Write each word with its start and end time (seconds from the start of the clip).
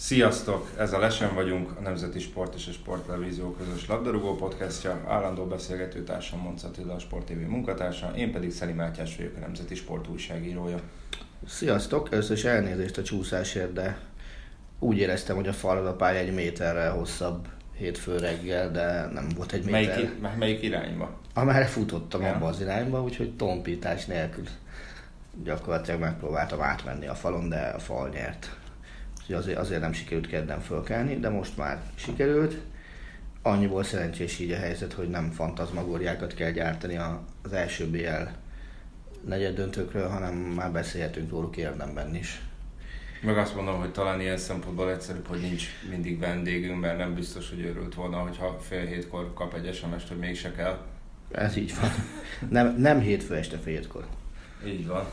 Sziasztok! 0.00 0.70
Ez 0.78 0.92
a 0.92 0.98
Lesen 0.98 1.34
vagyunk, 1.34 1.70
a 1.78 1.80
Nemzeti 1.80 2.18
Sport 2.18 2.54
és 2.54 2.66
a 2.66 2.72
Sporttelevízió 2.72 3.50
közös 3.52 3.86
labdarúgó 3.86 4.34
podcastja. 4.34 5.04
Állandó 5.08 5.44
beszélgető 5.44 6.02
társam 6.02 6.40
Monc 6.40 6.62
Attila, 6.62 6.94
a 6.94 6.98
Sport 6.98 7.26
TV 7.26 7.48
munkatársa, 7.48 8.12
én 8.16 8.32
pedig 8.32 8.52
Szeli 8.52 8.72
Mátyás 8.72 9.16
vagyok, 9.16 9.36
a 9.36 9.40
Nemzeti 9.40 9.74
Sport 9.74 10.08
újságírója. 10.08 10.80
Sziasztok! 11.46 12.12
Először 12.12 12.36
is 12.36 12.44
elnézést 12.44 12.98
a 12.98 13.02
csúszásért, 13.02 13.72
de 13.72 13.98
úgy 14.78 14.98
éreztem, 14.98 15.36
hogy 15.36 15.48
a 15.48 15.52
falad 15.52 15.96
pálya 15.96 16.18
egy 16.18 16.34
méterrel 16.34 16.92
hosszabb 16.92 17.48
hétfő 17.76 18.18
reggel, 18.18 18.70
de 18.70 19.08
nem 19.12 19.28
volt 19.36 19.52
egy 19.52 19.64
méter. 19.64 19.96
Melyik, 20.20 20.36
melyik 20.38 20.62
irányba? 20.62 21.18
Amerre 21.34 21.66
futottam 21.66 22.22
ja. 22.22 22.34
abba 22.34 22.46
az 22.46 22.60
irányba, 22.60 23.02
úgyhogy 23.02 23.36
tompítás 23.36 24.04
nélkül 24.06 24.44
gyakorlatilag 25.44 26.00
megpróbáltam 26.00 26.62
átmenni 26.62 27.06
a 27.06 27.14
falon, 27.14 27.48
de 27.48 27.72
a 27.74 27.78
fal 27.78 28.08
nyert. 28.08 28.58
Úgyhogy 29.30 29.42
azért, 29.42 29.58
azért 29.58 29.80
nem 29.80 29.92
sikerült 29.92 30.26
kedden 30.26 30.60
fölkelni, 30.60 31.18
de 31.18 31.28
most 31.28 31.56
már 31.56 31.82
sikerült. 31.94 32.56
Annyiból 33.42 33.82
szerencsés 33.82 34.38
így 34.38 34.50
a 34.50 34.56
helyzet, 34.56 34.92
hogy 34.92 35.08
nem 35.08 35.30
fantazmagóriákat 35.30 36.34
kell 36.34 36.50
gyártani 36.50 36.96
az 37.42 37.52
első 37.52 37.86
BL 37.86 38.28
negyed 39.28 39.54
döntőkről, 39.54 40.08
hanem 40.08 40.34
már 40.34 40.72
beszélhetünk 40.72 41.30
róluk 41.30 41.56
érdemben 41.56 42.14
is. 42.14 42.40
Meg 43.22 43.38
azt 43.38 43.54
mondom, 43.54 43.78
hogy 43.78 43.92
talán 43.92 44.20
ilyen 44.20 44.36
szempontból 44.36 44.90
egyszerűbb, 44.90 45.26
hogy 45.26 45.40
nincs 45.40 45.64
mindig 45.90 46.18
vendégünk, 46.18 46.80
mert 46.80 46.98
nem 46.98 47.14
biztos, 47.14 47.48
hogy 47.48 47.64
örült 47.64 47.94
volna, 47.94 48.16
hogyha 48.16 48.58
fél 48.60 48.86
hétkor 48.86 49.32
kap 49.34 49.54
egy 49.54 49.74
sms 49.74 50.08
hogy 50.08 50.18
mégse 50.18 50.52
kell. 50.52 50.78
Ez 51.30 51.56
így 51.56 51.74
van. 51.80 51.90
Nem, 52.48 52.76
nem 52.78 53.00
hétfő 53.00 53.34
este 53.34 53.58
fél 53.58 53.74
hétkor. 53.74 54.06
Így 54.66 54.86
van. 54.86 55.04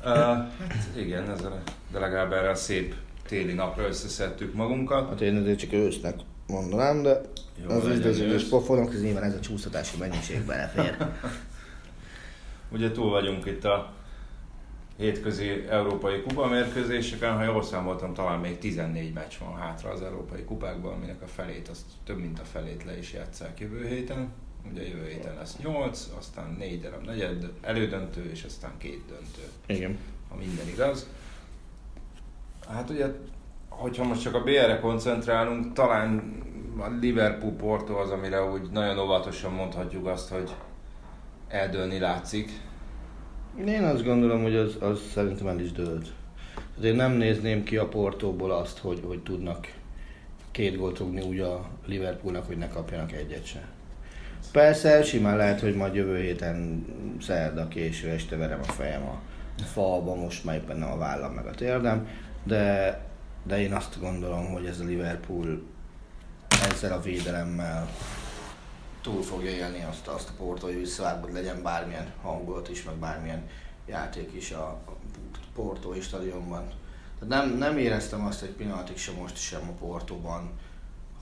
Uh, 0.00 0.14
hát 0.14 0.88
igen, 0.96 1.30
ezzel, 1.30 1.62
de 1.92 1.98
legalább 1.98 2.32
erre 2.32 2.50
a 2.50 2.54
szép 2.54 2.94
téli 3.28 3.52
napra 3.52 3.86
összeszedtük 3.86 4.54
magunkat. 4.54 5.08
Hát 5.08 5.20
én 5.20 5.36
azért 5.36 5.58
csak 5.58 5.72
ősznek 5.72 6.14
mondanám, 6.46 7.02
de 7.02 7.20
Jó, 7.62 7.68
az 7.68 7.86
üzdözős 7.86 8.44
pofonok, 8.44 8.94
ez 8.94 9.02
nyilván 9.02 9.22
ez 9.22 9.34
a 9.34 9.40
csúsztatási 9.40 9.96
mennyiség 9.98 10.42
belefér. 10.44 10.96
Ugye 12.72 12.90
túl 12.92 13.10
vagyunk 13.10 13.46
itt 13.46 13.64
a 13.64 13.92
hétközi 14.96 15.64
európai 15.68 16.20
kupa 16.20 16.46
mérkőzéseken, 16.46 17.36
ha 17.36 17.42
jól 17.42 17.62
számoltam, 17.62 18.14
talán 18.14 18.38
még 18.38 18.58
14 18.58 19.12
meccs 19.12 19.32
van 19.40 19.56
hátra 19.56 19.90
az 19.90 20.02
európai 20.02 20.44
kupákban, 20.44 20.92
aminek 20.92 21.22
a 21.22 21.26
felét, 21.26 21.68
azt 21.68 21.84
több 22.04 22.18
mint 22.18 22.38
a 22.38 22.44
felét 22.44 22.84
le 22.84 22.98
is 22.98 23.12
játszák 23.12 23.60
jövő 23.60 23.86
héten. 23.86 24.28
Ugye 24.72 24.88
jövő 24.88 25.08
héten 25.08 25.34
lesz 25.34 25.56
8, 25.56 26.08
aztán 26.18 26.56
4 26.58 26.80
darab 26.80 27.04
negyed 27.04 27.52
elődöntő, 27.60 28.30
és 28.30 28.44
aztán 28.44 28.72
két 28.78 29.02
döntő. 29.08 29.42
Igen. 29.66 29.98
Ha 30.28 30.36
minden 30.36 30.68
igaz. 30.68 31.06
Hát 32.74 32.90
ugye, 32.90 33.06
hogyha 33.68 34.04
most 34.04 34.22
csak 34.22 34.34
a 34.34 34.42
BR-re 34.42 34.78
koncentrálunk, 34.80 35.72
talán 35.72 36.32
a 36.78 36.86
Liverpool-Porto 37.00 37.94
az, 37.94 38.10
amire 38.10 38.44
úgy 38.44 38.70
nagyon 38.70 38.98
óvatosan 38.98 39.52
mondhatjuk 39.52 40.06
azt, 40.06 40.28
hogy 40.28 40.54
eldőlni 41.48 41.98
látszik. 41.98 42.50
Én 43.66 43.84
azt 43.84 44.04
gondolom, 44.04 44.42
hogy 44.42 44.56
az, 44.56 44.76
az 44.80 45.00
szerintem 45.12 45.46
el 45.46 45.60
is 45.60 45.72
dőlt. 45.72 46.06
Hát 46.54 46.84
én 46.84 46.94
nem 46.94 47.12
nézném 47.12 47.64
ki 47.64 47.76
a 47.76 47.88
Portóból 47.88 48.50
azt, 48.50 48.78
hogy, 48.78 49.02
hogy 49.06 49.22
tudnak 49.22 49.72
két 50.50 50.76
gólt 50.76 50.98
rúgni 50.98 51.20
úgy 51.20 51.40
a 51.40 51.68
Liverpoolnak, 51.86 52.46
hogy 52.46 52.58
ne 52.58 52.68
kapjanak 52.68 53.12
egyet 53.12 53.46
se. 53.46 53.68
Persze, 54.52 55.02
simán 55.02 55.36
lehet, 55.36 55.60
hogy 55.60 55.76
majd 55.76 55.94
jövő 55.94 56.20
héten 56.20 56.86
szerda 57.20 57.68
késő 57.68 58.08
este 58.08 58.36
verem 58.36 58.60
a 58.60 58.72
fejem 58.72 59.02
a 59.02 59.20
falba, 59.62 60.14
most 60.14 60.44
már 60.44 60.56
éppen 60.56 60.76
nem 60.76 60.90
a 60.90 60.96
vállam 60.96 61.32
meg 61.32 61.46
a 61.46 61.50
térdem, 61.50 62.08
de, 62.48 63.00
de 63.42 63.60
én 63.60 63.72
azt 63.72 64.00
gondolom, 64.00 64.52
hogy 64.52 64.66
ez 64.66 64.80
a 64.80 64.84
Liverpool 64.84 65.62
ezzel 66.48 66.92
a 66.92 67.00
védelemmel 67.00 67.88
túl 69.00 69.22
fogja 69.22 69.50
élni 69.50 69.84
azt, 69.90 70.06
azt 70.06 70.28
a 70.28 70.32
Porto, 70.36 70.66
hogy 70.66 70.76
visszavág, 70.76 71.22
hogy 71.22 71.32
legyen 71.32 71.62
bármilyen 71.62 72.12
hangulat 72.22 72.68
is, 72.68 72.82
meg 72.82 72.94
bármilyen 72.94 73.48
játék 73.86 74.32
is 74.34 74.50
a 74.50 74.80
Porto 75.54 76.00
stadionban. 76.00 76.70
Tehát 77.18 77.46
nem, 77.46 77.58
nem 77.58 77.78
éreztem 77.78 78.26
azt 78.26 78.42
egy 78.42 78.50
pillanatig 78.50 78.96
sem 78.96 79.14
most 79.14 79.36
sem 79.36 79.68
a 79.68 79.84
Portóban, 79.86 80.50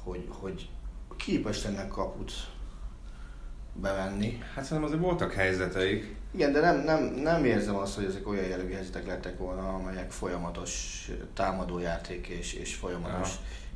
hogy, 0.04 0.28
hogy 0.28 0.69
képes 1.16 1.64
ennek 1.64 1.88
kaput 1.88 2.32
bevenni. 3.81 4.38
Hát 4.54 4.64
szerintem 4.64 4.84
azért 4.84 5.03
voltak 5.03 5.32
helyzeteik. 5.32 6.14
Igen, 6.31 6.53
de 6.53 6.60
nem, 6.60 6.76
nem, 6.76 7.04
nem 7.04 7.44
érzem 7.44 7.76
azt, 7.76 7.94
hogy 7.94 8.04
ezek 8.04 8.28
olyan 8.28 8.44
jellegű 8.44 8.72
helyzetek 8.72 9.06
lettek 9.06 9.38
volna, 9.38 9.75
amelyek 9.75 10.10
folyamatos 10.10 11.04
támadójáték 11.34 12.26
és, 12.26 12.53
és 12.53 12.75
folyamatos 12.75 13.31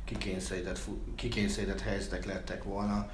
kikényszerített, 0.05 0.79
kikényszerített 1.15 1.81
helyzetek 1.81 2.25
lettek 2.25 2.63
volna. 2.63 3.09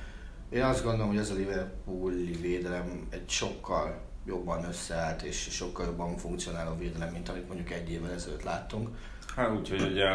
Én 0.50 0.64
azt 0.64 0.84
gondolom, 0.84 1.08
hogy 1.08 1.18
ez 1.18 1.30
a 1.30 1.34
Liverpooli 1.34 2.32
védelem 2.42 3.08
egy 3.10 3.30
sokkal 3.30 4.02
jobban 4.26 4.66
összeállt 4.66 5.22
és 5.22 5.48
sokkal 5.52 5.86
jobban 5.86 6.18
funkcionáló 6.18 6.76
védelem, 6.78 7.12
mint 7.12 7.30
amit 7.30 7.48
mondjuk 7.48 7.72
egy 7.72 7.92
évvel 7.92 8.12
ezelőtt 8.12 8.44
láttunk. 8.44 8.90
Hát 9.36 9.52
úgyhogy 9.52 9.82
ugye 9.82 10.10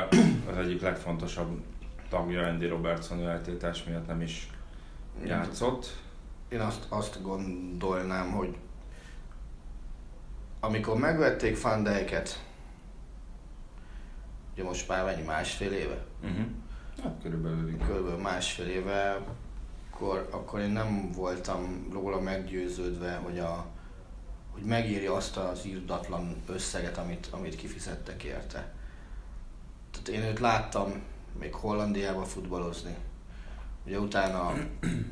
az 0.50 0.56
egyik 0.56 0.80
legfontosabb 0.80 1.60
tagja 2.08 2.46
Andy 2.46 2.66
Robertson 2.66 3.28
eltétás 3.28 3.84
miatt 3.84 4.06
nem 4.06 4.20
is 4.20 4.50
játszott. 5.24 5.96
Én 6.52 6.60
azt, 6.60 6.86
azt 6.88 7.22
gondolnám, 7.22 8.30
hogy 8.30 8.56
amikor 10.60 10.96
megvették 10.96 11.62
Van 11.62 11.82
Dijket, 11.82 12.44
ugye 14.52 14.62
most 14.62 14.88
már 14.88 15.04
mennyi, 15.04 15.22
másfél 15.22 15.72
éve? 15.72 16.04
Uh-huh. 16.22 16.46
Hát 17.02 17.14
körülbelül. 17.22 17.78
Körülbelül 17.78 18.20
másfél 18.20 18.66
éve, 18.66 19.20
akkor, 19.90 20.28
akkor 20.30 20.60
én 20.60 20.70
nem 20.70 21.10
voltam 21.12 21.88
róla 21.92 22.20
meggyőződve, 22.20 23.14
hogy, 23.14 23.38
a, 23.38 23.66
hogy 24.52 24.62
megéri 24.62 25.06
azt 25.06 25.36
az 25.36 25.66
írdatlan 25.66 26.42
összeget, 26.46 26.98
amit, 26.98 27.28
amit 27.30 27.56
kifizettek 27.56 28.22
érte. 28.22 28.72
Tehát 29.90 30.08
én 30.08 30.30
őt 30.30 30.38
láttam 30.38 31.02
még 31.38 31.54
Hollandiában 31.54 32.24
futballozni. 32.24 32.96
Ugye 33.86 33.98
utána 33.98 34.46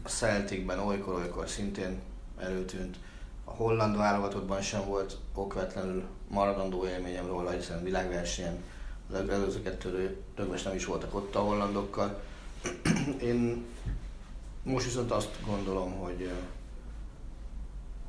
a 0.03 0.08
Celticben 0.08 0.78
olykor-olykor 0.78 1.48
szintén 1.48 2.00
előtűnt. 2.38 2.97
A 3.44 3.50
holland 3.50 3.97
válogatottban 3.97 4.60
sem 4.62 4.86
volt 4.86 5.18
okvetlenül 5.34 6.04
maradandó 6.28 6.86
élményem 6.86 7.27
róla, 7.27 7.50
hiszen 7.50 7.83
világversenyen 7.83 8.62
az 9.12 9.28
előző 9.28 9.62
kettő 9.62 10.16
rögves 10.34 10.62
nem 10.62 10.74
is 10.74 10.84
voltak 10.84 11.15
ott 11.15 11.34
a 11.34 11.41
hollandokkal. 11.41 12.22
Én 13.22 13.65
most 14.62 14.84
viszont 14.84 15.10
azt 15.10 15.39
gondolom, 15.47 15.92
hogy 15.92 16.30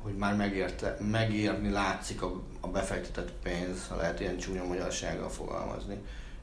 hogy 0.02 0.16
már 0.16 0.36
megérte, 0.36 0.96
megérni 1.10 1.70
látszik 1.70 2.22
a, 2.22 2.42
a 2.60 2.68
befektetett 2.68 3.32
pénz, 3.42 3.86
ha 3.88 3.96
lehet 3.96 4.20
ilyen 4.20 4.36
csúnya 4.36 4.64
magyarsággal 4.64 5.28
fogalmazni. 5.28 5.98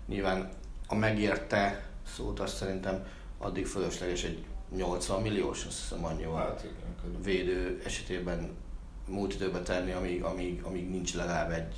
Nyilván 0.08 0.50
a 0.88 0.96
megérte 0.96 1.84
szót 2.16 2.40
azt 2.40 2.56
szerintem 2.56 3.06
addig 3.40 3.66
fölösleges 3.66 4.24
egy 4.24 4.46
80 4.76 5.22
milliós, 5.22 5.66
azt 5.66 5.80
hiszem 5.80 6.06
annyi 6.06 6.24
hát, 6.24 6.64
igen, 6.64 7.22
védő 7.24 7.82
esetében 7.86 8.58
múlt 9.08 9.34
időben 9.34 9.64
tenni, 9.64 9.92
amíg, 9.92 10.24
amíg, 10.24 10.64
amíg 10.64 10.90
nincs 10.90 11.16
legalább 11.16 11.52
egy 11.52 11.76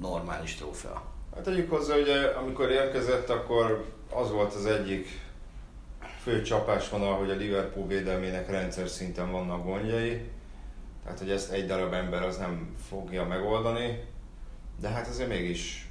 normális 0.00 0.54
trófea. 0.54 1.02
Hát 1.34 1.42
tegyük 1.42 1.70
hozzá, 1.70 1.94
hogy 1.94 2.08
amikor 2.38 2.70
érkezett, 2.70 3.28
akkor 3.28 3.84
az 4.12 4.30
volt 4.30 4.54
az 4.54 4.66
egyik 4.66 5.08
fő 6.22 6.42
csapásvonal, 6.42 7.14
hogy 7.14 7.30
a 7.30 7.34
Liverpool 7.34 7.86
védelmének 7.86 8.50
rendszer 8.50 8.88
szinten 8.88 9.30
vannak 9.30 9.64
gondjai, 9.64 10.28
Tehát, 11.02 11.18
hogy 11.18 11.30
ezt 11.30 11.50
egy 11.50 11.66
darab 11.66 11.92
ember 11.92 12.22
az 12.22 12.36
nem 12.36 12.76
fogja 12.88 13.24
megoldani, 13.24 14.04
de 14.80 14.88
hát 14.88 15.08
azért 15.08 15.28
mégis 15.28 15.88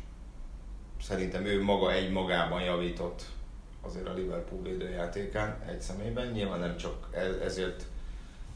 szerintem 1.02 1.46
ő 1.46 1.64
maga 1.64 1.92
egy 1.94 2.12
magában 2.12 2.62
javított 2.62 3.26
azért 3.82 4.08
a 4.08 4.14
Liverpool 4.14 4.62
védőjátékán 4.62 5.62
egy 5.68 5.82
személyben. 5.82 6.28
Nyilván 6.28 6.60
nem 6.60 6.78
csak 6.78 7.08
e- 7.12 7.44
ezért 7.44 7.84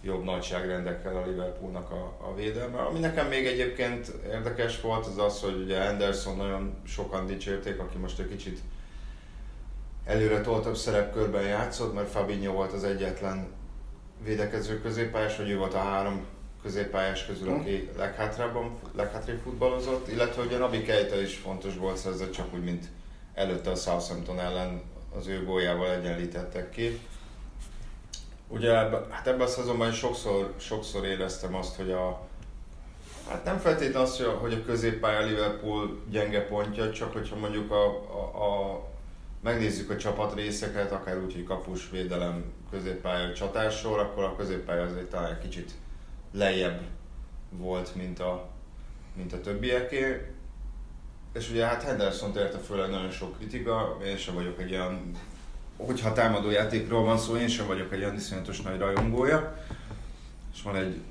jobb 0.04 0.24
nagyságrendekkel 0.24 1.18
a 1.18 1.26
Liverpoolnak 1.26 1.92
a, 1.92 2.18
a 2.22 2.36
védelme. 2.36 2.80
Ami 2.80 3.00
nekem 3.00 3.28
még 3.28 3.46
egyébként 3.46 4.12
érdekes 4.26 4.82
volt, 4.82 5.06
az 5.06 5.18
az, 5.18 5.42
hogy 5.42 5.62
ugye 5.62 5.80
Anderson 5.80 6.38
nagyon 6.38 6.76
sokan 6.86 7.26
dicsérték, 7.26 7.80
aki 7.80 7.98
most 7.98 8.20
egy 8.20 8.30
kicsit 8.30 8.60
előre 10.06 10.42
toltabb 10.42 10.76
szerepkörben 10.76 11.44
játszott, 11.44 11.94
mert 11.94 12.10
Fabinho 12.10 12.54
volt 12.54 12.74
az 12.74 12.84
egyetlen 12.84 13.48
védekező 14.24 14.82
középpályás, 14.82 15.38
vagy 15.38 15.50
ő 15.50 15.58
volt 15.58 15.74
a 15.74 15.78
három 15.78 16.26
középpályás 16.62 17.26
közül, 17.26 17.50
aki 17.50 17.90
leghátrábban, 17.98 18.80
leghátrébb 18.96 19.40
futballozott, 19.44 20.08
illetve 20.08 20.42
ugye 20.42 20.58
Nabi 20.58 20.82
Keita 20.82 21.22
is 21.22 21.36
fontos 21.36 21.76
volt 21.76 21.98
szerzett, 21.98 22.32
csak 22.32 22.54
úgy, 22.54 22.64
mint 22.64 22.86
előtte 23.34 23.70
a 23.70 23.76
Southampton 23.76 24.40
ellen 24.40 24.82
az 25.18 25.28
ő 25.28 25.46
góljával 25.46 25.92
egyenlítettek 25.92 26.70
ki. 26.70 27.00
Ugye 28.48 28.74
hát 29.10 29.28
ebben 29.28 29.42
a 29.42 29.48
szezonban 29.48 29.92
sokszor, 29.92 30.54
sokszor 30.58 31.06
éreztem 31.06 31.56
azt, 31.56 31.76
hogy 31.76 31.92
a, 31.92 32.28
Hát 33.30 33.44
nem 33.44 33.58
feltétlenül 33.58 34.08
az, 34.08 34.24
hogy 34.40 34.54
a, 34.54 34.66
középpálya 34.66 35.26
Liverpool 35.26 36.02
gyenge 36.10 36.46
pontja, 36.48 36.92
csak 36.92 37.14
hogyha 37.14 37.36
mondjuk 37.36 37.72
a, 37.72 37.86
a, 37.86 38.44
a 38.44 38.84
megnézzük 39.42 39.90
a 39.90 39.98
csapat 39.98 40.36
részeket, 40.36 40.92
akár 40.92 41.18
úgy, 41.18 41.34
hogy 41.34 41.44
kapus, 41.44 41.90
védelem, 41.90 42.44
középpálya, 42.72 43.34
csatársor, 43.34 44.00
akkor 44.00 44.24
a 44.24 44.36
középpálya 44.36 44.84
azért 44.84 45.10
talán 45.10 45.32
egy 45.32 45.42
kicsit 45.42 45.72
lejjebb 46.32 46.82
volt, 47.50 47.96
mint 47.96 48.20
a, 48.20 48.50
mint 49.16 49.34
a 49.34 49.42
többieké. 49.42 50.32
És 51.34 51.50
ugye 51.50 51.66
hát 51.66 51.84
Henderson 51.84 52.38
érte 52.38 52.58
főleg 52.58 52.90
nagyon 52.90 53.12
sok 53.12 53.38
kritika, 53.38 53.98
én 54.06 54.18
sem 54.18 54.34
vagyok 54.34 54.62
egy 54.62 54.72
olyan, 54.72 55.12
hogyha 55.78 56.14
támadó 56.14 56.50
játékról 56.50 57.04
van 57.04 57.18
szó, 57.18 57.36
én 57.36 57.48
sem 57.48 57.68
vagyok 57.68 57.94
egy 57.94 58.00
olyan 58.00 58.16
iszonyatos 58.16 58.62
nagy 58.62 58.80
rajongója. 58.80 59.58
És 60.54 60.62
van 60.62 60.76
egy 60.76 61.02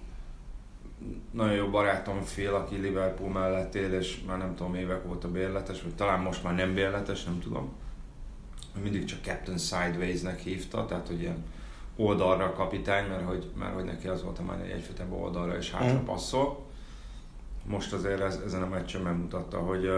nagyon 1.31 1.55
jó 1.55 1.69
barátom 1.69 2.23
fél, 2.23 2.55
aki 2.55 2.77
Liverpool 2.77 3.31
mellett 3.31 3.75
él, 3.75 3.93
és 3.93 4.23
már 4.27 4.39
nem 4.39 4.55
tudom 4.55 4.75
évek 4.75 5.11
óta 5.11 5.31
bérletes, 5.31 5.83
vagy 5.83 5.95
talán 5.95 6.21
most 6.21 6.43
már 6.43 6.55
nem 6.55 6.75
bérletes, 6.75 7.25
nem 7.25 7.41
tudom. 7.41 7.73
Mindig 8.83 9.05
csak 9.05 9.23
Captain 9.23 9.59
Sideways-nek 9.59 10.41
hívta, 10.41 10.87
tehát 10.87 11.07
hogy 11.07 11.21
ilyen 11.21 11.45
oldalra 11.97 12.45
a 12.45 12.53
kapitány, 12.53 13.09
mert 13.09 13.25
hogy, 13.25 13.51
mert 13.59 13.75
hogy 13.75 13.85
neki 13.85 14.09
az 14.09 14.23
volt 14.23 14.39
a 14.39 14.43
hogy 14.43 14.71
egyfőtebb 14.71 15.13
oldalra 15.13 15.57
és 15.57 15.71
hátra 15.71 16.01
mm. 16.01 16.05
passzol. 16.05 16.67
Most 17.65 17.93
azért 17.93 18.21
ez, 18.21 18.41
ezen 18.47 18.63
a 18.63 18.69
meccsen 18.69 19.01
megmutatta, 19.01 19.59
hogy, 19.59 19.91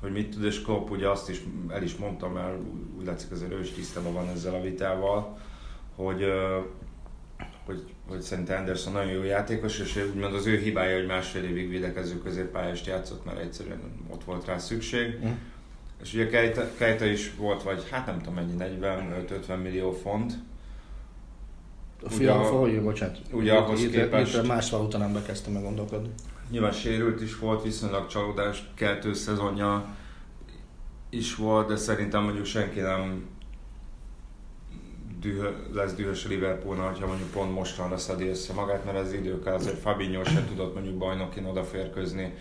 hogy 0.00 0.12
mit 0.12 0.30
tud, 0.30 0.44
és 0.44 0.62
Klopp 0.62 0.90
ugye 0.90 1.08
azt 1.08 1.28
is 1.28 1.42
el 1.68 1.82
is 1.82 1.96
mondta, 1.96 2.28
mert 2.28 2.56
úgy 2.98 3.06
látszik 3.06 3.30
azért 3.30 3.52
ő 3.52 3.60
is 3.60 3.70
tisztában 3.70 4.12
van 4.12 4.28
ezzel 4.28 4.54
a 4.54 4.60
vitával, 4.60 5.38
hogy, 5.96 6.24
hogy, 7.64 7.82
hogy 8.08 8.20
szerintem 8.20 8.58
Anderson 8.58 8.92
nagyon 8.92 9.12
jó 9.12 9.22
játékos, 9.22 9.78
és 9.78 10.06
úgymond 10.14 10.34
az 10.34 10.46
ő 10.46 10.56
hibája, 10.56 10.96
hogy 10.96 11.06
másfél 11.06 11.44
évig 11.44 11.68
védekező 11.68 12.18
középpályást 12.18 12.86
játszott, 12.86 13.24
mert 13.24 13.38
egyszerűen 13.38 13.80
ott 14.08 14.24
volt 14.24 14.46
rá 14.46 14.58
szükség. 14.58 15.18
Mm. 15.24 15.30
És 16.02 16.14
ugye 16.14 16.28
Kejta, 16.28 16.74
Kejta 16.76 17.04
is 17.04 17.34
volt, 17.36 17.62
vagy 17.62 17.88
hát 17.90 18.06
nem 18.06 18.18
tudom 18.18 18.34
mennyi, 18.34 18.78
40-50 19.46 19.62
millió 19.62 19.92
font, 19.92 20.32
a 22.04 22.10
fiam, 22.10 22.42
hogy 22.42 22.82
bocsánat. 22.82 23.18
Ugye 23.30 23.52
ahhoz 23.52 23.86
képest... 23.90 24.46
Más 24.46 24.70
valuta 24.70 24.98
nem 24.98 25.12
bekezdtem 25.12 25.52
meg 25.52 25.62
gondolkodni. 25.62 26.08
Nyilván 26.52 26.72
sérült 26.72 27.20
is 27.20 27.38
volt, 27.38 27.62
viszonylag 27.62 28.06
csalódást 28.06 28.74
keltő 28.74 29.12
szezonja 29.12 29.96
is 31.10 31.34
volt, 31.34 31.68
de 31.68 31.76
szerintem 31.76 32.22
mondjuk 32.22 32.44
senki 32.44 32.80
nem 32.80 33.24
düh, 35.20 35.46
lesz 35.72 35.94
dühös 35.94 36.26
Liverpoolnál, 36.26 36.92
ha 36.92 37.06
mondjuk 37.06 37.30
pont 37.30 37.52
mostanra 37.52 37.96
szedi 37.96 38.28
össze 38.28 38.52
magát, 38.52 38.84
mert 38.84 38.98
ez 38.98 39.12
időkkel 39.12 39.54
azért 39.54 39.78
Fabinho 39.78 40.24
sem 40.24 40.46
tudott 40.46 40.74
mondjuk 40.74 40.98
bajnokin 40.98 41.44
odaférkőzni 41.44 42.34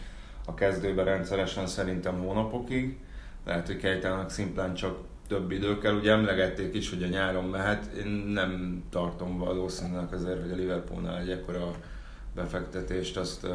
a 0.46 0.54
kezdőbe 0.54 1.04
rendszeresen 1.04 1.68
szerintem 1.68 2.20
hónapokig. 2.20 2.98
Lehet, 3.46 3.68
hogy 3.68 3.78
Kejtának 3.78 4.30
szimplán 4.30 4.74
csak 4.74 4.98
több 5.28 5.52
idő 5.52 5.78
kell. 5.78 5.96
Ugye 5.96 6.12
emlegették 6.12 6.76
is, 6.76 6.90
hogy 6.90 7.04
a 7.04 7.08
nyáron 7.08 7.46
mehet. 7.46 7.94
Én 7.94 8.08
nem 8.08 8.84
tartom 8.90 9.38
valószínűleg 9.38 10.14
azért, 10.14 10.42
hogy 10.42 10.52
a 10.52 10.56
Liverpoolnál 10.56 11.20
egy 11.20 11.30
ekkora 11.30 11.76
befektetést 12.36 13.18
azt 13.18 13.44
uh, 13.44 13.52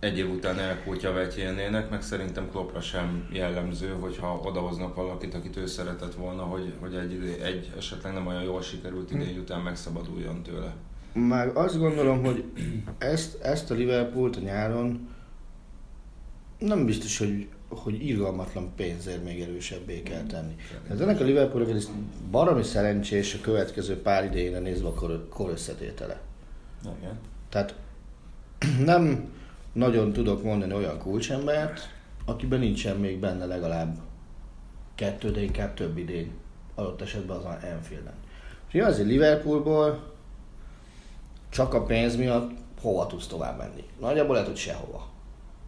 egy 0.00 0.18
év 0.18 0.30
után 0.30 0.58
elkútja 0.58 1.12
vetjénének, 1.12 1.90
meg 1.90 2.02
szerintem 2.02 2.50
Kloppra 2.50 2.80
sem 2.80 3.28
jellemző, 3.32 3.96
hogyha 4.00 4.40
odahoznak 4.44 4.94
valakit, 4.94 5.34
akit 5.34 5.56
ő 5.56 5.66
szeretett 5.66 6.14
volna, 6.14 6.42
hogy, 6.42 6.72
hogy 6.80 6.94
egy, 6.94 7.12
idő, 7.12 7.42
egy 7.42 7.72
esetleg 7.76 8.12
nem 8.12 8.26
olyan 8.26 8.42
jól 8.42 8.62
sikerült 8.62 9.10
idény 9.10 9.38
után 9.38 9.60
megszabaduljon 9.60 10.42
tőle. 10.42 10.74
Már 11.12 11.50
azt 11.54 11.78
gondolom, 11.78 12.24
hogy 12.24 12.44
ezt, 12.98 13.42
ezt 13.42 13.70
a 13.70 13.74
Liverpoolt 13.74 14.36
a 14.36 14.40
nyáron 14.40 15.08
nem 16.58 16.86
biztos, 16.86 17.18
hogy 17.18 17.48
hogy 17.68 18.06
irgalmatlan 18.06 18.72
pénzért 18.76 19.24
még 19.24 19.40
erősebbé 19.40 20.02
kell 20.02 20.22
tenni. 20.22 20.54
Ez 20.90 21.00
ennek 21.00 21.20
a 21.20 21.24
Liverpoolnak 21.24 21.76
ez 21.76 21.90
baromi 22.30 22.62
szerencsés 22.62 23.34
a 23.34 23.40
következő 23.40 24.02
pár 24.02 24.24
idejére 24.24 24.58
nézve 24.58 24.88
a 24.88 24.92
kor, 24.92 25.28
kor 25.28 25.50
összetétele. 25.50 26.20
Igen. 26.98 27.18
Tehát 27.48 27.74
nem 28.84 29.28
nagyon 29.72 30.12
tudok 30.12 30.42
mondani 30.42 30.72
olyan 30.72 30.98
kulcsembert, 30.98 31.88
akiben 32.24 32.58
nincsen 32.58 32.96
még 32.96 33.18
benne 33.18 33.46
legalább 33.46 33.96
kettő, 34.94 35.30
de 35.30 35.42
inkább 35.42 35.74
több 35.74 35.98
idény. 35.98 36.32
Adott 36.74 37.00
esetben 37.00 37.36
az 37.36 37.64
Enfielden. 37.64 38.14
És 38.72 38.80
azért 38.80 39.08
Liverpoolból 39.08 40.12
csak 41.48 41.74
a 41.74 41.82
pénz 41.82 42.16
miatt 42.16 42.50
hova 42.80 43.06
tudsz 43.06 43.26
tovább 43.26 43.58
menni? 43.58 43.84
Nagyjából 44.00 44.32
lehet, 44.32 44.48
hogy 44.48 44.58
sehova. 44.58 45.08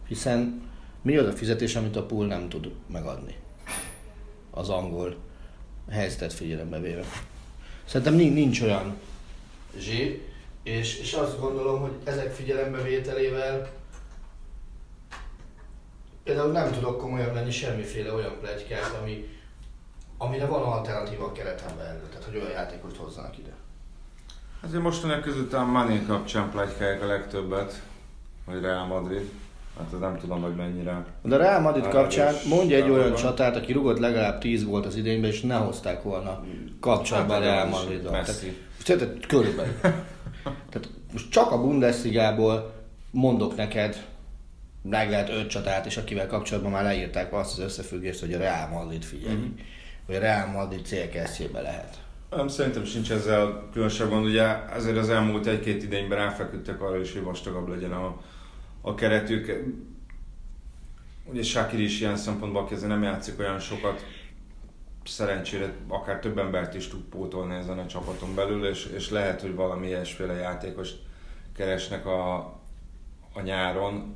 Hiszen 0.07 0.61
mi 1.01 1.17
az 1.17 1.27
a 1.27 1.31
fizetés, 1.31 1.75
amit 1.75 1.95
a 1.95 2.05
pool 2.05 2.25
nem 2.25 2.49
tud 2.49 2.71
megadni? 2.87 3.35
Az 4.51 4.69
angol 4.69 5.15
helyzetet 5.89 6.33
figyelembe 6.33 6.79
véve. 6.79 7.03
Szerintem 7.85 8.15
nincs 8.15 8.61
olyan 8.61 8.95
zsír, 9.77 10.21
és, 10.63 10.99
és 10.99 11.13
azt 11.13 11.39
gondolom, 11.39 11.81
hogy 11.81 11.91
ezek 12.03 12.31
figyelembevételével 12.31 13.69
például 16.23 16.51
nem 16.51 16.71
tudok 16.71 16.97
komolyan 16.97 17.33
lenni 17.33 17.51
semmiféle 17.51 18.13
olyan 18.13 18.35
plegykát, 18.39 18.97
ami, 19.01 19.27
amire 20.17 20.45
van 20.45 20.63
alternatíva 20.63 21.25
a 21.25 21.31
kereten 21.31 21.77
belül, 21.77 22.09
tehát 22.09 22.23
hogy 22.23 22.35
olyan 22.35 22.51
játékost 22.51 22.95
hozzanak 22.95 23.37
ide. 23.37 23.51
Azért 24.63 24.81
mostanak 24.81 25.21
között 25.21 25.53
a 25.53 25.65
Mané 25.65 26.01
kapcsán 26.07 26.49
plegykálják 26.49 27.01
a 27.01 27.05
legtöbbet, 27.05 27.81
hogy 28.45 28.61
Real 28.61 28.85
Madrid. 28.85 29.29
Hát 29.77 29.99
nem 29.99 30.17
tudom, 30.17 30.41
hogy 30.41 30.55
mennyire... 30.55 31.05
De 31.21 31.35
a 31.35 31.37
Real 31.37 31.59
Madrid 31.59 31.87
kapcsán 31.87 32.35
mondja 32.47 32.75
egy 32.77 32.89
olyan 32.89 33.15
csatát, 33.15 33.55
aki 33.55 33.73
rugott 33.73 33.99
legalább 33.99 34.39
10 34.39 34.65
volt 34.65 34.85
az 34.85 34.95
idényben, 34.95 35.29
és 35.29 35.41
ne 35.41 35.55
hozták 35.55 36.03
volna 36.03 36.43
kapcsolatban 36.79 37.41
hát, 37.41 37.45
Real 37.45 37.67
madrid 37.67 38.01
Tehát, 38.01 38.43
tehát 38.83 39.25
körülbelül. 39.27 39.73
tehát 40.69 40.89
most 41.11 41.29
csak 41.29 41.51
a 41.51 41.61
Bundesligából 41.61 42.73
mondok 43.11 43.55
neked, 43.55 44.05
meg 44.81 45.09
lehet 45.09 45.29
öt 45.29 45.49
csatát, 45.49 45.85
és 45.85 45.97
akivel 45.97 46.27
kapcsolatban 46.27 46.71
már 46.71 46.83
leírták 46.83 47.33
azt 47.33 47.57
az 47.57 47.63
összefüggést, 47.63 48.19
hogy 48.19 48.33
a 48.33 48.37
Real 48.37 48.67
Madrid 48.67 49.03
figyelj. 49.03 49.35
Mm-hmm. 49.35 49.55
Vagy 50.05 50.15
a 50.15 50.19
Real 50.19 50.47
Madrid 50.47 50.85
célkeresztjébe 50.85 51.61
lehet. 51.61 51.99
Nem, 52.29 52.47
szerintem 52.47 52.85
sincs 52.85 53.11
ezzel 53.11 53.69
különösebb 53.71 54.09
gond. 54.09 54.25
Ugye 54.25 54.69
ezért 54.69 54.97
az 54.97 55.09
elmúlt 55.09 55.47
egy-két 55.47 55.83
idényben 55.83 56.17
ráfeküdtek 56.17 56.81
arra 56.81 56.99
is, 56.99 57.13
hogy 57.13 57.23
vastagabb 57.23 57.67
legyen 57.67 57.91
a, 57.91 58.21
a 58.81 58.95
keretük. 58.95 59.63
Ugye 61.25 61.43
Shakir 61.43 61.79
is 61.79 61.99
ilyen 61.99 62.17
szempontból 62.17 62.65
kezdve 62.65 62.87
nem 62.87 63.03
játszik 63.03 63.39
olyan 63.39 63.59
sokat, 63.59 64.05
szerencsére 65.05 65.73
akár 65.87 66.19
több 66.19 66.37
embert 66.37 66.75
is 66.75 66.87
tud 66.87 67.01
pótolni 67.01 67.55
ezen 67.55 67.79
a 67.79 67.85
csapaton 67.85 68.35
belül, 68.35 68.65
és, 68.65 68.85
és 68.95 69.09
lehet, 69.09 69.41
hogy 69.41 69.55
valami 69.55 69.87
ilyesféle 69.87 70.33
játékost 70.33 70.99
keresnek 71.55 72.05
a, 72.05 72.35
a 73.33 73.41
nyáron, 73.43 74.15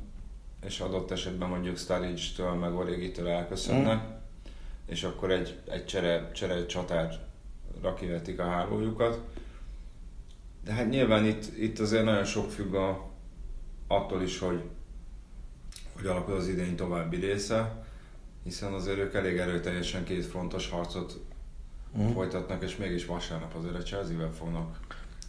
és 0.64 0.80
adott 0.80 1.10
esetben 1.10 1.48
mondjuk 1.48 1.76
Staric-től 1.76 2.52
meg 2.52 2.74
Origi-től 2.74 3.28
elköszönnek, 3.28 4.02
mm. 4.02 4.12
és 4.86 5.02
akkor 5.02 5.30
egy, 5.30 5.58
egy 5.68 5.86
csere, 5.86 6.30
csere 6.32 6.66
csatárra 6.66 7.94
kivetik 7.98 8.38
a 8.38 8.44
hálójukat. 8.44 9.20
De 10.64 10.72
hát 10.72 10.88
nyilván 10.88 11.24
itt, 11.24 11.58
itt 11.58 11.78
azért 11.78 12.04
nagyon 12.04 12.24
sok 12.24 12.50
függ 12.50 12.74
a, 12.74 13.10
attól 13.86 14.22
is, 14.22 14.38
hogy, 14.38 14.62
hogy 15.96 16.06
alakul 16.06 16.34
az 16.34 16.48
idény 16.48 16.76
további 16.76 17.16
része, 17.16 17.84
hiszen 18.44 18.72
azért 18.72 18.98
ők 18.98 19.14
elég 19.14 19.38
erőteljesen 19.38 20.04
két 20.04 20.24
frontos 20.24 20.68
harcot 20.68 21.20
mm. 21.98 22.06
folytatnak, 22.06 22.62
és 22.62 22.76
mégis 22.76 23.06
vasárnap 23.06 23.54
azért 23.54 23.74
a 23.74 23.82
Chelsea-vel 23.82 24.32
fognak 24.32 24.80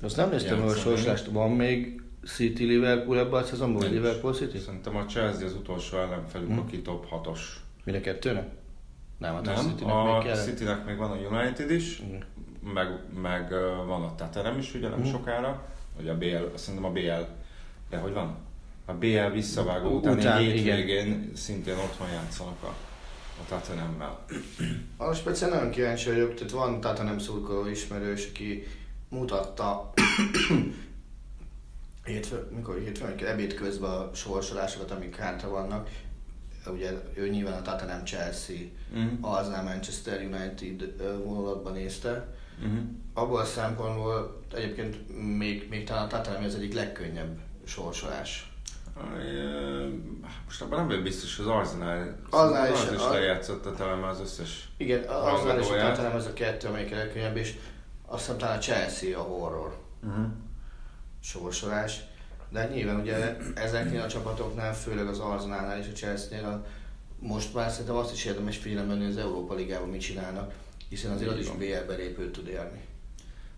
Azt 0.02 0.16
nem 0.18 0.30
néztem, 0.30 0.62
hogy 0.62 0.78
sorsást 0.78 1.26
van 1.26 1.52
még 1.52 2.02
City 2.26 2.64
Liverpool 2.66 3.18
ebben 3.20 3.42
a 3.42 3.46
szezonban, 3.46 3.82
vagy. 3.82 3.92
Liverpool 3.92 4.34
City? 4.34 4.58
Szerintem 4.58 4.96
a 4.96 5.06
Chelsea 5.06 5.46
az 5.46 5.54
utolsó 5.54 5.98
ellenfelük, 5.98 6.48
Hm. 6.50 6.58
aki 6.60 6.82
top 6.82 7.06
6-os. 7.12 7.40
Mind 7.84 7.98
a 7.98 8.02
kettőnek? 8.02 8.48
Nem, 9.18 9.34
hát 9.34 9.48
a 9.48 9.52
Nem, 9.52 9.66
Citynek 9.70 9.94
a 9.94 10.14
még 10.14 10.24
kell. 10.24 10.44
Citynek 10.44 10.86
még 10.86 10.98
van 10.98 11.12
a 11.12 11.16
United 11.38 11.72
is, 11.72 12.00
Igen. 12.00 12.24
meg, 12.74 12.88
meg 13.22 13.50
van 13.86 14.04
a 14.04 14.16
Tottenham 14.16 14.58
is, 14.58 14.74
ugye 14.74 14.90
nem 14.90 15.00
Mhm. 15.00 15.08
sokára, 15.10 15.66
vagy 15.96 16.08
a 16.10 16.18
BL, 16.18 16.56
szerintem 16.56 16.90
a 16.90 16.92
BL, 16.94 17.22
de 17.90 17.98
hogy 17.98 18.14
van? 18.14 18.36
A 18.86 18.94
BL 18.94 19.30
visszavágó 19.34 19.90
U- 19.90 19.96
utáni 19.96 20.20
után, 20.20 20.40
hétvégén 20.42 21.32
szintén 21.36 21.74
otthon 21.78 22.08
játszanak 22.10 22.64
a, 22.64 22.68
a 23.42 23.46
Tottenhammel. 23.50 24.26
A 24.98 25.14
speciál 25.14 25.50
nagyon 25.50 25.70
kíváncsi 25.70 26.10
vagyok, 26.10 26.34
tehát 26.34 26.52
van 26.52 26.82
Tatanem 26.82 27.20
szurkoló 27.20 27.66
ismerős, 27.68 28.28
aki 28.30 28.64
mutatta 29.10 29.94
hétfő, 32.08 32.48
mikor 32.56 32.78
hétfő, 32.80 33.06
amikor 33.06 33.28
ebéd 33.28 33.54
közben 33.54 33.90
a 33.92 34.10
sorsolásokat, 34.14 34.92
amik 34.92 35.16
hátra 35.16 35.50
vannak. 35.50 35.90
Ugye 36.74 36.92
ő 37.14 37.30
nyilván 37.30 37.54
a 37.54 37.62
Tottenham 37.62 38.06
Chelsea, 38.06 38.56
Mhm. 38.94 39.08
Arsenal 39.24 39.64
Manchester 39.64 40.22
United 40.22 40.94
ö, 41.00 41.18
vonulatban 41.24 41.74
nézte. 41.74 42.28
Uh-huh. 42.64 42.80
Abból 43.14 43.40
a 43.40 43.46
szempontból 43.46 44.42
egyébként 44.54 44.96
még, 45.38 45.68
még 45.70 45.84
talán 45.86 46.04
a 46.04 46.08
Tottenham 46.08 46.44
az 46.44 46.56
egyik 46.56 46.74
legkönnyebb 46.74 47.38
sorsolás. 47.66 48.52
Most 50.46 50.62
abban 50.62 50.78
nem 50.78 50.88
vagyok 50.88 51.04
biztos, 51.04 51.38
hogy 51.38 51.46
az 51.46 51.52
Arsenal, 51.52 52.16
Arsenal 52.30 52.62
az 52.72 52.84
is- 52.84 52.92
is 52.92 53.02
a- 53.02 53.12
lejátszotta 53.14 53.74
talán 53.74 54.04
az 54.04 54.20
összes. 54.20 54.70
Igen, 54.78 55.04
az 55.04 55.24
Arsenal 55.24 55.60
és 55.60 55.70
a. 55.70 55.70
Tottenham 55.88 56.18
ez 56.18 56.26
a 56.26 56.34
kettő, 56.34 56.68
amelyik 56.68 56.92
a 56.92 56.96
legkönnyebb, 56.96 57.38
és 57.38 57.56
azt 58.06 58.22
hiszem 58.22 58.38
talán 58.38 58.58
a 58.58 58.62
Chelsea 58.62 59.20
a 59.20 59.24
horror. 59.24 59.78
Uh-huh. 60.08 60.26
Sorsolás. 61.28 62.00
De 62.50 62.68
nyilván 62.68 63.00
ugye 63.00 63.38
ezeknél 63.56 64.02
a 64.02 64.08
csapatoknál, 64.08 64.76
főleg 64.76 65.08
az 65.08 65.20
Arsenalnál 65.20 65.80
és 65.80 65.88
a 65.88 65.96
Chelsea-nél 65.96 66.46
a, 66.46 66.66
most 67.20 67.54
már 67.54 67.70
szerintem 67.72 67.96
azt 67.96 68.14
is 68.14 68.26
érdemes 68.26 68.58
figyelembe 68.58 68.94
venni, 68.94 69.06
az 69.06 69.18
Európa 69.18 69.54
Ligában 69.54 69.90
mit 69.90 70.02
csinálnak, 70.02 70.54
hiszen 70.90 71.12
azért 71.12 71.32
az 71.32 71.40
is. 71.40 71.50
BL 71.50 71.86
belépőt 71.88 72.32
tud 72.32 72.48
érni. 72.48 72.82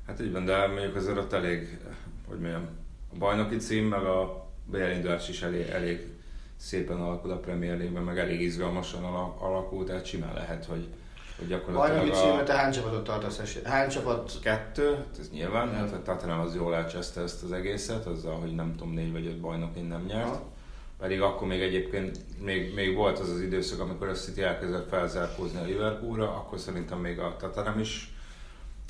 Hát 0.08 0.22
így 0.22 0.32
van, 0.32 0.46
de 0.46 0.68
mondjuk 0.68 0.96
azért 0.96 1.18
ott 1.18 1.34
elég, 1.34 1.80
hogy 2.28 2.40
mondjam, 2.40 2.68
a 3.14 3.18
bajnoki 3.18 3.58
cím, 3.58 3.86
meg 3.86 4.04
a 4.04 4.48
BL 4.66 4.78
indulás 4.78 5.30
is 5.30 5.42
elég, 5.42 5.68
elég 5.68 6.08
szépen 6.56 6.98
alakul 7.02 7.32
a 7.32 7.40
Premier 7.40 7.78
League-ben, 7.78 8.04
meg 8.04 8.18
elég 8.18 8.42
izgalmasan 8.42 9.04
ala- 9.04 9.42
alakul, 9.42 9.86
tehát 9.86 10.06
simán 10.06 10.34
lehet, 10.34 10.66
hogy, 10.66 10.88
Bajnoki 11.74 12.10
a 12.10 12.14
címet, 12.14 12.50
hány 12.50 12.72
csapatot 12.72 13.04
tartasz 13.04 13.40
esély? 13.40 13.62
Hány 13.64 13.90
csapat? 13.90 14.32
kettő, 14.42 14.96
hát 14.96 15.18
ez 15.20 15.30
nyilván, 15.30 15.68
Nem. 15.68 15.76
hát 15.76 15.94
a 15.94 16.02
Tottenham 16.02 16.40
az 16.40 16.56
jól 16.56 16.76
elcseszte 16.76 17.22
ezt 17.22 17.44
az 17.44 17.52
egészet, 17.52 18.06
azzal, 18.06 18.36
hogy 18.40 18.56
nem 18.56 18.76
tudom, 18.78 18.94
négy 18.94 19.12
vagy 19.12 19.26
öt 19.26 19.40
bajnokin 19.40 19.86
nem 19.86 20.06
nyert. 20.08 20.26
Aha. 20.28 20.42
Pedig 21.00 21.22
akkor 21.22 21.48
még 21.48 21.62
egyébként 21.62 22.18
még, 22.42 22.74
még 22.74 22.96
volt 22.96 23.20
az 23.20 23.30
az 23.30 23.42
időszak, 23.42 23.80
amikor 23.80 24.08
a 24.08 24.14
City 24.14 24.42
elkezdett 24.42 24.90
felzárkózni 24.90 25.60
a 25.60 25.64
Liverpoolra, 25.64 26.24
akkor 26.30 26.60
szerintem 26.60 26.98
még 27.00 27.20
a 27.20 27.36
Tottenham 27.40 27.80
is 27.80 28.14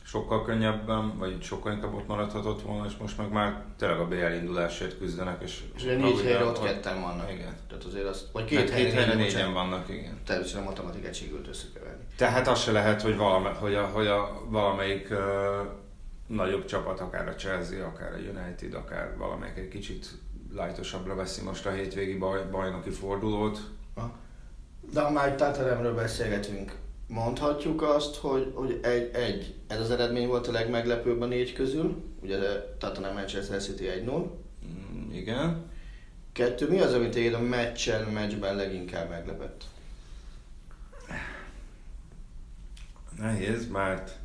sokkal 0.03 0.44
könnyebben, 0.46 1.18
vagy 1.18 1.41
sokkal 1.41 1.72
inkább 1.72 1.94
ott 1.94 2.08
maradhatott 2.08 2.62
volna, 2.62 2.86
és 2.86 2.94
most 3.00 3.18
meg 3.18 3.32
már 3.32 3.63
tényleg 3.77 4.00
a 4.00 4.08
BL 4.08 4.34
indulásért 4.39 4.98
küzdenek. 4.98 5.41
És, 5.44 5.63
És 5.75 5.84
ugye 5.84 5.96
négy 5.96 6.22
helyre 6.22 6.39
a- 6.39 6.48
ott 6.48 6.63
ketten 6.63 7.01
vannak. 7.01 7.32
Igen. 7.32 7.56
Tehát 7.68 7.84
azért 7.84 8.06
azt, 8.06 8.25
vagy 8.32 8.46
Két, 8.46 8.60
két, 8.60 8.75
két 8.75 8.94
helyre 8.94 9.13
négyen 9.13 9.53
vannak, 9.53 9.89
igen. 9.89 10.20
Természetesen 10.25 10.65
a 10.68 10.70
matematikát 10.70 11.13
sikerült 11.13 11.48
összekeverni. 11.48 11.99
Tehát 12.19 12.47
az 12.47 12.61
se 12.61 12.71
lehet, 12.71 13.01
hogy, 13.01 13.17
valame, 13.17 13.49
hogy, 13.49 13.75
a, 13.75 13.85
hogy 13.85 14.07
a, 14.07 14.41
valamelyik 14.49 15.09
uh, 15.11 15.17
nagyobb 16.27 16.65
csapat, 16.65 16.99
akár 16.99 17.27
a 17.27 17.35
Chelsea, 17.35 17.85
akár 17.85 18.13
a 18.13 18.17
United, 18.17 18.73
akár 18.73 19.17
valamelyik 19.17 19.57
egy 19.57 19.67
kicsit 19.67 20.07
lájtosabbra 20.53 21.15
veszi 21.15 21.41
most 21.41 21.65
a 21.65 21.71
hétvégi 21.71 22.17
baj, 22.17 22.41
bajnoki 22.51 22.89
fordulót. 22.89 23.59
De 24.93 25.01
ha 25.01 25.11
már 25.11 25.35
Tottenhamről 25.35 25.95
beszélgetünk, 25.95 26.75
mondhatjuk 27.07 27.81
azt, 27.81 28.15
hogy, 28.15 28.51
hogy 28.55 28.79
egy, 28.83 29.09
egy, 29.13 29.55
ez 29.67 29.79
az 29.79 29.91
eredmény 29.91 30.27
volt 30.27 30.47
a 30.47 30.51
legmeglepőbb 30.51 31.21
a 31.21 31.25
négy 31.25 31.53
közül, 31.53 32.03
ugye 32.21 32.38
Tottenham 32.77 33.13
Manchester 33.13 33.61
City 33.61 33.85
1-0. 34.05 34.25
Mm, 34.65 35.11
igen. 35.11 35.65
Kettő, 36.33 36.69
mi 36.69 36.79
az, 36.79 36.93
amit 36.93 37.11
téged 37.11 37.33
a 37.33 37.41
meccsen, 37.41 38.07
meccsben 38.07 38.55
leginkább 38.55 39.09
meglepett? 39.09 39.63
Nehéz, 43.19 43.71
mert 43.71 44.17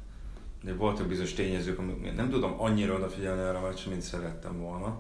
de 0.62 0.74
voltak 0.74 1.06
bizonyos 1.06 1.32
tényezők, 1.32 1.78
amik 1.78 2.14
nem 2.14 2.30
tudom 2.30 2.60
annyira 2.60 2.94
odafigyelni 2.94 3.42
arra 3.42 3.58
a 3.58 3.62
meccsre, 3.62 3.90
mint 3.90 4.02
szerettem 4.02 4.60
volna. 4.60 4.98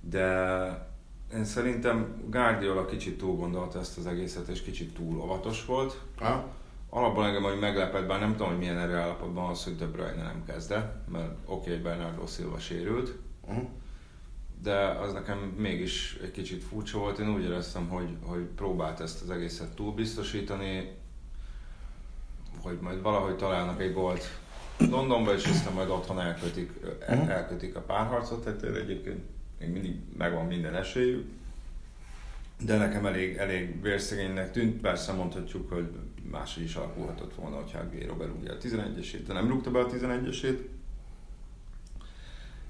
De 0.00 0.90
én 1.34 1.44
szerintem 1.44 2.22
Guardiola 2.30 2.84
kicsit 2.84 3.18
túl 3.18 3.36
gondolta 3.36 3.78
ezt 3.78 3.98
az 3.98 4.06
egészet, 4.06 4.48
és 4.48 4.62
kicsit 4.62 4.94
túl 4.94 5.20
óvatos 5.20 5.64
volt. 5.64 6.00
Ha? 6.16 6.48
Alapban 6.90 7.26
engem, 7.26 7.42
hogy 7.42 7.58
meglepett, 7.58 8.06
bár 8.06 8.20
nem 8.20 8.30
tudom, 8.32 8.48
hogy 8.48 8.58
milyen 8.58 8.78
erőállapotban 8.78 9.50
az, 9.50 9.64
hogy 9.64 9.76
De 9.76 9.86
Bruyne 9.86 10.22
nem 10.22 10.44
kezdte, 10.46 11.02
mert 11.12 11.32
oké, 11.44 11.70
okay, 11.70 11.82
Bernardo 11.82 12.26
Silva 12.26 12.58
sérült, 12.58 13.14
Uh-huh. 13.48 13.68
de 14.62 14.86
az 14.86 15.12
nekem 15.12 15.38
mégis 15.38 16.18
egy 16.22 16.30
kicsit 16.30 16.62
furcsa 16.62 16.98
volt. 16.98 17.18
Én 17.18 17.34
úgy 17.34 17.42
éreztem, 17.42 17.88
hogy, 17.88 18.16
hogy 18.22 18.42
próbált 18.42 19.00
ezt 19.00 19.22
az 19.22 19.30
egészet 19.30 19.74
túlbiztosítani, 19.74 20.96
hogy 22.62 22.78
majd 22.80 23.02
valahogy 23.02 23.36
találnak 23.36 23.80
egy 23.80 23.92
gólt 23.92 24.40
Londonba, 24.90 25.34
és 25.34 25.44
aztán 25.44 25.72
majd 25.72 25.88
otthon 25.88 26.20
elkötik, 26.20 26.70
el, 27.06 27.30
elkötik 27.30 27.76
a 27.76 27.80
párharcot, 27.80 28.44
tehát 28.44 28.62
egyébként 28.62 29.20
még 29.58 29.70
mindig 29.70 29.96
megvan 30.18 30.46
minden 30.46 30.74
esélyük. 30.74 31.26
De 32.64 32.76
nekem 32.76 33.06
elég, 33.06 33.36
elég 33.36 33.82
vérszegénynek 33.82 34.50
tűnt, 34.50 34.80
persze 34.80 35.12
mondhatjuk, 35.12 35.72
hogy 35.72 35.88
máshogy 36.30 36.62
is 36.62 36.74
alakulhatott 36.74 37.34
volna, 37.34 37.56
hogyha 37.56 37.78
Aguero 37.78 38.14
berúgja 38.14 38.52
a 38.52 38.56
11-esét, 38.56 39.22
de 39.26 39.32
nem 39.32 39.48
rúgta 39.48 39.70
be 39.70 39.78
a 39.78 39.86
11-esét. 39.86 40.58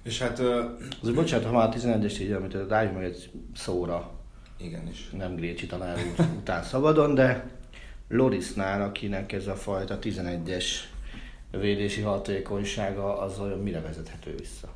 És 0.02 0.22
hát 0.22 0.38
ö, 0.38 0.64
Azért 1.00 1.16
bocsánat, 1.16 1.46
ha 1.46 1.52
már 1.52 1.68
a 1.68 1.72
11-es 1.72 2.20
így, 2.20 2.30
amit 2.30 2.56
rájuk 2.68 2.94
meg 2.94 3.04
egy 3.04 3.30
szóra, 3.54 4.10
igenis. 4.56 5.10
nem 5.10 5.34
Grécsi 5.34 5.66
tanár 5.66 5.98
után 6.36 6.62
szabadon, 6.62 7.14
de 7.14 7.50
Lorisnál, 8.12 8.82
akinek 8.82 9.32
ez 9.32 9.46
a 9.46 9.54
fajta 9.54 9.98
11-es 10.02 10.64
védési 11.50 12.00
hatékonysága, 12.00 13.18
az 13.18 13.40
olyan 13.40 13.58
mire 13.58 13.80
vezethető 13.80 14.34
vissza? 14.38 14.68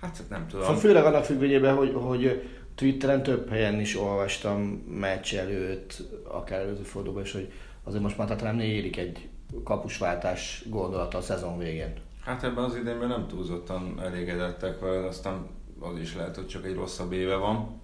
Hát 0.00 0.22
nem 0.28 0.46
Szóval 0.50 0.66
tudom. 0.66 0.80
főleg 0.80 1.04
annak 1.04 1.24
függvényében, 1.24 1.76
hogy, 1.76 1.92
hogy 1.94 2.48
Twitteren 2.74 3.22
több 3.22 3.48
helyen 3.48 3.80
is 3.80 3.96
olvastam 3.96 4.60
meccs 4.88 5.34
előtt, 5.34 6.02
akár 6.28 6.60
előző 6.60 6.82
fordulóban 6.82 7.22
is, 7.22 7.32
hogy 7.32 7.52
azért 7.84 8.02
most 8.02 8.18
már 8.18 8.36
talán 8.36 8.60
érik 8.60 8.96
egy 8.96 9.28
kapusváltás 9.64 10.64
gondolata 10.68 11.18
a 11.18 11.20
szezon 11.20 11.58
végén. 11.58 11.92
Hát 12.20 12.44
ebben 12.44 12.64
az 12.64 12.76
idényben 12.76 13.08
nem 13.08 13.26
túlzottan 13.28 14.00
elégedettek 14.00 14.80
vele, 14.80 15.06
aztán 15.06 15.46
az 15.80 15.98
is 15.98 16.14
lehet, 16.14 16.36
hogy 16.36 16.46
csak 16.46 16.64
egy 16.66 16.74
rosszabb 16.74 17.12
éve 17.12 17.36
van. 17.36 17.80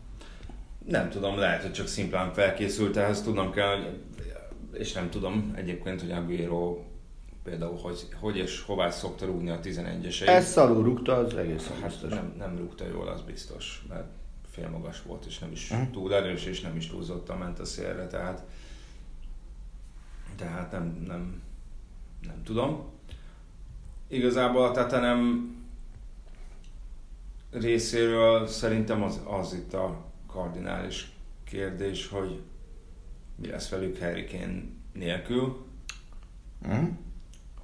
Nem 0.86 1.10
tudom, 1.10 1.38
lehet, 1.38 1.62
hogy 1.62 1.72
csak 1.72 1.86
szimplán 1.86 2.32
felkészült 2.32 2.96
ehhez, 2.96 3.22
tudnom 3.22 3.50
kell, 3.50 4.00
és 4.72 4.92
nem 4.92 5.10
tudom 5.10 5.52
egyébként, 5.56 6.00
hogy 6.00 6.10
Aguero 6.10 6.78
például 7.44 7.76
hogy, 7.78 8.06
hogy 8.20 8.36
és 8.36 8.62
hová 8.62 8.90
szokta 8.90 9.26
rúgni 9.26 9.50
a 9.50 9.60
11-eseit. 9.60 10.26
Ez 10.26 10.46
szarul 10.50 10.82
rúgta, 10.82 11.16
az 11.16 11.34
egészen 11.36 11.76
Hát 11.80 11.88
biztos. 11.90 12.10
nem, 12.10 12.34
nem 12.38 12.56
rúgta 12.56 12.86
jól, 12.86 13.08
az 13.08 13.20
biztos, 13.22 13.84
mert 13.88 14.06
félmagas 14.50 15.02
volt, 15.02 15.24
és 15.24 15.38
nem 15.38 15.52
is 15.52 15.70
Mhm. 15.70 15.90
túl 15.90 16.14
erős, 16.14 16.44
és 16.44 16.60
nem 16.60 16.76
is 16.76 16.86
túlzottan 16.88 17.38
ment 17.38 17.58
a 17.58 17.64
szélre, 17.64 18.06
tehát 18.06 18.42
tehát 20.36 20.72
nem, 20.72 21.04
nem, 21.06 21.42
nem 22.26 22.42
tudom. 22.44 22.82
Igazából 24.08 24.64
a 24.64 24.70
Tottenham 24.70 25.54
részéről 27.50 28.46
szerintem 28.46 29.02
az, 29.02 29.20
az 29.24 29.54
itt 29.54 29.72
a 29.74 30.04
kardinális 30.32 31.12
kérdés, 31.44 32.08
hogy 32.08 32.40
mi 33.36 33.48
lesz 33.48 33.68
velük 33.68 33.98
Harry 33.98 34.24
Kane 34.26 34.62
nélkül, 34.92 35.64
Mhm. 36.66 36.84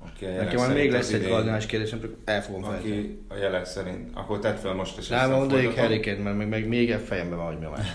aki 0.05 0.25
a 0.25 0.31
Nekem 0.43 0.57
majd 0.57 0.73
még 0.75 0.91
lesz 0.91 1.13
egy 1.13 1.21
idén- 1.21 1.31
kardinális 1.33 1.67
kérdésem, 1.67 2.01
csak 2.01 2.11
el 2.25 2.43
fogom 2.43 2.63
feltenni. 2.63 2.91
aki 2.91 3.25
a 3.29 3.35
jelek 3.35 3.65
szerint, 3.65 4.11
akkor 4.17 4.39
tedd 4.39 4.55
fel 4.57 4.75
most 4.75 4.99
és 4.99 5.09
Nem, 5.09 5.31
mondanék. 5.31 5.75
Harry 5.79 6.01
Kane, 6.01 6.19
mert 6.23 6.37
még, 6.37 6.47
még, 6.49 6.67
még 6.67 6.93
fejemben 6.93 7.39
van, 7.39 7.47
hogy 7.47 7.59
mi 7.59 7.65
a. 7.65 7.73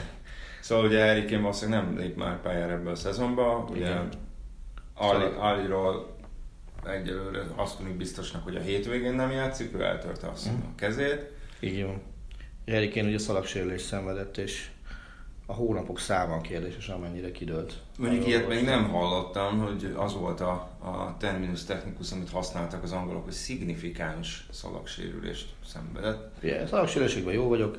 Szóval 0.61 0.85
ugye 0.85 1.07
Harry 1.07 1.25
Kane 1.25 1.41
valószínűleg 1.41 1.83
nem 1.83 1.97
lép 1.97 2.15
már 2.15 2.41
pályára 2.41 2.71
ebbe 2.73 2.89
a 2.91 2.95
szezonba, 2.95 3.65
ugye 3.69 3.79
Igen. 3.79 4.09
Ali, 4.95 5.23
Szóval- 5.23 5.39
Aliról 5.53 6.15
egyelőre 6.85 7.45
azt 7.55 7.77
tűnik 7.77 7.93
biztosnak, 7.97 8.43
hogy 8.43 8.55
a 8.55 8.59
hétvégén 8.59 9.13
nem 9.13 9.31
játszik, 9.31 9.73
ő 9.75 9.81
eltörte 9.83 10.27
azt 10.27 10.45
Mhm. 10.45 10.55
a 10.61 10.75
kezét. 10.75 11.31
Így 11.59 11.77
Kane 12.65 13.07
ugye 13.07 13.17
szalagsérülés 13.17 13.81
szenvedett, 13.81 14.37
és 14.37 14.69
a 15.45 15.53
hónapok 15.53 15.99
száma 15.99 16.35
a 16.35 16.41
kérdéses, 16.41 16.87
amennyire 16.87 17.31
kidőlt. 17.31 17.73
Mondjuk 17.97 18.27
ilyet 18.27 18.47
még 18.47 18.63
nem 18.63 18.89
hallottam, 18.89 19.59
hogy 19.59 19.93
az 19.97 20.13
volt 20.13 20.41
a, 20.41 20.51
a 20.79 21.15
terminus 21.19 21.63
technicus, 21.63 22.11
amit 22.11 22.29
használtak 22.29 22.83
az 22.83 22.91
angolok, 22.91 23.23
hogy 23.23 23.33
szignifikáns 23.33 24.47
szalagsérülést 24.51 25.53
szenvedett. 25.65 26.43
Igen, 26.43 26.67
szalagsérülésségben 26.67 27.33
jó 27.33 27.47
vagyok, 27.47 27.77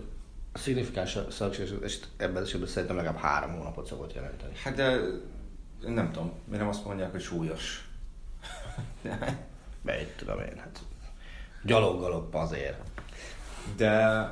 a 0.53 0.59
szignifikáns 0.59 1.19
szalagsérülés 1.31 1.99
ebben 2.17 2.43
az 2.43 2.49
esetben 2.49 2.69
szerintem 2.69 2.97
legalább 2.97 3.19
három 3.19 3.57
hónapot 3.57 3.87
szokott 3.87 4.15
jelenteni. 4.15 4.53
Hát 4.63 4.75
de 4.75 5.01
nem 5.81 6.13
tudom, 6.13 6.33
miért 6.45 6.61
nem 6.61 6.69
azt 6.69 6.85
mondják, 6.85 7.11
hogy 7.11 7.21
súlyos. 7.21 7.89
Mert 9.83 10.17
tudom 10.17 10.39
én, 10.39 10.59
hát 10.59 10.81
gyalog 11.63 12.29
azért. 12.33 12.79
De 13.77 14.23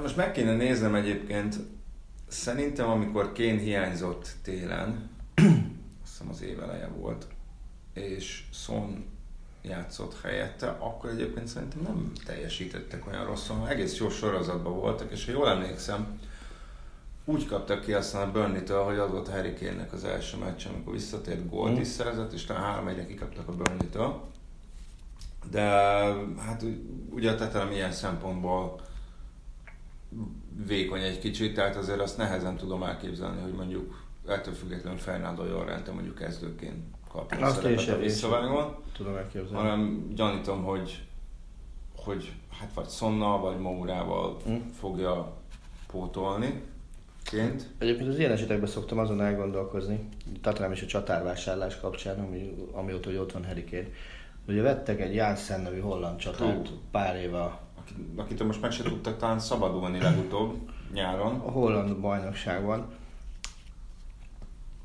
most 0.00 0.16
meg 0.16 0.32
kéne 0.32 0.56
néznem 0.56 0.94
egyébként, 0.94 1.56
szerintem 2.28 2.88
amikor 2.88 3.32
Kén 3.32 3.58
hiányzott 3.58 4.32
télen, 4.42 5.10
azt 6.02 6.10
hiszem 6.10 6.28
az 6.30 6.42
éveleje 6.42 6.86
volt, 6.86 7.26
és 7.92 8.44
Son 8.52 9.04
játszott 9.62 10.20
helyette, 10.22 10.68
akkor 10.68 11.10
egyébként 11.10 11.46
szerintem 11.46 11.80
nem 11.82 12.12
teljesítettek 12.24 13.06
olyan 13.06 13.24
rosszul, 13.24 13.68
egész 13.68 13.98
jó 13.98 14.08
sorozatban 14.08 14.72
voltak, 14.72 15.12
és 15.12 15.24
ha 15.24 15.32
jól 15.32 15.48
emlékszem, 15.48 16.18
úgy 17.24 17.46
kaptak 17.46 17.80
ki 17.80 17.92
aztán 17.92 18.28
a 18.28 18.32
Burnley-től, 18.32 18.82
hogy 18.84 18.98
az 18.98 19.10
volt 19.10 19.28
Harry 19.28 19.54
Kane-nek 19.54 19.92
az 19.92 20.04
első 20.04 20.36
meccs, 20.36 20.66
amikor 20.66 20.92
visszatért 20.92 21.48
gólt 21.48 21.78
is 21.78 21.86
szerzett, 21.86 22.32
és 22.32 22.44
talán 22.44 22.62
három 22.62 22.88
egyre 22.88 23.06
kikaptak 23.06 23.48
a 23.48 23.52
Burnley-től. 23.52 24.20
De 25.50 25.60
hát 26.38 26.64
ugye 27.10 27.30
a 27.30 27.34
tetelem 27.34 27.72
ilyen 27.72 27.92
szempontból 27.92 28.80
vékony 30.66 31.02
egy 31.02 31.18
kicsit, 31.18 31.54
tehát 31.54 31.76
azért 31.76 32.00
azt 32.00 32.16
nehezen 32.16 32.56
tudom 32.56 32.82
elképzelni, 32.82 33.40
hogy 33.40 33.52
mondjuk 33.52 34.02
ettől 34.26 34.54
függetlenül 34.54 34.98
Fernando 34.98 35.44
Llorente 35.44 35.92
mondjuk 35.92 36.14
kezdőként 36.14 36.84
kapja 37.08 37.50
szerepet 37.50 37.88
a 37.88 37.98
visszavágon. 37.98 38.76
Tudom 38.92 39.16
elképzelni. 39.16 39.68
Hanem 39.68 40.08
gyanítom, 40.14 40.62
hogy, 40.62 41.02
hogy 41.96 42.32
hát 42.58 42.70
vagy 42.74 42.88
Sonnal, 42.88 43.40
vagy 43.40 43.58
Mourával 43.58 44.36
mm. 44.48 44.56
fogja 44.78 45.36
pótolni. 45.86 46.62
Ként. 47.22 47.68
Egyébként 47.78 48.08
az 48.08 48.18
ilyen 48.18 48.30
esetekben 48.30 48.68
szoktam 48.68 48.98
azon 48.98 49.20
elgondolkozni, 49.20 50.08
Tatrám 50.40 50.72
is 50.72 50.82
a 50.82 50.86
csatárvásárlás 50.86 51.80
kapcsán, 51.80 52.18
ami, 52.18 52.54
amióta 52.72 53.08
hogy 53.08 53.18
ott 53.18 53.32
van 53.32 53.46
Harry 53.46 53.64
Kane, 53.64 53.88
Ugye 54.48 54.62
vettek 54.62 55.00
egy 55.00 55.14
Janssen 55.14 55.60
nevű 55.60 55.80
holland 55.80 56.18
csatárt 56.18 56.70
pár 56.90 57.16
éve. 57.16 57.58
Akitől 58.16 58.46
most 58.46 58.60
meg 58.60 58.72
se 58.72 58.82
tudtak 58.82 59.18
talán 59.18 59.38
szabadulni 59.38 60.00
legutóbb 60.00 60.70
nyáron. 60.92 61.40
A 61.40 61.50
holland 61.50 61.96
bajnokságban. 61.96 62.86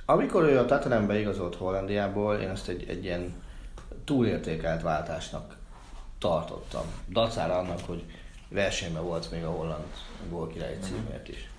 Amikor 0.06 0.44
ő 0.44 0.58
a 0.58 0.66
Tottenhambe 0.66 1.20
igazolt 1.20 1.56
Hollandiából, 1.56 2.36
én 2.36 2.50
ezt 2.50 2.68
egy, 2.68 2.90
egy 2.90 3.04
ilyen 3.04 3.34
túlértékelt 4.04 4.82
váltásnak 4.82 5.58
tartottam. 6.18 6.86
Dacára 7.10 7.58
annak, 7.58 7.80
hogy 7.86 8.04
versenyben 8.48 9.04
volt 9.04 9.32
még 9.32 9.44
a 9.44 9.52
holland 9.52 9.86
gólkirály 10.30 10.78
címért 10.82 11.28
is. 11.28 11.50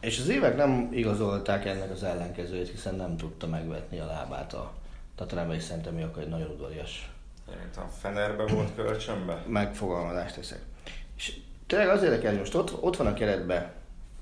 És 0.00 0.18
az 0.18 0.28
évek 0.28 0.56
nem 0.56 0.88
igazolták 0.92 1.66
ennek 1.66 1.90
az 1.90 2.02
ellenkezőjét, 2.02 2.70
hiszen 2.70 2.94
nem 2.94 3.16
tudta 3.16 3.46
megvetni 3.46 3.98
a 3.98 4.06
lábát 4.06 4.52
a 4.52 4.72
Tatanámban 5.14 5.56
is 5.56 5.62
szerintem 5.62 5.98
ő 5.98 6.02
akkor 6.02 6.22
egy 6.22 6.28
nagyon 6.28 6.50
udvarias. 6.50 7.11
A 7.76 7.88
Fenerbe 8.00 8.46
volt 8.46 8.74
kölcsönbe? 8.74 9.44
Megfogalmazást 9.46 10.34
teszek. 10.34 10.60
És 11.16 11.36
tényleg 11.66 11.88
az 11.88 12.02
érdekel, 12.02 12.34
most 12.34 12.54
ott, 12.54 12.82
ott 12.82 12.96
van 12.96 13.06
a 13.06 13.14
keretben, 13.14 13.72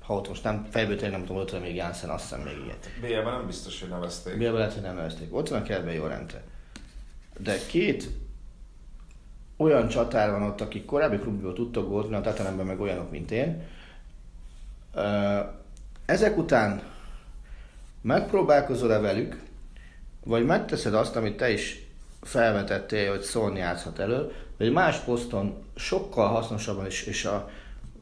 ha 0.01 0.13
ott 0.13 0.27
most 0.27 0.43
nem, 0.43 0.67
fejből 0.69 0.95
tényleg 0.95 1.17
nem 1.17 1.25
tudom, 1.25 1.41
ott 1.41 1.51
van 1.51 1.61
még 1.61 1.75
Janssen, 1.75 2.09
azt 2.09 2.23
hiszem 2.23 2.41
még 2.41 2.57
ilyet. 2.65 2.89
BL-ben 3.01 3.33
nem 3.33 3.45
biztos, 3.45 3.79
hogy 3.79 3.89
nevezték. 3.89 4.37
BL-ben 4.37 4.53
lehet, 4.53 4.73
hogy 4.73 4.81
nem 4.81 4.95
nevezték. 4.95 5.35
Ott 5.35 5.49
van 5.49 5.61
a 5.61 5.63
keretben 5.63 5.93
jó 5.93 6.05
rente. 6.05 6.41
De 7.37 7.57
két 7.67 8.09
olyan 9.57 9.87
csatár 9.87 10.31
van 10.31 10.41
ott, 10.41 10.61
akik 10.61 10.85
korábbi 10.85 11.17
klubból 11.17 11.53
tudtak 11.53 11.87
gólni, 11.87 12.15
a 12.15 12.21
Tatanemben 12.21 12.65
meg 12.65 12.79
olyanok, 12.79 13.11
mint 13.11 13.31
én. 13.31 13.63
Ezek 16.05 16.37
után 16.37 16.81
megpróbálkozol-e 18.01 18.99
velük, 18.99 19.41
vagy 20.23 20.45
megteszed 20.45 20.93
azt, 20.93 21.15
amit 21.15 21.37
te 21.37 21.49
is 21.49 21.90
felvetettél, 22.21 23.09
hogy 23.09 23.23
Son 23.23 23.55
játszhat 23.55 23.99
elő, 23.99 24.31
vagy 24.57 24.71
más 24.71 24.97
poszton 24.97 25.63
sokkal 25.75 26.27
hasznosabban 26.27 26.85
is, 26.85 27.03
és 27.03 27.25
a 27.25 27.49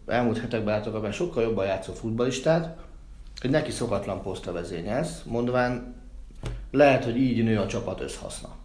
elmúlt 0.07 0.39
hetekben 0.39 0.73
látok 0.73 1.13
sokkal 1.13 1.43
jobban 1.43 1.65
játszó 1.65 1.93
futbalistát, 1.93 2.77
hogy 3.41 3.49
neki 3.49 3.71
szokatlan 3.71 4.21
posztra 4.21 4.51
vezényelsz, 4.51 5.21
mondván 5.25 5.95
lehet, 6.71 7.03
hogy 7.03 7.17
így 7.17 7.43
nő 7.43 7.59
a 7.59 7.67
csapat 7.67 8.01
összhaszna. 8.01 8.57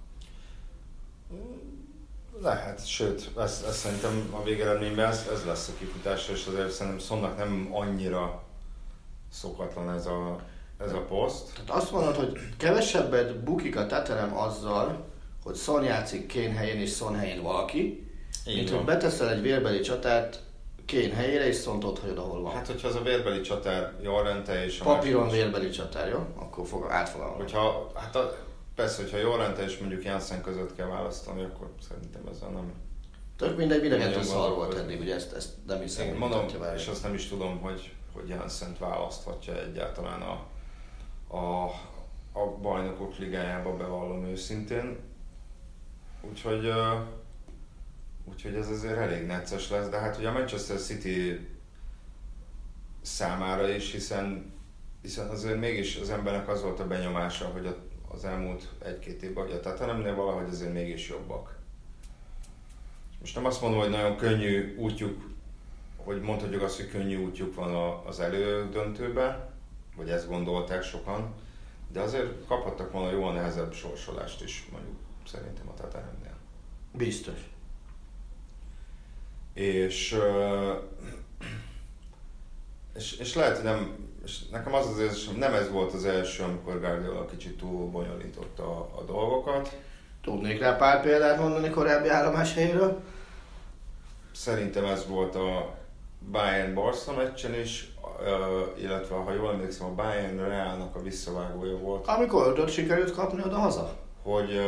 Lehet, 2.43 2.87
sőt, 2.87 3.31
ez, 3.39 3.65
ez 3.69 3.77
szerintem 3.77 4.35
a 4.41 4.43
végeredményben 4.43 5.09
ez, 5.09 5.29
ez 5.33 5.45
lesz 5.45 5.69
a 5.69 5.79
kifutás, 5.79 6.29
és 6.29 6.47
azért 6.47 6.71
szerintem 6.71 7.01
Sonnak 7.01 7.37
nem 7.37 7.69
annyira 7.73 8.43
szokatlan 9.33 9.91
ez 9.91 10.07
a, 10.07 10.41
ez 10.79 10.93
a 10.93 11.01
poszt. 11.01 11.53
Tehát 11.55 11.83
azt 11.83 11.93
mondod, 11.93 12.17
hogy 12.17 12.39
kevesebbet 12.57 13.39
bukik 13.39 13.77
a 13.77 13.87
teterem 13.87 14.37
azzal, 14.37 15.05
hogy 15.45 15.57
Son 15.57 15.85
játszik 15.85 16.27
Kén 16.27 16.55
helyén 16.55 16.81
és 16.81 16.95
Son 16.95 17.15
helyén 17.17 17.43
valaki, 17.43 18.09
Így 18.47 18.57
mint 18.57 18.69
van. 18.69 18.79
hogy 18.79 18.87
beteszel 18.87 19.31
egy 19.31 19.43
vérbeli 19.43 19.81
csatát 19.81 20.43
Kén 20.85 21.13
helyére 21.13 21.47
és 21.47 21.57
Szont 21.57 21.85
ott 21.85 21.99
hagyod, 21.99 22.19
ahol 22.19 22.43
van. 22.43 22.53
Hát, 22.53 22.67
hogyha 22.67 22.89
az 22.89 22.95
a 22.95 23.03
vérbeli 23.03 23.41
csatár 23.41 23.93
Jorrente 24.03 24.65
és 24.65 24.81
a 24.81 24.85
Papíron 24.85 25.29
vérbeli 25.29 25.71
csatár, 25.71 26.09
jó? 26.09 26.19
Akkor 26.35 26.67
fog, 26.67 26.87
átfogalmazom. 26.91 27.41
Hogyha, 27.41 27.91
hát 27.95 28.17
a, 28.17 28.37
persze, 28.75 29.03
hogyha 29.03 29.17
Jorrente 29.17 29.65
és 29.65 29.79
mondjuk 29.79 30.05
Janssen 30.05 30.43
között 30.43 30.77
kell 30.77 30.87
választani, 30.87 31.43
akkor 31.43 31.71
szerintem 31.89 32.23
ezzel 32.33 32.49
nem... 32.49 32.73
Tök 33.37 33.57
mindegy, 33.57 33.81
mindenki 33.81 34.23
szar 34.23 34.55
volt 34.55 34.75
eddig, 34.75 35.01
ugye 35.01 35.15
ezt, 35.15 35.33
ezt 35.33 35.51
nem 35.67 35.81
hiszem. 35.81 36.07
Én 36.07 36.15
mondom, 36.15 36.47
és 36.77 36.87
azt 36.87 37.03
nem 37.03 37.15
is 37.15 37.29
tudom, 37.29 37.61
hogy, 37.61 37.93
hogy 38.13 38.29
Janssen 38.29 38.77
választhatja 38.79 39.63
egyáltalán 39.63 40.23
a, 40.23 40.47
a, 41.37 41.65
a 42.33 42.47
bajnokok 42.63 43.19
ligájába 43.19 43.77
bevallom 43.77 44.25
őszintén. 44.25 44.99
Úgyhogy, 46.29 46.73
úgyhogy 48.25 48.55
ez 48.55 48.69
azért 48.69 48.97
elég 48.97 49.27
necces 49.27 49.71
lesz, 49.71 49.89
de 49.89 49.99
hát 49.99 50.17
ugye 50.17 50.29
a 50.29 50.33
Manchester 50.33 50.79
City 50.79 51.49
számára 53.03 53.69
is, 53.69 53.93
hiszen, 53.93 54.53
hiszen 55.03 55.29
azért 55.29 55.61
mégis 55.61 55.97
az 55.97 56.11
embernek 56.11 56.49
az 56.49 56.63
volt 56.63 56.81
a 56.81 56.87
benyomása, 56.87 57.47
hogy 57.47 57.77
az 58.09 58.25
elmúlt 58.25 58.69
egy-két 58.85 59.23
évben, 59.23 59.45
hogy 59.45 59.53
a 59.53 59.61
Tatanemnél 59.61 60.15
valahogy 60.15 60.49
azért 60.49 60.73
mégis 60.73 61.09
jobbak. 61.09 61.59
Most 63.21 63.35
nem 63.35 63.45
azt 63.45 63.61
mondom, 63.61 63.81
hogy 63.81 63.91
nagyon 63.91 64.17
könnyű 64.17 64.77
útjuk, 64.77 65.31
hogy 65.97 66.21
mondhatjuk 66.21 66.63
azt, 66.63 66.77
hogy 66.77 66.91
könnyű 66.91 67.25
útjuk 67.25 67.55
van 67.55 68.01
az 68.07 68.21
elődöntőbe, 68.21 69.53
vagy 69.97 70.11
ezt 70.11 70.29
gondolták 70.29 70.83
sokan, 70.83 71.35
de 71.93 72.01
azért 72.01 72.47
kaphattak 72.47 72.93
volna 72.93 73.11
jóval 73.11 73.33
nehezebb 73.33 73.73
sorsolást 73.73 74.43
is, 74.43 74.69
mondjuk 74.73 75.04
szerintem 75.27 75.69
a 75.69 75.75
Tataremnél. 75.75 76.37
Biztos. 76.93 77.51
És, 79.55 80.19
és, 82.95 83.19
és 83.19 83.35
lehet, 83.35 83.55
hogy 83.55 83.65
nem, 83.65 83.97
és 84.25 84.49
nekem 84.49 84.75
az 84.75 84.87
az 84.87 84.99
érzésem, 84.99 85.37
nem 85.37 85.55
ez 85.55 85.71
volt 85.71 85.93
az 85.93 86.05
első, 86.05 86.43
amikor 86.43 86.81
Guardiola 86.81 87.27
kicsit 87.27 87.59
túl 87.59 87.91
bonyolította 87.91 88.63
a, 88.63 88.99
a 88.99 89.03
dolgokat. 89.03 89.79
Tudnék 90.23 90.61
rá 90.61 90.77
pár 90.77 91.03
példát 91.03 91.39
mondani 91.39 91.71
korábbi 91.71 92.09
állomás 92.09 92.55
helyről? 92.55 93.03
Szerintem 94.33 94.85
ez 94.85 95.07
volt 95.07 95.35
a 95.35 95.75
Bayern 96.31 96.75
Barca 96.75 97.13
meccsen 97.13 97.55
is, 97.55 97.93
illetve 98.79 99.15
ha 99.15 99.33
jól 99.33 99.53
emlékszem, 99.53 99.87
a 99.87 99.95
Bayern 99.95 100.39
Realnak 100.39 100.97
a 100.97 101.03
visszavágója 101.03 101.77
volt. 101.79 102.07
Amikor 102.07 102.59
ott 102.59 102.71
sikerült 102.71 103.13
kapni 103.13 103.43
oda-haza? 103.45 103.97
Hogy, 104.23 104.61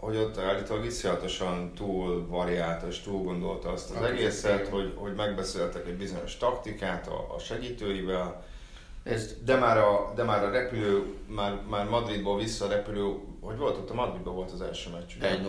hogy 0.00 0.16
ott 0.16 0.38
állítólag 0.38 0.84
iszonyatosan 0.84 1.72
túl 1.74 2.26
variálta 2.26 2.86
és 2.86 3.00
túl 3.00 3.22
gondolta 3.22 3.68
azt 3.68 3.90
az 3.90 4.02
egészet, 4.02 4.68
hogy, 4.68 4.94
hogy 4.96 5.14
megbeszéltek 5.14 5.86
egy 5.86 5.96
bizonyos 5.96 6.36
taktikát 6.36 7.06
a, 7.06 7.34
a 7.34 7.38
segítőivel, 7.38 8.44
ez, 9.02 9.34
de, 9.44 9.56
már 9.56 9.78
a, 9.78 10.12
de 10.14 10.24
már 10.24 10.44
a 10.44 10.50
repülő, 10.50 11.14
már, 11.26 11.60
már 11.68 11.88
Madridból 11.88 12.38
vissza 12.38 12.64
a 12.64 12.68
repülő, 12.68 13.14
hogy 13.40 13.56
volt 13.56 13.76
ott? 13.76 13.90
A 13.90 13.94
Madridban 13.94 14.34
volt 14.34 14.50
az 14.50 14.60
első 14.60 14.90
meccs, 14.90 15.16
ugye? 15.16 15.28
1 15.28 15.46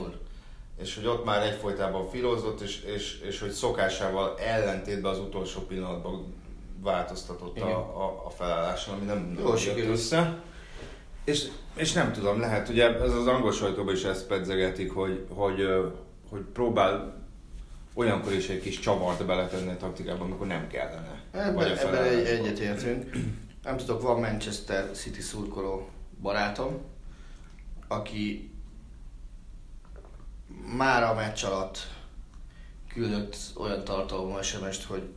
és 0.82 0.96
hogy 0.96 1.08
ott 1.08 1.26
már 1.26 1.42
egyfolytában 1.42 2.10
filózott, 2.10 2.62
és, 2.62 2.82
és, 2.84 3.20
és 3.20 3.40
hogy 3.40 3.52
szokásával 3.52 4.40
ellentétben 4.40 5.12
az 5.12 5.20
utolsó 5.20 5.62
pillanatban 5.62 6.34
változtatott 6.84 7.60
a, 7.60 7.78
a, 7.78 8.26
a 8.26 8.30
felálláson, 8.30 8.96
ami 8.96 9.06
nem 9.06 9.38
Jó, 9.40 9.54
jött 9.66 9.90
össze. 9.90 10.42
És, 11.24 11.48
és 11.76 11.94
nem 11.94 12.12
tudom, 12.12 12.40
lehet, 12.40 12.70
ugye 12.70 13.00
ez 13.00 13.14
az 13.14 13.28
angol 13.28 13.52
sajtóban 13.52 13.94
is 13.94 14.04
ezt 14.04 14.28
pedzegetik, 14.28 14.92
hogy, 14.92 15.26
hogy, 15.30 15.68
hogy 16.30 16.42
próbál 16.42 17.22
olyankor 17.94 18.34
is 18.34 18.50
egy 18.50 18.62
kis 18.62 18.80
csavart 18.80 19.26
beletenni 19.26 19.70
a 19.70 19.78
taktikába, 19.78 20.24
amikor 20.24 20.48
nem 20.48 20.68
kellene. 20.68 21.22
Ebben, 21.32 21.78
ebben 21.78 22.04
egy, 22.04 22.26
egyetértünk. 22.26 23.12
Nem 23.64 23.78
tudok, 23.78 24.02
van 24.02 24.20
Manchester 24.20 24.92
City 24.92 25.22
szurkoló 25.22 25.90
barátom, 26.22 26.82
aki 27.88 28.52
már 30.78 31.04
a 31.04 31.14
meccs 31.14 31.44
alatt 31.44 31.78
küldött 32.94 33.38
olyan 33.58 33.84
tartalmú 33.84 34.42
sms 34.42 34.86
hogy 34.86 35.10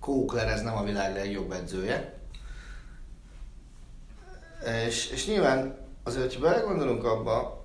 Kókler 0.00 0.48
ez 0.48 0.62
nem 0.62 0.76
a 0.76 0.84
világ 0.84 1.14
legjobb 1.14 1.52
edzője. 1.52 2.20
És, 4.86 5.10
és 5.10 5.26
nyilván 5.26 5.76
azért, 6.02 6.32
hogy 6.32 6.42
belegondolunk 6.42 7.04
abba, 7.04 7.64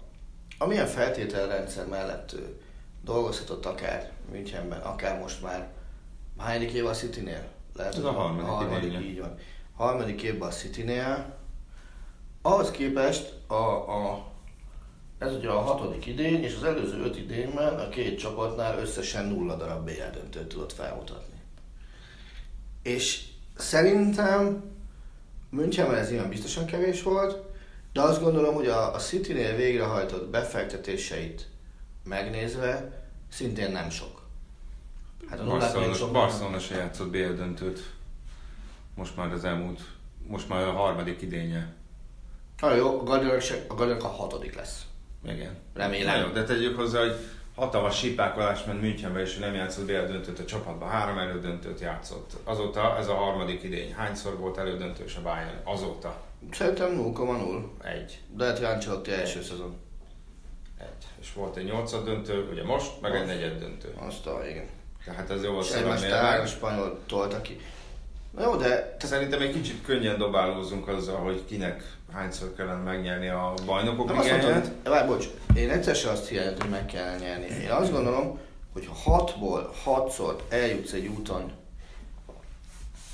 amilyen 0.58 0.88
feltételrendszer 0.88 1.88
mellett 1.88 2.34
ő 2.34 2.62
dolgozhatott 3.04 3.66
akár 3.66 4.12
Münchenben, 4.32 4.80
akár 4.80 5.20
most 5.20 5.42
már 5.42 5.68
hányadik 6.38 6.72
év 6.72 6.86
a 6.86 6.92
Citynél? 6.94 7.48
Lehet, 7.76 7.96
Ez 7.96 8.04
a 8.04 8.12
harmadik 8.12 8.46
harmadik 8.50 8.84
idénye. 8.84 9.06
így 9.06 9.20
van. 9.20 9.36
Harmadik 9.76 10.22
évben 10.22 10.48
a 10.48 10.52
Citynél. 10.52 11.36
Ahhoz 12.42 12.72
képest 12.72 13.34
a, 13.48 13.54
a, 13.54 14.26
ez 15.18 15.34
ugye 15.36 15.50
a 15.50 15.60
hatodik 15.60 16.06
idény, 16.06 16.44
és 16.44 16.56
az 16.56 16.64
előző 16.64 17.02
öt 17.04 17.18
idényben 17.18 17.80
a 17.80 17.90
két 17.90 18.20
csapatnál 18.20 18.80
összesen 18.80 19.26
nulla 19.26 19.56
darab 19.56 19.86
BL 19.86 20.10
döntőt 20.14 20.48
tudott 20.48 20.74
felmutatni. 20.74 21.36
És 22.84 23.28
szerintem 23.56 24.64
Münchenben 25.58 25.98
ez 25.98 26.12
ilyen 26.12 26.30
biztosan 26.30 26.66
kevés 26.66 27.04
volt, 27.04 27.44
de 27.94 28.02
azt 28.02 28.22
gondolom, 28.22 28.56
hogy 28.56 28.68
a, 28.68 28.94
a 28.94 28.98
Citynél 28.98 29.56
végrehajtott 29.56 30.30
befektetéseit 30.30 31.48
megnézve 32.04 33.02
szintén 33.32 33.72
nem 33.72 33.90
sok. 33.90 34.22
Hát 35.30 35.40
a 35.40 35.44
Barcelona, 35.44 35.94
sok. 35.94 36.12
Barcelona 36.12 36.60
se 36.60 36.76
játszott 36.76 37.10
BL 37.10 37.18
döntőt. 37.34 37.80
Most 38.96 39.16
már 39.16 39.32
az 39.32 39.44
elmúlt, 39.44 39.80
most 40.28 40.50
már 40.50 40.64
a 40.68 40.72
harmadik 40.72 41.22
idénye. 41.22 41.74
Ah, 42.60 42.78
jó, 42.78 43.08
a 43.08 43.40
se- 43.40 43.66
a 43.68 43.74
Gardner 43.74 44.04
a 44.04 44.08
hatodik 44.08 44.56
lesz. 44.56 44.86
Igen. 45.26 45.58
Remélem. 45.74 46.20
Na 46.20 46.28
jó, 46.28 46.34
de 46.34 46.44
tegyük 46.44 46.76
hozzá, 46.76 47.00
hogy 47.00 47.16
hatalmas 47.58 47.98
sípákolás 47.98 48.64
ment 48.64 48.82
Münchenbe, 48.82 49.22
és 49.22 49.38
nem 49.38 49.54
játszott 49.54 49.86
BL 49.86 49.92
döntőt 49.92 50.40
a 50.40 50.46
csapatban. 50.46 50.90
Három 50.90 51.18
elődöntőt 51.18 51.80
játszott. 51.80 52.32
Azóta 52.44 52.98
ez 52.98 53.08
a 53.08 53.14
harmadik 53.14 53.64
idény. 53.64 53.94
Hányszor 53.94 54.38
volt 54.38 54.58
elődöntős 54.58 55.16
a 55.16 55.22
Bayern? 55.22 55.60
Azóta. 55.64 56.22
Szerintem 56.52 57.14
0,0. 57.16 57.64
Egy. 57.84 58.20
De 58.36 58.46
hát 58.46 58.64
Ancelotti 58.64 59.12
első 59.12 59.42
szezon. 59.42 59.76
Egy. 60.80 61.08
És 61.20 61.34
volt 61.34 61.56
egy 61.56 61.66
nyolcad 61.66 62.06
döntő, 62.06 62.48
ugye 62.52 62.64
most, 62.64 63.02
meg 63.02 63.16
egy 63.16 63.26
negyed 63.26 63.60
döntő. 63.60 63.94
Azt 64.08 64.28
a, 64.28 64.42
igen. 64.50 64.66
Tehát 65.06 65.30
ez 65.30 65.44
jó 65.44 65.50
egymás 65.50 65.66
szerelmére. 65.66 66.16
három 66.16 66.46
spanyol 66.46 67.00
tolta 67.06 67.42
ki. 67.42 67.60
Na 68.32 68.44
jó, 68.44 68.56
de 68.56 68.96
Szerintem 69.00 69.42
egy 69.42 69.54
kicsit 69.54 69.86
könnyen 69.86 70.18
dobálózunk 70.18 70.88
azzal, 70.88 71.18
hogy 71.18 71.46
kinek 71.46 71.96
hányszor 72.14 72.54
kellene 72.56 72.82
megnyerni 72.82 73.28
a 73.28 73.54
bajnokok 73.66 74.10
ligáját. 74.10 74.72
várj, 74.84 75.08
bocs, 75.08 75.26
én 75.58 75.70
egyszer 75.70 75.96
sem 75.96 76.12
azt 76.12 76.28
hiányom, 76.28 76.56
hogy 76.60 76.70
meg 76.70 76.86
kell 76.86 77.18
nyerni. 77.18 77.46
Én 77.64 77.70
azt 77.70 77.92
gondolom, 77.92 78.40
hogy 78.74 78.86
ha 78.86 78.94
hatból 78.94 79.74
hatszor 79.84 80.46
eljutsz 80.50 80.92
egy 80.92 81.08
úton 81.08 81.52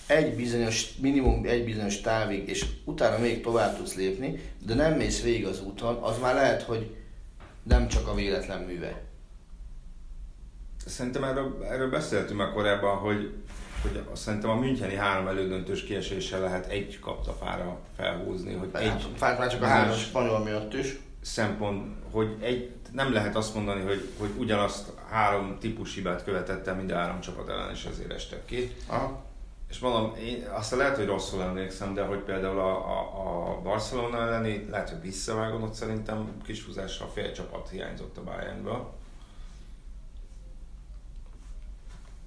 egy 0.05 0.35
bizonyos, 0.35 0.95
minimum 0.95 1.45
egy 1.45 1.65
bizonyos 1.65 2.01
távig, 2.01 2.49
és 2.49 2.65
utána 2.83 3.17
még 3.17 3.41
tovább 3.41 3.77
tudsz 3.77 3.95
lépni, 3.95 4.51
de 4.65 4.73
nem 4.73 4.93
mész 4.93 5.21
végig 5.21 5.45
az 5.45 5.61
úton, 5.61 5.95
az 5.95 6.19
már 6.19 6.33
lehet, 6.33 6.61
hogy 6.61 6.95
nem 7.63 7.87
csak 7.87 8.07
a 8.07 8.13
véletlen 8.13 8.61
műve. 8.61 9.01
Szerintem 10.85 11.23
erről, 11.23 11.65
erről 11.69 11.89
beszéltünk 11.89 12.39
már 12.39 12.53
korábban, 12.53 12.97
hogy, 12.97 13.33
hogy 13.81 14.03
szerintem 14.13 14.49
a 14.49 14.55
Müncheni 14.55 14.95
három 14.95 15.27
elődöntős 15.27 15.83
kieséssel 15.83 16.39
lehet 16.39 16.65
egy 16.65 16.99
kaptafára 16.99 17.79
felhúzni, 17.95 18.53
hogy 18.53 18.69
Egy, 18.73 19.07
Fárt 19.15 19.39
már 19.39 19.51
csak 19.51 19.61
a 19.61 19.65
három 19.65 19.97
spanyol 19.97 20.39
miatt 20.39 20.73
is. 20.73 20.99
szempont, 21.21 22.02
hogy 22.13 22.35
egy, 22.39 22.71
nem 22.91 23.13
lehet 23.13 23.35
azt 23.35 23.55
mondani, 23.55 23.81
hogy, 23.81 24.09
hogy 24.19 24.29
ugyanazt 24.37 24.91
három 25.09 25.57
típus 25.59 25.93
hibát 25.93 26.23
követett 26.23 26.67
el 26.67 26.75
mind 26.75 26.91
a 26.91 26.95
három 26.95 27.19
csapat 27.19 27.49
ellen, 27.49 27.71
és 27.71 27.85
ezért 27.85 28.11
estek 28.11 28.45
ki. 28.45 28.75
Aha. 28.87 29.21
És 29.69 29.79
mondom, 29.79 30.15
én 30.15 30.47
azt 30.51 30.71
lehet, 30.71 30.95
hogy 30.95 31.05
rosszul 31.05 31.41
emlékszem, 31.41 31.93
de 31.93 32.03
hogy 32.03 32.19
például 32.19 32.59
a, 32.59 32.71
a, 32.71 33.51
a 33.51 33.61
Barcelona 33.61 34.17
elleni, 34.17 34.67
lehet, 34.69 34.89
hogy 34.89 35.01
visszavágom, 35.01 35.63
ott 35.63 35.73
szerintem 35.73 36.41
kis 36.43 36.65
húzással 36.65 37.07
fél 37.13 37.31
csapat 37.31 37.69
hiányzott 37.69 38.17
a 38.17 38.23
Bayernből. 38.23 38.93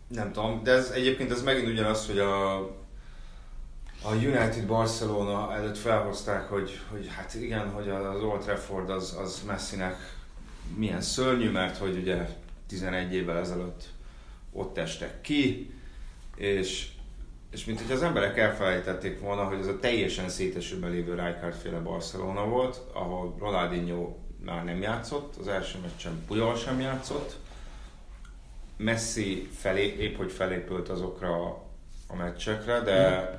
Nem 0.08 0.32
tudom, 0.32 0.62
de 0.62 0.72
ez 0.72 0.90
egyébként 0.90 1.30
ez 1.30 1.42
megint 1.42 1.68
ugyanaz, 1.68 2.06
hogy 2.06 2.18
a, 2.18 2.56
a 4.08 4.14
United 4.14 4.66
Barcelona 4.66 5.54
előtt 5.54 5.78
felhozták, 5.78 6.48
hogy, 6.48 6.80
hogy 6.90 7.08
hát 7.16 7.34
igen, 7.34 7.70
hogy 7.70 7.88
az 7.88 8.22
Old 8.22 8.40
Trafford 8.40 8.90
az, 8.90 9.16
az 9.20 9.42
Messinek 9.46 9.96
milyen 10.74 11.00
szörnyű, 11.00 11.50
mert 11.50 11.76
hogy 11.76 11.96
ugye 11.96 12.28
11 12.68 13.14
évvel 13.14 13.38
ezelőtt 13.38 13.84
ott 14.52 14.78
estek 14.78 15.20
ki, 15.20 15.74
és, 16.36 16.88
és 17.50 17.64
mint 17.64 17.80
hogy 17.80 17.90
az 17.90 18.02
emberek 18.02 18.38
elfelejtették 18.38 19.20
volna, 19.20 19.44
hogy 19.44 19.58
ez 19.58 19.66
a 19.66 19.78
teljesen 19.78 20.28
szétesőben 20.28 20.90
lévő 20.90 21.14
Rijkaard 21.14 21.54
féle 21.54 21.78
Barcelona 21.78 22.44
volt, 22.44 22.80
ahol 22.92 23.36
Ronaldinho 23.38 24.16
már 24.44 24.64
nem 24.64 24.82
játszott, 24.82 25.36
az 25.36 25.48
első 25.48 25.78
meccsen 25.82 26.24
Puyol 26.26 26.56
sem 26.56 26.80
játszott, 26.80 27.36
Messi 28.76 29.48
felé, 29.52 29.96
épp 29.98 30.16
hogy 30.16 30.32
felépült 30.32 30.88
azokra 30.88 31.46
a 32.06 32.16
meccsekre, 32.16 32.80
de 32.80 33.30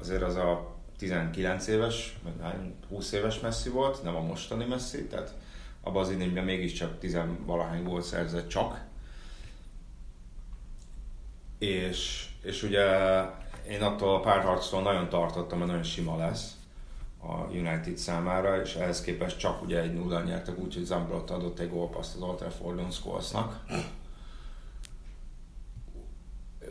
azért 0.00 0.22
az 0.22 0.36
a 0.36 0.74
19 0.98 1.66
éves, 1.66 2.18
vagy 2.22 2.32
hány, 2.42 2.74
20 2.88 3.12
éves 3.12 3.40
Messi 3.40 3.68
volt, 3.68 4.02
nem 4.02 4.16
a 4.16 4.20
mostani 4.20 4.64
Messi, 4.64 5.06
tehát 5.06 5.34
abban 5.82 6.02
az 6.02 6.10
idényben 6.10 6.44
mégiscsak 6.44 6.98
10 6.98 7.18
valahány 7.46 7.82
gólt 7.82 8.04
szerzett 8.04 8.48
csak. 8.48 8.80
És, 11.58 12.28
és 12.42 12.62
ugye 12.62 12.84
én 13.68 13.82
attól 13.82 14.14
a 14.14 14.20
párharctól 14.20 14.82
nagyon 14.82 15.08
tartottam, 15.08 15.58
mert 15.58 15.70
nagyon 15.70 15.86
sima 15.86 16.16
lesz 16.16 16.56
a 17.18 17.50
United 17.50 17.96
számára, 17.96 18.60
és 18.60 18.74
ehhez 18.74 19.00
képest 19.00 19.38
csak 19.38 19.62
ugye 19.62 19.80
egy 19.80 19.94
nulla 19.94 20.22
nyertek, 20.22 20.58
úgyhogy 20.58 20.84
Zambrot 20.84 21.30
adott 21.30 21.58
egy 21.58 21.70
gólpaszt 21.70 22.14
az 22.14 22.22
Old 22.22 22.36
Traffordon 22.36 22.90
Scholesnak. 22.90 23.64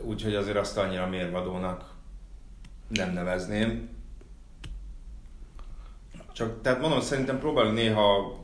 Úgyhogy 0.00 0.34
azért 0.34 0.56
azt 0.56 0.76
annyira 0.76 1.06
mérvadónak 1.06 1.95
nem 2.88 3.12
nevezném. 3.12 3.88
Csak, 6.32 6.62
tehát 6.62 6.80
mondom, 6.80 7.00
szerintem 7.00 7.38
próbálunk 7.38 7.74
néha 7.74 8.38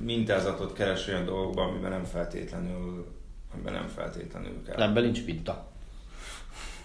mintázatot 0.00 0.72
keresni 0.72 1.12
olyan 1.12 1.24
dolgokban, 1.24 1.68
amiben 1.68 1.90
nem 1.90 2.04
feltétlenül, 2.04 3.06
amiben 3.54 3.72
nem 3.72 3.88
feltétlenül 3.88 4.62
kell. 4.62 4.82
Ebben 4.82 5.02
nincs 5.02 5.24
minta. 5.24 5.70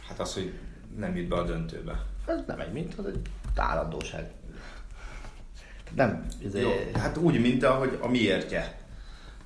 Hát 0.07 0.19
az, 0.19 0.33
hogy 0.33 0.53
nem 0.97 1.15
jut 1.15 1.27
be 1.27 1.35
a 1.35 1.43
döntőbe. 1.43 2.05
Ez 2.25 2.39
nem 2.47 2.59
egy 2.59 2.71
minta, 2.71 2.95
az 2.97 3.05
egy 3.05 3.19
állandóság. 3.55 4.31
Nem, 5.95 6.25
ez 6.45 6.55
Jó, 6.55 6.69
hát 6.93 7.17
úgy, 7.17 7.41
mint 7.41 7.63
ahogy 7.63 7.97
a 8.01 8.07
miértje. 8.07 8.80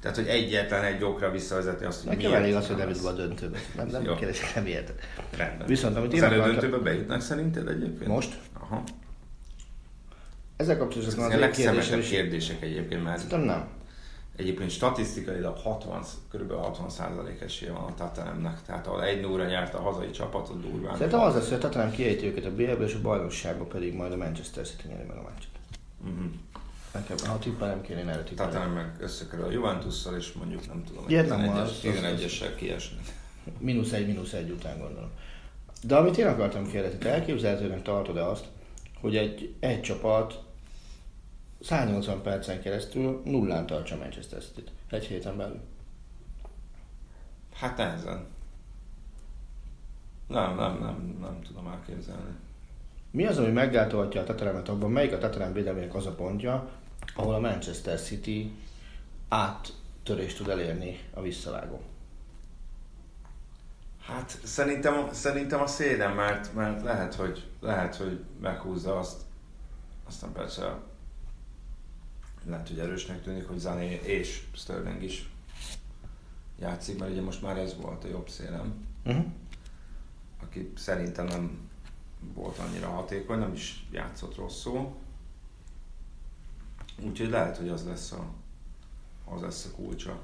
Tehát, 0.06 0.20
hogy 0.20 0.28
egyetlen 0.30 0.84
egy 0.84 1.04
okra 1.04 1.32
visszavezeti 1.32 1.84
azt, 1.86 2.00
hogy 2.00 2.08
Nekem 2.08 2.30
miért 2.30 2.44
elég 2.44 2.56
az, 2.56 2.68
hogy 2.68 2.76
nem 2.76 2.90
jut 2.90 3.02
be 3.02 3.08
a 3.10 3.12
döntőbe. 3.12 3.60
Nem, 3.76 3.88
nem 3.88 4.04
Jó. 4.04 4.16
keresek, 4.16 4.56
nem 4.56 4.66
érted. 4.66 4.96
Rendben. 5.38 5.68
Viszont 5.68 5.96
amit 5.96 6.14
az 6.14 6.22
elődöntőbe 6.22 6.78
bejutnak 6.78 7.22
szerinted 7.22 7.68
egyébként? 7.68 8.08
Most? 8.08 8.40
Aha. 8.60 8.84
Ezzel 10.58 10.78
kapcsolatban 10.78 11.26
Ez 11.26 11.32
az 11.32 11.36
a 11.36 11.40
legszemesebb 11.40 12.00
is. 12.00 12.10
kérdések 12.10 12.62
egyébként, 12.62 13.04
mert 13.04 13.16
Szerintem 13.16 13.42
nem. 13.42 13.68
egyébként 14.36 14.70
statisztikailag 14.72 15.58
60, 15.58 16.02
kb. 16.32 16.52
60 16.52 16.90
esélye 17.46 17.72
van 17.72 17.84
a 17.84 17.94
Tatanemnek. 17.94 18.62
Tehát 18.66 18.88
ahol 18.88 19.04
egy 19.04 19.22
0 19.22 19.46
nyert 19.46 19.74
a 19.74 19.82
hazai 19.82 20.12
csapatot 20.12 20.62
durván. 20.62 20.96
Szerintem 20.96 21.20
az 21.20 21.34
lesz, 21.34 21.48
hogy 21.48 21.58
a 21.58 21.60
Tottenham 21.60 21.92
kiejti 21.92 22.26
őket 22.26 22.46
a 22.46 22.52
BL-ből, 22.52 22.88
és 22.88 22.94
a 22.94 23.02
bajnokságban 23.02 23.68
pedig 23.68 23.94
majd 23.94 24.12
a 24.12 24.18
Manchester 24.18 24.66
City 24.66 24.88
nyeri 24.88 25.04
meg 25.08 25.18
a 25.18 25.22
meccset. 25.22 25.52
Uh-huh. 26.04 26.32
Nekem, 26.96 27.18
ha 27.28 27.40
tippelem 27.40 27.82
kéne, 27.82 28.00
én 28.00 28.10
erre 28.10 28.24
tippelem. 28.24 28.52
Tatanem 28.52 28.74
meg 28.74 28.96
összekerül 29.00 29.46
a 29.46 29.52
Juventusszal, 29.52 30.16
és 30.18 30.32
mondjuk 30.32 30.68
nem 30.68 30.84
tudom, 30.84 31.04
Igen, 31.08 31.26
nem 31.26 31.40
11-es, 31.40 31.62
az- 31.62 31.70
az- 31.70 31.80
11-essel 31.84 32.56
kiesni. 32.56 32.98
Mínusz 33.60 33.92
egy, 33.92 34.08
mínusz 34.08 34.34
egy 34.34 34.50
után 34.50 34.80
gondolom. 34.80 35.10
De 35.84 35.96
amit 35.96 36.18
én 36.18 36.28
akartam 36.28 36.68
kérdezni, 36.72 36.98
te 36.98 37.10
elképzelhetőnek 37.10 37.82
tartod-e 37.82 38.26
azt, 38.26 38.46
hogy 39.02 39.16
egy, 39.18 39.54
egy 39.60 39.82
csapat 39.82 40.44
180 41.62 42.22
percen 42.22 42.62
keresztül 42.62 43.22
nullán 43.26 43.66
tartsa 43.66 43.98
Manchester 43.98 44.40
City-t 44.44 44.72
egy 44.90 45.06
héten 45.06 45.38
belül? 45.38 45.60
Hát 47.54 47.78
nehezen. 47.78 48.26
Nem, 50.28 50.56
nem, 50.56 50.78
nem, 50.80 51.18
nem 51.22 51.42
tudom 51.48 51.68
elképzelni. 51.68 52.36
Mi 53.12 53.26
az, 53.26 53.38
ami 53.38 53.52
meggátolhatja 53.52 54.22
a 54.22 54.24
Tottenhamet 54.24 54.70
abban, 54.70 54.92
melyik 54.92 55.14
a 55.14 55.18
Tottenham 55.18 55.54
védelmének 55.54 55.96
az 55.96 56.06
a 56.06 56.12
pontja, 56.16 56.70
ahol 57.14 57.34
a 57.34 57.40
Manchester 57.40 58.00
City 58.02 58.52
áttörést 59.30 60.38
tud 60.38 60.50
elérni 60.50 61.00
a 61.14 61.22
visszavágó? 61.22 61.82
Hát 64.02 64.38
szerintem, 64.44 65.14
szerintem 65.14 65.62
a 65.62 65.68
széden, 65.68 66.16
mert, 66.16 66.54
mert 66.54 66.84
lehet, 66.84 67.14
hogy, 67.14 67.44
lehet, 67.60 67.96
hogy 67.96 68.24
meghúzza 68.42 69.00
azt. 69.00 69.22
Aztán 70.08 70.32
persze 70.32 70.80
lehet, 72.46 72.68
hogy 72.68 72.80
erősnek 72.80 73.24
tűnik, 73.24 73.48
hogy 73.48 73.58
Zané 73.58 74.00
és 74.04 74.44
Sterling 74.54 75.04
is 75.04 75.30
játszik, 76.60 77.00
mert 77.00 77.12
ugye 77.12 77.22
most 77.22 77.42
már 77.42 77.58
ez 77.58 77.76
volt 77.82 78.04
a 78.04 78.08
jobb 78.08 78.30
szélem, 78.30 78.86
Uh-huh. 79.06 79.26
aki 80.42 80.72
szerintem 80.76 81.26
nem 81.26 81.70
volt 82.34 82.58
annyira 82.58 82.88
hatékony, 82.88 83.40
nem 83.40 83.54
is 83.54 83.88
játszott 83.92 84.36
rosszul. 84.36 84.96
Úgyhogy 87.04 87.30
lehet, 87.30 87.58
hogy 87.58 87.70
az 87.70 87.86
lesz 87.86 88.12
a, 88.12 88.26
az 89.26 89.42
lesz 89.42 89.66
a 89.66 89.76
kulcsa. 89.76 90.20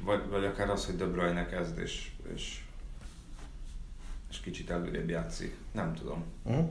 Vagy, 0.00 0.28
vagy 0.28 0.44
akár 0.44 0.70
az, 0.70 0.86
hogy 0.86 0.96
De 0.96 1.04
Bruyne 1.04 1.46
kezd 1.46 1.78
és, 1.78 2.10
és, 2.34 2.62
és 4.30 4.40
kicsit 4.40 4.70
előrébb 4.70 5.08
játszik. 5.08 5.56
Nem 5.72 5.94
tudom. 5.94 6.24
Uh-huh. 6.42 6.68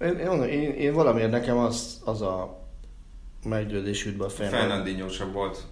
Én, 0.00 0.18
én, 0.18 0.42
én, 0.42 0.70
én 0.70 0.92
valamiért 0.92 1.30
nekem 1.30 1.58
az, 1.58 2.00
az 2.04 2.22
a 2.22 2.60
meggyőzés 3.44 4.04
be 4.04 4.24
a 4.24 4.28
fejembe. 4.28 4.58
Fernandinho 4.58 5.08
sem 5.08 5.32
volt, 5.32 5.66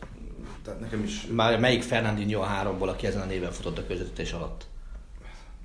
tehát 0.64 0.80
nekem 0.80 1.02
is, 1.02 1.26
Már 1.26 1.60
melyik 1.60 1.82
Fernandinho 1.82 2.40
a 2.40 2.44
háromból, 2.44 2.88
aki 2.88 3.06
ezen 3.06 3.22
a 3.22 3.24
néven 3.24 3.52
futott 3.52 3.78
a 3.78 3.86
közvetítés 3.86 4.32
alatt? 4.32 4.66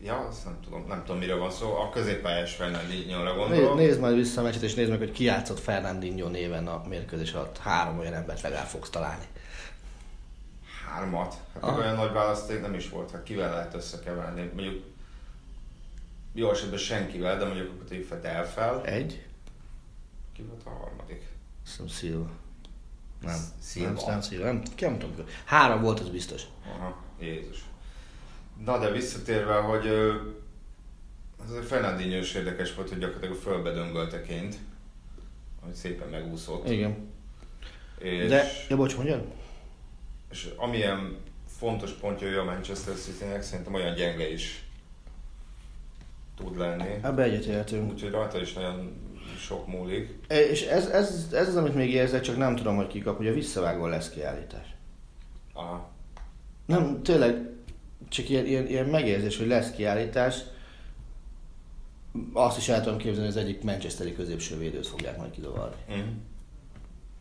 Ja, 0.03 0.17
azt 0.17 0.45
nem 0.45 0.57
tudom, 0.63 0.85
nem 0.87 1.03
tudom 1.03 1.17
mire 1.17 1.35
van 1.35 1.51
szó, 1.51 1.75
a 1.75 1.89
középpályás 1.89 2.55
Fernandinho-ra 2.55 3.35
gondolom. 3.35 3.77
nézd 3.77 3.99
majd 3.99 4.15
vissza 4.15 4.41
a 4.41 4.43
meccset, 4.43 4.61
és 4.61 4.73
nézd 4.73 4.89
meg, 4.89 4.99
hogy 4.99 5.11
ki 5.11 5.23
játszott 5.23 5.59
Fernandinho 5.59 6.27
néven 6.27 6.67
a 6.67 6.81
mérkőzés 6.87 7.33
alatt. 7.33 7.57
Három 7.57 7.99
olyan 7.99 8.13
embert 8.13 8.41
legalább 8.41 8.65
fogsz 8.65 8.89
találni. 8.89 9.25
Hármat. 10.85 11.35
Hát 11.53 11.71
még 11.71 11.79
olyan 11.79 11.95
nagy 11.95 12.11
választék 12.11 12.61
nem 12.61 12.73
is 12.73 12.89
volt, 12.89 13.11
hát 13.11 13.23
kivel 13.23 13.51
lehet 13.51 13.73
összekeverni. 13.73 14.51
Mondjuk 14.53 14.83
jó 16.33 16.51
esetben 16.51 16.79
senkivel, 16.79 17.37
de 17.37 17.45
mondjuk 17.45 17.71
akkor 17.71 17.85
tegyük 17.85 18.07
fel 18.07 18.21
Delfel. 18.21 18.85
Egy. 18.85 19.25
Ki 20.33 20.41
volt 20.41 20.61
a 20.65 20.69
harmadik? 20.69 21.27
Azt 21.63 21.71
hiszem 21.71 21.87
Silva. 21.87 22.29
Nem. 23.21 23.39
Silva. 23.63 23.91
Nem, 23.91 24.05
nem 24.05 24.21
Silva. 24.21 24.45
Nem, 24.45 24.61
nem 24.79 24.97
tudom. 24.97 25.25
Három 25.45 25.81
volt, 25.81 25.99
az 25.99 26.09
biztos. 26.09 26.41
Aha, 26.75 26.97
Jézus. 27.19 27.63
Na 28.63 28.79
de 28.79 28.91
visszatérve, 28.91 29.53
hogy 29.55 29.85
ö, 29.85 30.13
ez 31.45 31.51
a 31.51 31.61
Fernandinho 31.61 32.17
is 32.17 32.33
érdekes 32.33 32.75
volt, 32.75 32.89
hogy 32.89 32.97
gyakorlatilag 32.97 33.35
fölbe 33.35 33.71
döngölteként, 33.71 34.55
hogy 35.61 35.73
szépen 35.73 36.07
megúszott. 36.07 36.69
Igen. 36.69 37.07
És, 37.99 38.27
De, 38.29 38.43
ja 38.69 38.75
bocs, 38.75 38.95
mondjad? 38.95 39.23
és 40.31 40.49
amilyen 40.55 41.17
fontos 41.57 41.91
pontja 41.91 42.41
a 42.41 42.43
Manchester 42.43 42.95
City-nek, 42.95 43.41
szerintem 43.41 43.73
olyan 43.73 43.95
gyenge 43.95 44.31
is 44.31 44.63
tud 46.37 46.57
lenni. 46.57 46.89
Ebbe 47.01 47.23
egyetértünk. 47.23 47.91
Úgyhogy 47.91 48.11
rajta 48.11 48.41
is 48.41 48.53
nagyon 48.53 48.93
sok 49.39 49.67
múlik. 49.67 50.17
E, 50.27 50.39
És 50.39 50.61
ez, 50.61 50.85
ez, 50.87 51.27
ez 51.31 51.47
az, 51.47 51.55
amit 51.55 51.75
még 51.75 51.91
érzek, 51.93 52.21
csak 52.21 52.37
nem 52.37 52.55
tudom, 52.55 52.75
hogy 52.75 52.87
kikap, 52.87 53.17
hogy 53.17 53.27
a 53.27 53.33
visszavágó 53.33 53.85
lesz 53.87 54.09
kiállítás. 54.09 54.67
Aha. 55.53 55.89
Nem, 56.65 57.03
tényleg, 57.03 57.49
csak 58.15 58.29
ilyen, 58.29 58.45
ilyen, 58.45 58.67
ilyen 58.67 58.85
megérzés, 58.85 59.37
hogy 59.37 59.47
lesz 59.47 59.71
kiállítás. 59.71 60.35
Azt 62.33 62.57
is 62.57 62.69
el 62.69 62.83
tudom 62.83 62.97
képzelni, 62.97 63.27
hogy 63.27 63.37
az 63.37 63.43
egyik 63.43 63.63
Manchesteri 63.63 64.13
középső 64.13 64.57
védőt 64.57 64.87
fogják 64.87 65.17
majd 65.17 65.31
kidovarni. 65.31 65.75
Mm. 65.93 66.17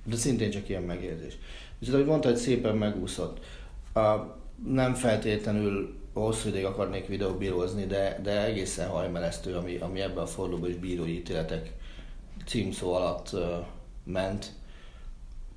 De 0.04 0.16
szintén 0.16 0.50
csak 0.50 0.68
ilyen 0.68 0.82
megérzés. 0.82 1.38
Viszont, 1.78 1.96
ahogy 1.96 2.08
mondta, 2.08 2.28
hogy 2.28 2.36
szépen 2.36 2.76
megúszott. 2.76 3.44
A, 3.94 4.36
nem 4.66 4.94
feltétlenül 4.94 5.94
hosszú 6.12 6.48
ideig 6.48 6.64
akarnék 6.64 7.06
videóbírózni, 7.06 7.86
de, 7.86 8.20
de 8.22 8.44
egészen 8.44 8.88
hajmeresztő, 8.88 9.54
ami, 9.54 9.76
ami 9.76 10.00
ebben 10.00 10.22
a 10.22 10.26
fordulóban 10.26 10.70
is 10.70 10.76
bírói 10.76 11.16
ítéletek 11.16 11.72
címszó 12.46 12.92
alatt 12.92 13.32
uh, 13.32 13.40
ment. 14.04 14.52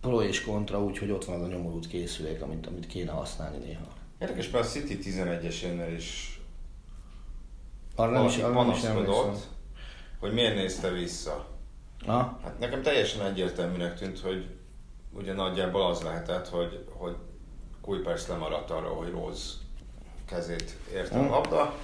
Pro 0.02 0.21
és 0.21 0.41
kontra, 0.41 0.84
úgyhogy 0.84 1.12
ott 1.12 1.26
van 1.26 1.39
az 1.39 1.47
a 1.47 1.52
nyomorult 1.52 1.88
készülék, 1.88 2.41
amit, 2.41 2.67
amit 2.67 2.88
kéne 2.88 3.12
használni 3.12 3.58
néha. 3.58 3.88
Érdekes, 4.19 4.49
mert 4.49 4.65
a 4.65 4.67
City 4.67 4.97
11-esénél 5.03 5.93
is 5.97 6.39
Arra 7.95 8.12
nem 8.12 8.25
is, 8.25 8.38
arra 8.38 8.47
is 8.49 8.56
panaszkodott, 8.56 9.15
emlékszem. 9.15 9.49
hogy 10.19 10.34
miért 10.34 10.56
nézte 10.56 10.89
vissza. 10.89 11.47
Ha? 12.06 12.39
Hát 12.43 12.60
nekem 12.60 12.82
teljesen 12.82 13.25
egyértelműnek 13.25 13.95
tűnt, 13.97 14.19
hogy 14.19 14.45
ugye 15.13 15.34
nagyjából 15.34 15.86
az 15.86 16.01
lehetett, 16.01 16.47
hogy, 16.47 16.86
hogy 16.89 17.15
Kuipers 17.82 18.27
lemaradt 18.27 18.69
arra, 18.71 18.88
hogy 18.88 19.10
Rose 19.12 19.53
kezét 20.25 20.77
érte 20.93 21.15
a 21.17 21.19
Hmm. 21.21 21.30
labda, 21.30 21.75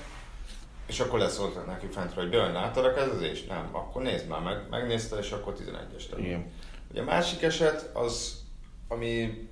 és 0.85 0.99
akkor 0.99 1.19
leszóltak 1.19 1.65
neki 1.65 1.85
fentről, 1.87 2.23
hogy 2.23 2.29
Björn, 2.33 2.53
láttad 2.53 2.85
a 2.85 2.93
kezezést? 2.93 3.47
Nem, 3.49 3.69
akkor 3.71 4.01
nézd 4.01 4.27
már 4.27 4.41
meg, 4.41 4.69
megnézte, 4.69 5.17
és 5.17 5.31
akkor 5.31 5.53
11-es 5.53 6.09
lett. 6.11 6.45
Ugye 6.91 7.01
a 7.01 7.03
másik 7.03 7.41
eset 7.41 7.89
az, 7.95 8.41
ami 8.87 9.47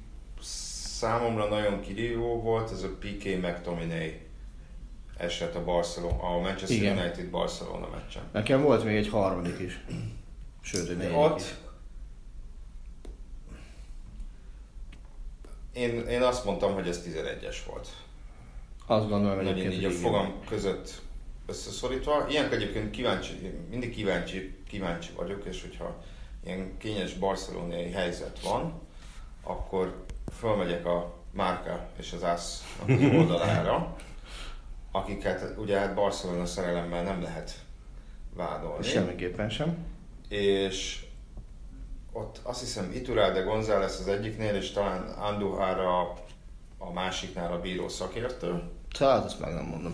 számomra 1.02 1.48
nagyon 1.48 1.82
kirívó 1.82 2.42
volt, 2.42 2.72
ez 2.72 2.84
a 2.84 2.90
PK 3.00 3.24
McTominay 3.42 4.20
eset 5.18 5.56
a, 5.56 5.64
Barcelona, 5.64 6.24
a 6.24 6.40
Manchester 6.40 6.78
Igen. 6.78 6.98
United 6.98 7.30
Barcelona 7.30 7.88
meccsen. 7.90 8.24
Nekem 8.32 8.62
volt 8.62 8.84
még 8.84 8.96
egy 8.96 9.10
harmadik 9.10 9.60
is. 9.60 9.86
Sőt, 10.62 10.90
egy 10.90 10.98
negyedik 10.98 11.18
Ott 11.18 11.40
is. 11.40 11.54
én, 15.74 16.08
én 16.08 16.22
azt 16.22 16.46
mondtam, 16.46 16.74
hogy 16.74 16.88
ez 16.88 17.04
11-es 17.08 17.58
volt. 17.68 17.88
Azt 18.86 19.10
gondolom, 19.10 19.36
hogy 19.36 19.46
Nagyon 19.46 19.72
így 19.72 19.86
a 19.86 19.90
fogam 19.90 20.40
között 20.48 21.02
összeszorítva. 21.46 22.26
Ilyenkor 22.30 22.58
egyébként 22.58 22.92
kíváncsi, 22.92 23.34
mindig 23.70 23.96
kíváncsi, 23.96 24.58
kíváncsi 24.68 25.12
vagyok, 25.16 25.46
és 25.46 25.62
hogyha 25.62 26.04
ilyen 26.46 26.78
kényes 26.78 27.14
barcelonai 27.14 27.92
helyzet 27.92 28.40
van, 28.42 28.82
akkor 29.44 30.06
fölmegyek 30.42 30.86
a 30.86 31.14
Márka 31.32 31.88
és 31.98 32.14
az 32.14 32.24
Ász 32.24 32.78
oldalára, 33.18 33.96
akiket 34.92 35.58
ugye 35.58 35.80
hát 35.80 35.94
Barcelona 35.96 36.46
szerelemmel 36.46 37.04
nem 37.04 37.22
lehet 37.22 37.54
vádolni. 38.34 38.84
Semmiképpen 38.84 39.50
sem. 39.50 39.78
és 40.30 41.06
ott 42.12 42.40
azt 42.44 42.60
hiszem 42.60 42.92
Iturralde 42.94 43.42
González 43.42 44.00
az 44.00 44.08
egyiknél, 44.08 44.56
és 44.56 44.72
talán 44.72 45.02
Andujára 45.02 46.00
a 46.78 46.92
másiknál 46.94 47.54
a 47.54 47.60
bíró 47.60 47.88
szakértő, 47.88 48.62
Tehát 48.98 49.26
azt 49.26 49.40
meg 49.40 49.54
nem 49.54 49.66
mondom. 49.66 49.94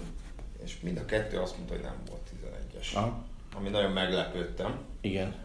és 0.63 0.79
mind 0.79 0.97
a 0.97 1.05
kettő 1.05 1.39
azt 1.39 1.55
mondta, 1.57 1.73
hogy 1.73 1.83
nem 1.83 1.95
volt 2.09 2.21
11-es. 2.41 2.95
Aha. 2.95 3.23
Ami 3.55 3.69
nagyon 3.69 3.91
meglepődtem. 3.91 4.79
Igen. 5.01 5.35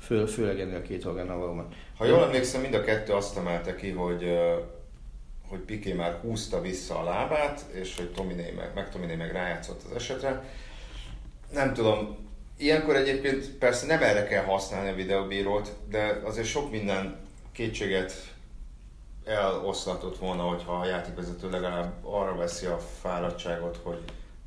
Fő, 0.00 0.26
főleg 0.26 0.60
ennél 0.60 0.76
a 0.76 0.82
két 0.82 1.04
orgánnal 1.04 1.38
valóban. 1.38 1.68
Ha 1.96 2.04
jól 2.04 2.22
emlékszem, 2.22 2.60
mind 2.60 2.74
a 2.74 2.84
kettő 2.84 3.12
azt 3.12 3.36
emelte 3.36 3.74
ki, 3.74 3.90
hogy, 3.90 4.38
hogy 5.48 5.58
Piqué 5.58 5.92
már 5.92 6.18
húzta 6.20 6.60
vissza 6.60 6.98
a 6.98 7.04
lábát, 7.04 7.64
és 7.72 7.96
hogy 7.96 8.12
Tominé 8.12 8.50
meg, 8.56 8.70
meg 8.74 8.90
Tominé 8.90 9.14
meg 9.14 9.32
rájátszott 9.32 9.82
az 9.82 9.96
esetre. 9.96 10.44
Nem 11.52 11.74
tudom, 11.74 12.16
ilyenkor 12.58 12.96
egyébként 12.96 13.50
persze 13.50 13.86
nem 13.86 14.02
erre 14.02 14.24
kell 14.24 14.44
használni 14.44 14.90
a 14.90 14.94
videóbírót, 14.94 15.72
de 15.90 16.20
azért 16.24 16.46
sok 16.46 16.70
minden 16.70 17.16
kétséget 17.52 18.12
eloszlatott 19.24 20.18
volna, 20.18 20.42
hogyha 20.42 20.72
a 20.72 20.86
játékvezető 20.86 21.50
legalább 21.50 21.92
arra 22.02 22.36
veszi 22.36 22.66
a 22.66 22.78
fáradtságot, 23.00 23.78
hogy 23.82 23.98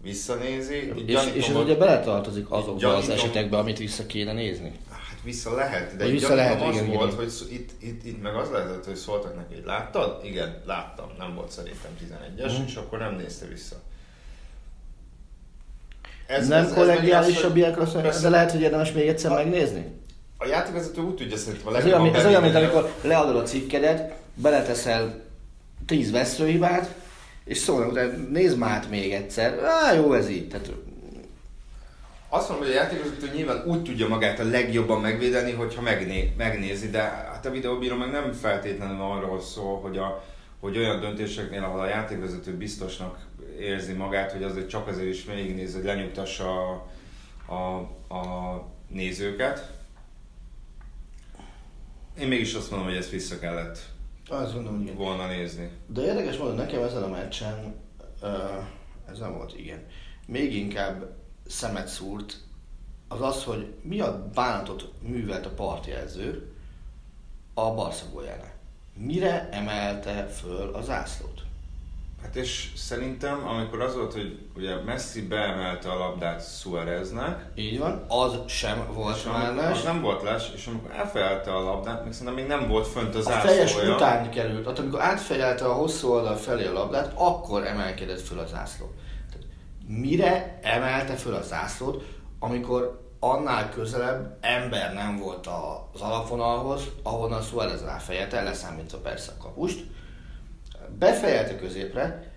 visszanézi. 0.02 0.92
És, 1.06 1.30
és 1.34 1.48
ez 1.48 1.56
ugye 1.56 1.76
beletartozik 1.76 2.52
azokba 2.52 2.96
az 2.96 3.10
esetekbe, 3.10 3.58
amit 3.58 3.78
vissza 3.78 4.06
kéne 4.06 4.34
nézni. 4.34 4.72
Hát 5.22 5.30
vissza 5.30 5.56
lehet, 5.56 5.96
de 5.98 6.06
vissza 6.06 6.36
lehet, 6.36 6.62
az 6.62 6.76
igen, 6.76 6.88
volt, 6.88 7.12
igen. 7.14 7.24
hogy 7.24 7.48
itt, 7.52 7.70
itt, 7.84 8.06
itt 8.06 8.22
meg 8.22 8.36
az 8.36 8.50
lehetett, 8.50 8.86
hogy 8.86 8.96
szóltak 8.96 9.36
neki, 9.36 9.54
hogy 9.54 9.64
láttad? 9.66 10.20
Igen, 10.26 10.62
láttam, 10.66 11.06
nem 11.18 11.36
volt 11.36 11.52
szerintem 11.52 11.92
11-es, 12.00 12.58
Mhm. 12.58 12.68
és 12.68 12.76
akkor 12.76 13.00
nem 13.00 13.16
nézte 13.16 13.46
vissza. 13.46 13.76
Ez, 16.28 16.48
nem 16.48 16.62
pedig 16.64 16.76
kollegiálisabb 16.78 17.44
az, 17.44 17.50
hogy- 17.50 17.58
ilyenkor, 17.58 18.20
de 18.22 18.30
lehet, 18.30 18.52
hogy 18.52 18.62
érdemes 18.62 18.92
még 18.92 19.08
egyszer 19.08 19.32
megnézni. 19.32 19.86
A 20.38 20.46
játékvezető 20.46 21.02
úgy 21.02 21.16
tudja 21.16 21.38
szerintem 21.38 21.74
a 21.74 21.78
Ez 21.78 21.86
olyan, 21.86 22.16
ez 22.16 22.26
olyan, 22.26 22.42
mint 22.42 22.56
a- 22.56 22.58
amikor 22.58 22.92
leadod 23.02 23.36
a 23.36 23.44
cikkedet, 23.44 24.14
beleteszel 24.36 25.22
10 25.86 26.12
veszőhibát, 26.12 26.96
és 27.46 27.58
szólnak 27.58 27.92
utána, 27.92 28.12
nézd 28.30 28.58
már 28.58 28.86
még 28.90 29.12
egyszer. 29.14 29.60
Á, 29.64 29.94
jó 29.94 30.14
ez 30.14 30.30
így. 30.30 30.48
Tehát, 30.48 30.72
Azt 32.34 32.50
mondom, 32.50 32.68
hogy 32.68 32.76
a 32.76 32.80
játékvezető 32.80 33.32
nyilván 33.36 33.64
úgy 33.66 33.84
tudja 33.84 34.08
magát 34.08 34.40
a 34.40 34.44
legjobban 34.44 35.02
megvédeni, 35.02 35.52
hogyha 35.52 35.82
megné, 35.82 36.34
megnézi, 36.38 36.90
de 36.90 37.02
hát 37.02 37.46
a 37.46 37.52
videóbíró 37.52 37.96
meg 37.96 38.12
nem 38.12 38.32
feltétlenül 38.32 39.02
arról 39.02 39.42
szól, 39.42 39.80
hogy, 39.80 39.98
a, 39.98 40.24
hogy 40.60 40.78
olyan 40.78 41.00
döntéseknél, 41.00 41.64
ahol 41.64 41.80
a 41.80 41.88
játékvezető 41.88 42.58
biztosnak 42.58 43.28
érzi 43.60 43.94
magát, 43.94 44.32
hogy 44.32 44.44
azért 44.44 44.70
csak 44.70 44.88
azért 44.88 45.08
is 45.08 45.26
végignéz, 45.26 45.74
hogy 45.74 45.84
lenyugtassa 45.84 46.70
a, 46.70 47.54
a, 47.54 47.76
a 48.16 48.66
nézőket. 48.88 49.72
Én 52.20 52.28
mégis 52.28 52.54
azt 52.54 52.70
mondom, 52.70 52.88
hogy 52.88 52.98
ezt 52.98 53.10
vissza 53.10 53.40
kellett 53.40 53.80
azt 54.30 54.54
gondolom, 54.54 54.86
hogy 54.86 54.96
volna 54.96 55.28
nézni. 55.28 55.70
De 55.88 56.02
érdekes 56.02 56.38
módon 56.38 56.56
nekem 56.56 56.84
ezen 56.84 57.04
a 57.04 57.10
meccsen 57.10 57.76
uh, 58.22 58.30
Ez 59.12 59.20
nem 59.20 59.34
volt 59.34 59.60
igen. 59.60 59.86
Még 60.28 60.56
inkább 60.56 61.20
szemet 61.48 61.88
szúrt 61.88 62.38
az 63.08 63.22
az, 63.22 63.44
hogy 63.44 63.74
mi 63.82 64.00
a 64.00 64.30
bánatot 64.34 64.92
művelt 65.02 65.46
a 65.46 65.50
partjelző 65.50 66.52
a 67.54 67.74
Barca 67.74 68.06
góljánál. 68.14 68.54
Mire 68.94 69.50
emelte 69.52 70.28
föl 70.28 70.74
a 70.74 70.82
zászlót? 70.82 71.42
Hát 72.22 72.36
és 72.36 72.72
szerintem, 72.76 73.48
amikor 73.48 73.82
az 73.82 73.96
volt, 73.96 74.14
hogy 74.14 74.40
ugye 74.56 74.76
Messi 74.76 75.28
beemelte 75.28 75.92
a 75.92 75.98
labdát 75.98 76.58
Suareznek, 76.60 77.46
Így 77.56 77.80
van, 77.80 78.06
az 78.08 78.38
sem 78.48 78.88
volt 78.94 79.18
és 79.18 79.24
mellás. 79.24 79.78
az 79.78 79.84
nem 79.84 80.02
volt 80.02 80.22
les, 80.24 80.52
és 80.56 80.68
amikor 80.68 80.92
elfejelte 80.92 81.56
a 81.56 81.64
labdát, 81.64 82.04
még 82.04 82.14
szerintem 82.14 82.36
még 82.36 82.48
nem 82.48 82.68
volt 82.68 82.88
fönt 82.88 83.16
a 83.16 83.20
A 83.20 83.22
fejes 83.22 83.76
után 83.76 84.32
került, 84.32 84.64
tehát 84.64 84.80
amikor 84.80 85.02
átfejelte 85.02 85.66
a 85.66 85.74
hosszú 85.74 86.10
oldal 86.10 86.36
felé 86.36 86.66
a 86.66 86.74
labdát, 86.74 87.14
akkor 87.16 87.66
emelkedett 87.66 88.22
föl 88.22 88.40
a 88.40 88.46
zászló. 88.48 88.92
Mire 90.00 90.60
emelte 90.62 91.16
föl 91.16 91.34
a 91.34 91.42
zászlót, 91.42 92.04
amikor 92.40 93.10
annál 93.20 93.70
közelebb 93.70 94.38
ember 94.42 94.94
nem 94.94 95.18
volt 95.18 95.48
az 95.94 96.02
alapvonalhoz, 96.02 96.84
ahonnan 97.04 97.42
Suarez 97.42 97.84
ráfejelte, 97.84 98.42
leszámítva 98.42 98.98
persze 98.98 99.32
a 99.32 99.44
kapust, 99.44 99.84
befejelte 100.98 101.56
középre, 101.56 102.32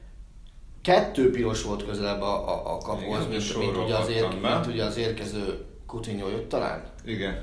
kettő 0.83 1.31
piros 1.31 1.63
volt 1.63 1.85
közelebb 1.85 2.21
a, 2.21 2.49
a, 2.49 2.75
a 2.75 2.79
kapuhoz, 2.79 3.27
mint, 3.27 3.57
mint, 3.59 3.77
ugye 3.77 3.97
az 3.97 4.09
ér, 4.09 4.29
be. 4.41 4.55
mint 4.55 4.67
ugye 4.67 4.85
az 4.85 4.97
érkező 4.97 5.65
Coutinho 5.87 6.29
jött 6.29 6.49
talán. 6.49 6.83
Igen. 7.05 7.43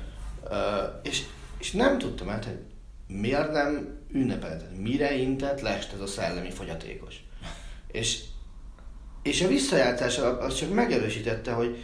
Ö, 0.50 0.84
és, 1.02 1.24
és 1.58 1.72
nem 1.72 1.98
tudtam 1.98 2.28
át, 2.28 2.44
hogy 2.44 2.58
miért 3.06 3.52
nem 3.52 4.00
ünnepelt, 4.08 4.78
mire 4.78 5.14
intett 5.14 5.60
lest 5.60 5.92
ez 5.92 6.00
a 6.00 6.06
szellemi 6.06 6.50
fogyatékos. 6.50 7.24
És, 7.86 8.24
és 9.22 9.42
a 9.42 9.48
visszajátszás 9.48 10.18
az 10.18 10.54
csak 10.54 10.74
megerősítette, 10.74 11.52
hogy, 11.52 11.76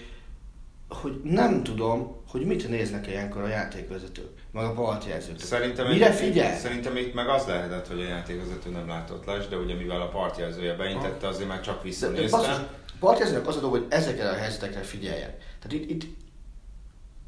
hogy 0.88 1.20
nem 1.24 1.62
tudom, 1.62 2.16
hogy 2.28 2.46
mit 2.46 2.68
néznek 2.68 3.06
ilyenkor 3.06 3.42
a 3.42 3.48
játékvezetők, 3.48 4.30
meg 4.52 4.64
a 4.64 4.72
partjelzők. 4.72 5.40
Szerintem 5.40 5.88
Mire 5.88 6.12
figyel? 6.12 6.56
Szerintem 6.58 6.96
itt 6.96 7.14
meg 7.14 7.28
az 7.28 7.46
lehetett, 7.46 7.86
hogy 7.88 8.00
a 8.00 8.08
játékvezető 8.08 8.70
nem 8.70 8.88
látott 8.88 9.24
les, 9.24 9.48
de 9.48 9.56
ugye 9.56 9.74
mivel 9.74 10.00
a 10.00 10.08
partjelzője 10.08 10.74
beintette, 10.74 11.26
azért 11.26 11.48
már 11.48 11.60
csak 11.60 11.74
De, 11.74 11.80
de 11.80 11.88
visszanézte. 11.88 12.36
a 12.38 12.68
partjelzőnek 12.98 13.46
az 13.46 13.56
a 13.56 13.60
dolog, 13.60 13.76
hogy 13.76 13.86
ezekre 13.88 14.28
a 14.28 14.34
helyzetekre 14.34 14.80
figyeljen. 14.80 15.34
Tehát 15.60 15.72
itt, 15.72 15.90
itt 15.90 16.16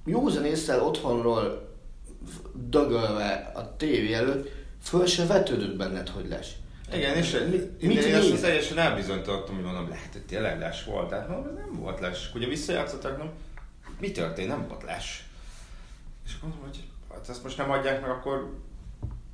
józan 0.04 0.44
észre 0.44 0.82
otthonról 0.82 1.68
dögölve 2.68 3.52
a 3.54 3.76
tévé 3.76 4.12
előtt, 4.12 4.48
föl 4.82 5.06
se 5.06 5.26
vetődött 5.26 5.76
benned, 5.76 6.08
hogy 6.08 6.28
les. 6.28 6.48
Igen, 6.92 7.16
és 7.16 7.32
én 7.80 8.14
azt 8.14 8.40
teljesen 8.40 8.78
elbizonyítottam, 8.78 9.54
hogy 9.54 9.64
mondom, 9.64 9.88
lehet, 9.88 10.12
hogy 10.12 10.24
tényleg 10.26 10.58
les 10.58 10.84
volt. 10.84 11.08
Tehát 11.08 11.28
mondom, 11.28 11.46
ez 11.56 11.64
nem 11.66 11.80
volt 11.80 12.00
les. 12.00 12.30
Ugye 12.34 12.46
visszajátszottak, 12.46 13.18
nem? 13.18 13.30
Mi 14.00 14.10
történt? 14.10 14.48
Nem 14.48 14.66
volt 14.68 14.82
les. 14.82 15.24
És 16.26 16.34
akkor 16.36 16.48
mondom, 16.48 16.68
hogy 16.68 16.84
hát 17.12 17.28
ezt 17.28 17.42
most 17.42 17.56
nem 17.56 17.70
adják 17.70 18.00
meg, 18.00 18.10
akkor 18.10 18.54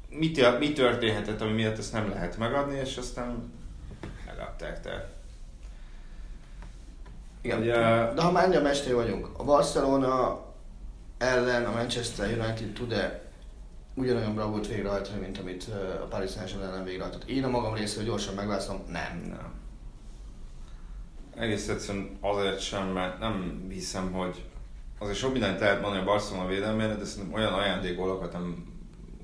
mi, 0.08 0.30
mi 0.58 0.72
történhetett, 0.72 1.40
ami 1.40 1.52
miatt 1.52 1.78
ezt 1.78 1.92
nem 1.92 2.08
lehet 2.08 2.38
megadni, 2.38 2.78
és 2.78 2.96
aztán 2.96 3.52
megadták, 4.26 4.80
tehát. 4.80 5.08
Igen. 7.40 7.60
Ugye- 7.60 8.12
De 8.14 8.20
ha 8.22 8.30
már 8.30 8.44
ennyire 8.44 8.60
mester 8.60 8.94
vagyunk, 8.94 9.28
a 9.38 9.44
Barcelona 9.44 10.44
ellen 11.18 11.64
a 11.64 11.70
Manchester 11.70 12.38
United 12.38 12.72
tud-e 12.72 13.25
ugyanolyan 13.96 14.34
bravúrt 14.34 14.66
végrehajtani, 14.66 15.20
mint 15.20 15.38
amit 15.38 15.68
a 16.02 16.06
Paris 16.06 16.30
Saint-Germain 16.30 16.68
ellen 16.70 16.84
végrehajtott? 16.84 17.28
Én 17.28 17.44
a 17.44 17.48
magam 17.48 17.74
részéről 17.74 18.04
gyorsan 18.04 18.34
megválaszolom, 18.34 18.82
nem. 18.88 19.22
Nem. 19.28 19.52
Egész 21.36 21.68
egyszerűen 21.68 22.16
azért 22.20 22.60
sem, 22.60 22.86
mert 22.86 23.18
nem 23.18 23.66
hiszem, 23.70 24.12
hogy 24.12 24.44
azért 24.98 25.16
sok 25.18 25.32
mindent 25.32 25.60
lehet 25.60 25.80
mondani 25.80 26.02
a 26.02 26.06
Barcelona 26.06 26.46
védelmére, 26.48 26.94
de 26.94 27.04
szerintem 27.04 27.34
olyan 27.34 27.52
ajándékgólokat 27.52 28.32
nem, 28.32 28.74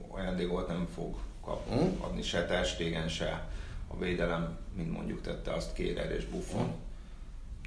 ajándékolt 0.08 0.68
nem 0.68 0.86
fog 0.94 1.14
kapni, 1.44 1.74
Mm. 1.76 2.00
adni 2.00 2.22
se 2.22 2.46
Ter 2.46 2.64
Stegen, 2.64 3.08
se 3.08 3.46
a 3.88 3.98
védelem, 3.98 4.58
mint 4.76 4.92
mondjuk 4.92 5.20
tette 5.20 5.52
azt 5.52 5.72
Kérer 5.72 6.10
és 6.10 6.24
Buffon 6.24 6.72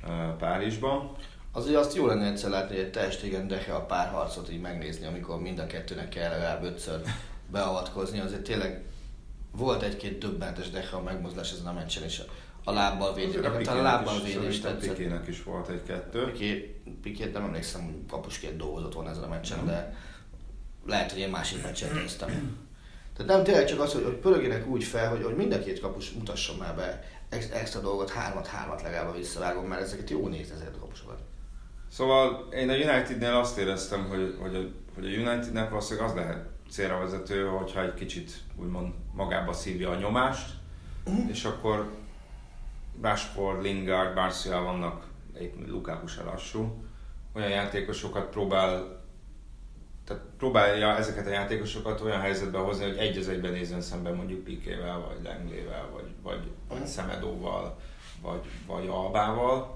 ö, 0.08 0.10
Párizsban. 0.38 1.12
Azért 1.56 1.78
azt 1.78 1.96
jó 1.96 2.06
lenne 2.06 2.26
egyszer 2.26 2.50
látni, 2.50 2.76
hogy 2.76 2.84
egy 2.84 2.92
testigen 2.92 3.48
de 3.48 3.66
a 3.72 3.80
párharcot 3.80 4.52
így 4.52 4.62
megnézni, 4.62 5.06
amikor 5.06 5.42
mind 5.42 5.60
a 5.60 5.66
kettőnek 5.66 6.10
kell 6.10 6.30
legalább 6.30 6.64
ötször 6.64 7.02
beavatkozni. 7.52 8.20
Azért 8.20 8.42
tényleg 8.42 8.84
volt 9.52 9.82
egy-két 9.82 10.18
döbbentes 10.18 10.70
dehe 10.70 10.96
a 10.96 11.02
megmozdulás 11.02 11.52
ezen 11.52 11.68
a 11.68 11.74
meccsen, 11.74 12.04
és 12.04 12.22
a 12.64 12.72
lábbal. 12.72 13.10
Azért 13.10 13.46
a 13.46 13.52
Pikének 13.52 13.82
lábbal 13.82 14.22
is, 14.26 14.34
védés 14.34 14.60
tetszett. 14.60 14.90
Pikének 14.90 15.28
is 15.28 15.44
volt 15.44 15.68
egy-kettő. 15.68 16.26
Piké, 16.26 16.82
Pikét 17.02 17.34
nem 17.34 17.44
emlékszem, 17.44 17.84
hogy 17.84 17.94
kapusként 18.10 18.58
dolgozott 18.58 18.94
volna 18.94 19.10
ezen 19.10 19.24
a 19.24 19.28
meccsen, 19.28 19.66
de 19.66 19.96
lehet, 20.86 21.12
hogy 21.12 21.20
én 21.20 21.30
másik 21.30 21.64
meccset 21.64 21.94
néztem. 21.94 22.58
Tehát 23.18 23.32
nem 23.32 23.44
tényleg 23.44 23.66
csak 23.66 23.80
az, 23.80 23.94
hogy, 23.94 24.04
pörögjenek 24.04 24.68
úgy 24.68 24.84
fel, 24.84 25.10
hogy, 25.10 25.24
hogy 25.24 25.36
mind 25.36 25.54
a 25.54 25.60
két 25.60 25.80
kapus 25.80 26.12
mutasson 26.12 26.58
már 26.58 26.76
be 26.76 27.04
ex- 27.30 27.54
extra 27.54 27.80
dolgot, 27.82 28.10
hármat-hármat 28.10 28.82
legalább 28.82 29.16
visszavágom, 29.16 29.66
mert 29.66 29.82
ezeket 29.82 30.10
jó 30.10 30.28
nézni 30.28 30.54
ezeket 30.56 30.76
a 30.76 30.80
kapusokat. 30.80 31.20
Szóval 31.96 32.48
én 32.54 32.70
a 32.70 32.74
Unitednél 32.74 33.34
azt 33.34 33.58
éreztem, 33.58 34.08
hogy, 34.10 34.38
hogy, 34.40 34.56
a, 34.56 34.60
hogy 34.96 35.06
a 35.06 35.18
Unitednek 35.18 35.70
valószínűleg 35.70 36.10
az 36.10 36.16
lehet 36.16 36.46
célra 36.70 37.00
vezető, 37.00 37.48
hogyha 37.48 37.84
egy 37.84 37.94
kicsit 37.94 38.32
úgymond 38.56 38.94
magába 39.14 39.54
szívja 39.54 39.90
a 39.90 39.96
nyomást, 39.96 40.50
és 41.28 41.46
akkor 41.46 41.92
Rashford, 43.02 43.62
Lingard, 43.62 44.16
Martial 44.16 44.64
vannak, 44.64 45.04
itt 45.40 45.68
Lukaku 45.68 46.08
se 46.08 46.24
lassú, 46.24 46.86
olyan 47.34 47.50
játékosokat 47.50 48.30
próbál 48.30 49.04
tehát 50.06 50.24
próbálja 50.38 50.98
ezeket 50.98 51.28
a 51.28 51.30
játékosokat 51.32 52.02
olyan 52.02 52.20
helyzetbe 52.20 52.58
hozni, 52.58 52.84
hogy 52.84 52.98
egy 52.98 53.18
az 53.18 53.30
egyben 53.30 53.52
nézzen 53.52 53.82
szemben 53.82 54.16
mondjuk 54.16 54.44
Pikével, 54.44 55.00
vagy 55.00 55.24
Lenglével, 55.24 55.90
vagy, 55.94 56.14
vagy, 56.24 56.52
vagy 56.70 56.86
Szemedóval, 56.86 57.80
vagy, 58.22 58.42
vagy 58.68 58.88
Albával, 58.88 59.75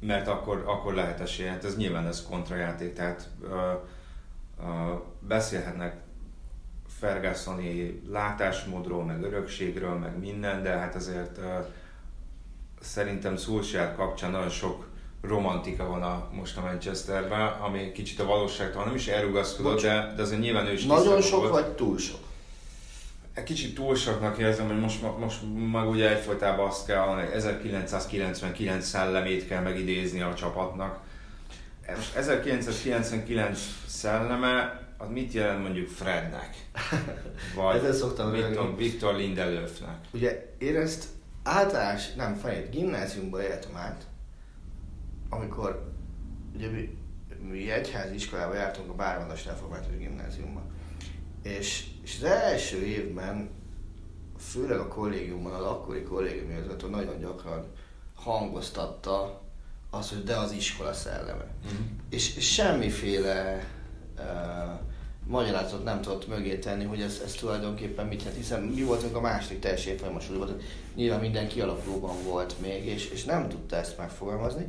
mert 0.00 0.28
akkor, 0.28 0.62
akkor 0.66 0.94
lehet 0.94 1.20
esélye. 1.20 1.50
Hát 1.50 1.64
ez 1.64 1.76
nyilván 1.76 2.06
ez 2.06 2.26
kontrajáték, 2.28 2.94
tehát 2.94 3.28
ö, 3.42 3.72
ö, 4.60 4.94
beszélhetnek 5.20 5.96
Fergusoni 6.98 8.02
látásmódról, 8.10 9.04
meg 9.04 9.22
örökségről, 9.22 9.94
meg 9.94 10.18
minden, 10.18 10.62
de 10.62 10.70
hát 10.70 10.94
azért 10.94 11.38
ö, 11.38 11.58
szerintem 12.80 13.36
Solskjaer 13.36 13.94
kapcsán 13.96 14.30
nagyon 14.30 14.48
sok 14.50 14.86
romantika 15.22 15.88
van 15.88 16.02
a, 16.02 16.28
most 16.32 16.56
a 16.56 16.60
Manchesterben, 16.60 17.46
ami 17.46 17.92
kicsit 17.92 18.20
a 18.20 18.24
valóságtól 18.24 18.84
nem 18.84 18.94
is 18.94 19.06
elrugaszkodott, 19.08 19.72
Bocs. 19.72 19.82
de, 19.82 20.12
de 20.16 20.22
azért 20.22 20.40
nyilván 20.40 20.66
ő 20.66 20.72
is 20.72 20.84
Nagyon 20.84 21.20
sok 21.20 21.40
volt. 21.40 21.52
vagy 21.52 21.66
túl 21.74 21.98
sok? 21.98 22.20
Egy 23.38 23.44
kicsit 23.44 23.74
túl 23.74 23.94
soknak 23.94 24.38
érzem, 24.38 24.66
hogy 24.66 24.80
most, 24.80 25.18
most 25.18 25.40
meg 25.72 25.88
ugye 25.88 26.10
egyfolytában 26.10 26.66
azt 26.66 26.86
kell, 26.86 26.98
hogy 26.98 27.24
1999 27.32 28.86
szellemét 28.86 29.46
kell 29.46 29.62
megidézni 29.62 30.20
a 30.20 30.34
csapatnak. 30.34 31.00
Most 31.94 32.14
1999 32.16 33.60
szelleme, 33.86 34.80
az 34.96 35.08
mit 35.08 35.32
jelent 35.32 35.62
mondjuk 35.62 35.88
Frednek? 35.88 36.56
Vagy 37.54 37.76
Ezzel 37.76 37.92
szoktam 37.92 38.30
Victor. 38.30 38.76
Victor 38.76 39.16
Lindelöfnek? 39.16 39.96
Ugye 40.10 40.54
én 40.58 40.76
ezt 40.76 41.04
általános, 41.42 42.14
nem 42.14 42.34
fejét, 42.34 42.70
gimnáziumban 42.70 43.40
éltem 43.40 43.76
át, 43.76 44.06
amikor 45.28 45.92
ugye 46.54 46.68
mi, 46.70 46.98
mi 47.50 47.70
egyházi 47.70 48.14
iskolába 48.14 48.54
jártunk 48.54 48.90
a 48.90 48.94
Bárvandas 48.94 49.44
Református 49.44 49.96
Gimnáziumban. 49.98 50.67
És, 51.42 51.86
és 52.02 52.16
az 52.16 52.24
első 52.24 52.84
évben, 52.84 53.50
főleg 54.38 54.78
a 54.78 54.88
kollégiumban, 54.88 55.52
az 55.52 55.64
akkori 55.64 56.02
kollégium 56.02 56.50
igazgató 56.50 56.88
nagyon 56.88 57.18
gyakran 57.18 57.66
hangoztatta 58.14 59.42
azt, 59.90 60.08
hogy 60.08 60.24
de 60.24 60.36
az 60.36 60.52
iskola 60.52 60.92
szelleme. 60.92 61.46
Mhm. 61.64 61.82
És, 62.10 62.36
és 62.36 62.52
semmiféle 62.52 63.66
uh, 64.18 64.80
magyarázatot 65.26 65.84
nem 65.84 66.00
tudott 66.00 66.28
mögé 66.28 66.58
tenni, 66.58 66.84
hogy 66.84 67.00
ez, 67.00 67.20
ez 67.24 67.32
tulajdonképpen 67.32 68.06
mit 68.06 68.18
jelent, 68.18 68.36
hiszen 68.36 68.62
mi 68.62 68.82
voltunk 68.82 69.16
a 69.16 69.20
második 69.20 69.58
teljes 69.58 69.86
évfolyamos 69.86 70.26
tehát 70.26 70.62
nyilván 70.94 71.20
minden 71.20 71.48
kialakulóban 71.48 72.22
volt 72.22 72.54
még, 72.60 72.86
és, 72.86 73.10
és 73.10 73.24
nem 73.24 73.48
tudta 73.48 73.76
ezt 73.76 73.98
megfogalmazni. 73.98 74.66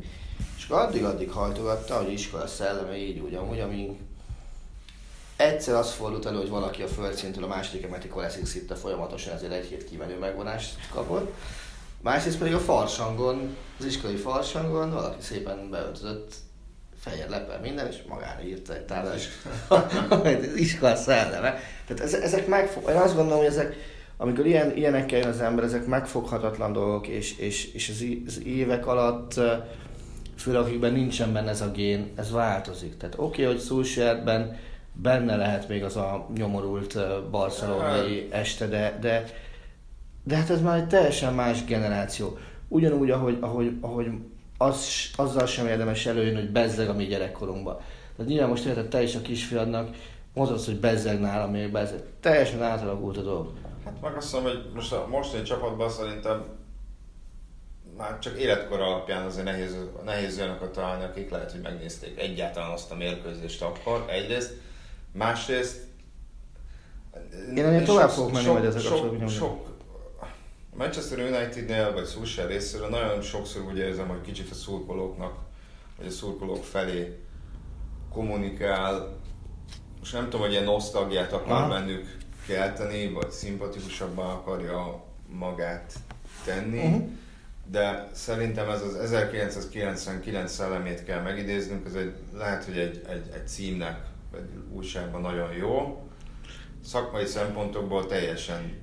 És 0.58 0.68
addig-addig 0.70 1.32
hajtogatta, 1.32 1.98
hogy 1.98 2.12
iskola 2.12 2.48
szelleme 2.48 2.98
így 2.98 3.20
úgy, 3.20 3.34
amúgy, 3.34 3.60
amíg 3.60 3.89
egyszer 5.40 5.76
az 5.76 5.92
fordult 5.92 6.26
elő, 6.26 6.38
hogy 6.38 6.50
valaki 6.50 6.82
a 6.82 6.88
földszintől 6.88 7.44
a 7.44 7.48
második 7.48 7.84
emeleti 7.84 8.08
koleszik 8.08 8.46
szitte 8.46 8.76
folyamatosan 8.76 9.34
ezért 9.34 9.52
egy 9.52 9.66
hét 9.66 9.90
kimenő 9.90 10.18
megvonást 10.18 10.76
kapott. 10.92 11.34
Másrészt 12.02 12.38
pedig 12.38 12.54
a 12.54 12.60
farsangon, 12.60 13.56
az 13.80 13.86
iskolai 13.86 14.16
farsangon 14.16 14.92
valaki 14.92 15.22
szépen 15.22 15.70
beöltözött 15.70 16.34
fehér 17.00 17.30
lepel 17.30 17.60
minden, 17.60 17.88
és 17.88 17.98
magára 18.08 18.42
írta 18.42 18.76
egy 18.76 18.86
hogy 20.10 20.34
az 20.34 20.56
iskola 20.56 20.96
szelleme. 20.96 21.60
Tehát 21.88 22.14
ezek, 22.14 22.48
megfog... 22.48 22.90
Én 22.90 22.96
azt 22.96 23.16
gondolom, 23.16 23.38
hogy 23.38 23.48
ezek 23.48 23.76
amikor 24.18 24.46
ilyen, 24.46 24.76
ilyenekkel 24.76 25.20
jön 25.20 25.28
az 25.28 25.40
ember, 25.40 25.64
ezek 25.64 25.86
megfoghatatlan 25.86 26.74
dolgok, 26.74 27.08
és, 27.08 27.38
és, 27.38 27.74
és 27.74 27.90
az, 27.90 28.06
az 28.28 28.46
évek 28.46 28.88
alatt 28.88 29.40
főleg 30.38 30.62
akikben 30.62 30.94
nincsen 30.94 31.34
benne 31.34 31.50
ez 31.50 31.62
a 31.62 31.72
gén, 31.72 32.12
ez 32.16 32.32
változik. 32.32 32.98
Tehát 32.98 33.16
oké, 33.18 33.42
okay, 33.42 33.54
hogy 33.54 33.64
Solskjaerben 33.64 34.58
benne 35.02 35.36
lehet 35.36 35.68
még 35.68 35.84
az 35.84 35.95
a 35.95 36.28
nyomorult 36.36 36.97
barcelonai 37.30 38.28
este, 38.32 38.68
de, 38.68 38.97
de, 39.02 39.26
de 40.24 40.36
hát 40.36 40.50
ez 40.50 40.62
már 40.62 40.78
egy 40.78 40.88
teljesen 40.88 41.34
más 41.34 41.66
generáció. 41.66 42.38
Ugyanúgy, 42.68 43.12
ahogy, 43.12 43.38
ahogy, 43.39 43.78
ahogy 43.82 44.08
az, 44.58 45.10
azzal 45.16 45.45
sem 45.45 45.68
érdemes 45.68 46.06
előjönni, 46.06 46.39
hogy 46.39 46.52
bezzeg 46.52 46.89
a 46.89 46.93
mi 46.93 47.06
gyerekkorunkban. 47.06 47.78
Tehát 48.16 48.32
nyilván 48.32 48.50
most 48.50 48.66
érted, 48.66 48.88
te 48.88 49.02
is 49.02 49.16
a 49.16 49.22
kisfiadnak 49.22 49.95
mondod, 50.34 50.64
hogy 50.66 50.80
bezzeg 50.80 51.20
nálam 51.20 51.52
még 51.52 51.72
bezzeg. 51.72 52.04
Teljesen 52.20 52.64
átalakult 52.64 53.18
a 53.18 53.22
dolog. 53.22 53.54
Hát 53.86 54.02
meg 54.02 54.16
azt 54.16 54.34
mondom, 54.34 54.52
hogy 54.52 54.72
most 54.74 54.93
a 54.93 55.08
mostani 55.10 55.43
csapatban 55.43 55.89
szerintem 55.89 56.43
már 57.97 58.20
csak 58.20 58.39
életkor 58.39 58.80
alapján 58.80 59.26
azért 59.26 59.45
nehéz, 59.45 59.76
nehéz 60.06 60.39
olyanokat 60.39 60.72
találni, 60.72 61.04
akik 61.04 61.30
lehet, 61.30 61.52
hogy 61.52 61.62
megnézték 61.62 62.20
egyáltalán 62.20 62.72
azt 62.72 62.91
a 62.91 62.95
mérkőzést 62.95 63.62
akkor, 63.62 64.06
egyrészt. 64.10 64.54
Másrészt... 65.12 65.88
Én 67.55 67.66
ennél 67.66 67.86
tovább 67.86 68.10
fogok 68.10 68.32
menni, 68.32 68.47
hogy 68.47 68.66
ezek 68.66 68.82
sok, 68.82 69.18
sok, 69.20 69.30
sok, 69.30 69.70
Manchester 70.80 71.20
United-nél, 71.20 71.93
vagy 71.93 72.07
Solskjaer 72.07 72.49
részéről 72.49 72.89
nagyon 72.89 73.22
sokszor 73.22 73.62
úgy 73.62 73.78
érzem, 73.78 74.07
hogy 74.07 74.22
kicsit 74.22 74.51
a 74.51 74.53
szurkolóknak, 74.53 75.34
vagy 75.97 76.07
a 76.07 76.12
szurkolók 76.12 76.64
felé 76.64 77.20
kommunikál, 78.12 79.18
most 79.99 80.14
nem 80.14 80.24
tudom, 80.24 80.41
hogy 80.41 80.51
ilyen 80.51 80.64
nosztalgiát 80.64 81.34
akar 81.34 81.51
Aha. 81.51 81.70
bennük 81.70 82.18
kelteni, 82.47 83.12
vagy 83.12 83.32
szimpatikusabban 83.32 84.30
akarja 84.30 85.03
magát 85.28 85.93
tenni, 86.45 86.86
uh-huh. 86.86 87.10
de 87.72 88.10
szerintem 88.14 88.70
ez 88.70 88.82
az 88.82 88.95
1999 88.95 90.51
szellemét 90.51 91.03
kell 91.03 91.22
megidéznünk, 91.22 91.86
ez 91.86 91.93
egy, 91.93 92.14
lehet, 92.34 92.64
hogy 92.64 92.78
egy, 92.78 93.01
egy, 93.10 93.30
egy 93.34 93.47
címnek, 93.47 94.05
újságban 94.72 95.22
nagyon 95.22 95.54
jó, 95.54 96.04
szakmai 96.84 97.26
szempontokból 97.26 98.06
teljesen 98.06 98.78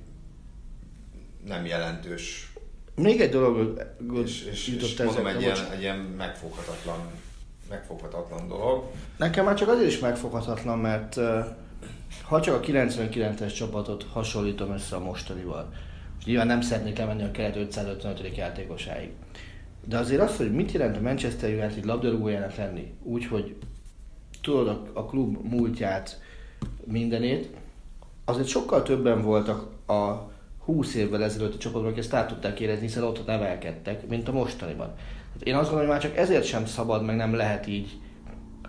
nem 1.45 1.65
jelentős. 1.65 2.51
Még 2.95 3.21
egy 3.21 3.29
dolog 3.29 3.81
és, 4.23 4.43
és, 4.43 4.67
és 4.67 4.97
mondom, 4.97 5.27
egy 5.27 5.41
ilyen, 5.41 5.71
egy 5.71 5.79
ilyen 5.79 5.97
megfoghatatlan, 5.97 7.11
megfoghatatlan 7.69 8.47
dolog. 8.47 8.83
Nekem 9.17 9.45
már 9.45 9.55
csak 9.55 9.67
azért 9.67 9.89
is 9.89 9.99
megfoghatatlan, 9.99 10.79
mert 10.79 11.19
ha 12.23 12.41
csak 12.41 12.55
a 12.55 12.59
99-es 12.59 13.55
csapatot 13.55 14.03
hasonlítom 14.03 14.71
össze 14.71 14.95
a 14.95 14.99
mostanival, 14.99 15.73
és 16.19 16.25
nyilván 16.25 16.47
nem 16.47 16.61
szeretnék 16.61 16.97
lemenni 16.97 17.23
a 17.23 17.31
keret 17.31 17.55
555. 17.55 18.37
játékosáig, 18.37 19.09
de 19.85 19.97
azért 19.97 20.21
az, 20.21 20.37
hogy 20.37 20.51
mit 20.51 20.71
jelent 20.71 20.97
a 20.97 21.01
Manchester 21.01 21.49
United 21.49 21.85
labdarúgójának 21.85 22.55
lenni, 22.55 22.93
úgyhogy 23.03 23.55
tudod 24.41 24.67
a, 24.67 24.81
a 24.93 25.05
klub 25.05 25.37
múltját, 25.49 26.21
mindenét, 26.83 27.49
azért 28.25 28.47
sokkal 28.47 28.83
többen 28.83 29.21
voltak 29.21 29.67
a 29.87 30.31
20 30.65 30.95
évvel 30.95 31.23
ezelőtt 31.23 31.53
a 31.53 31.57
csapatban, 31.57 31.89
akik 31.89 32.03
ezt 32.03 32.13
át 32.13 32.27
tudták 32.27 32.59
érezni, 32.59 32.85
hiszen 32.85 33.03
ott 33.03 33.25
nevelkedtek, 33.25 34.07
mint 34.07 34.27
a 34.27 34.31
mostaniban. 34.31 34.93
Hát 35.33 35.43
én 35.43 35.55
azt 35.55 35.69
gondolom, 35.69 35.91
hogy 35.91 36.01
már 36.01 36.01
csak 36.01 36.17
ezért 36.17 36.45
sem 36.45 36.65
szabad, 36.65 37.03
meg 37.03 37.15
nem 37.15 37.33
lehet 37.33 37.67
így 37.67 37.99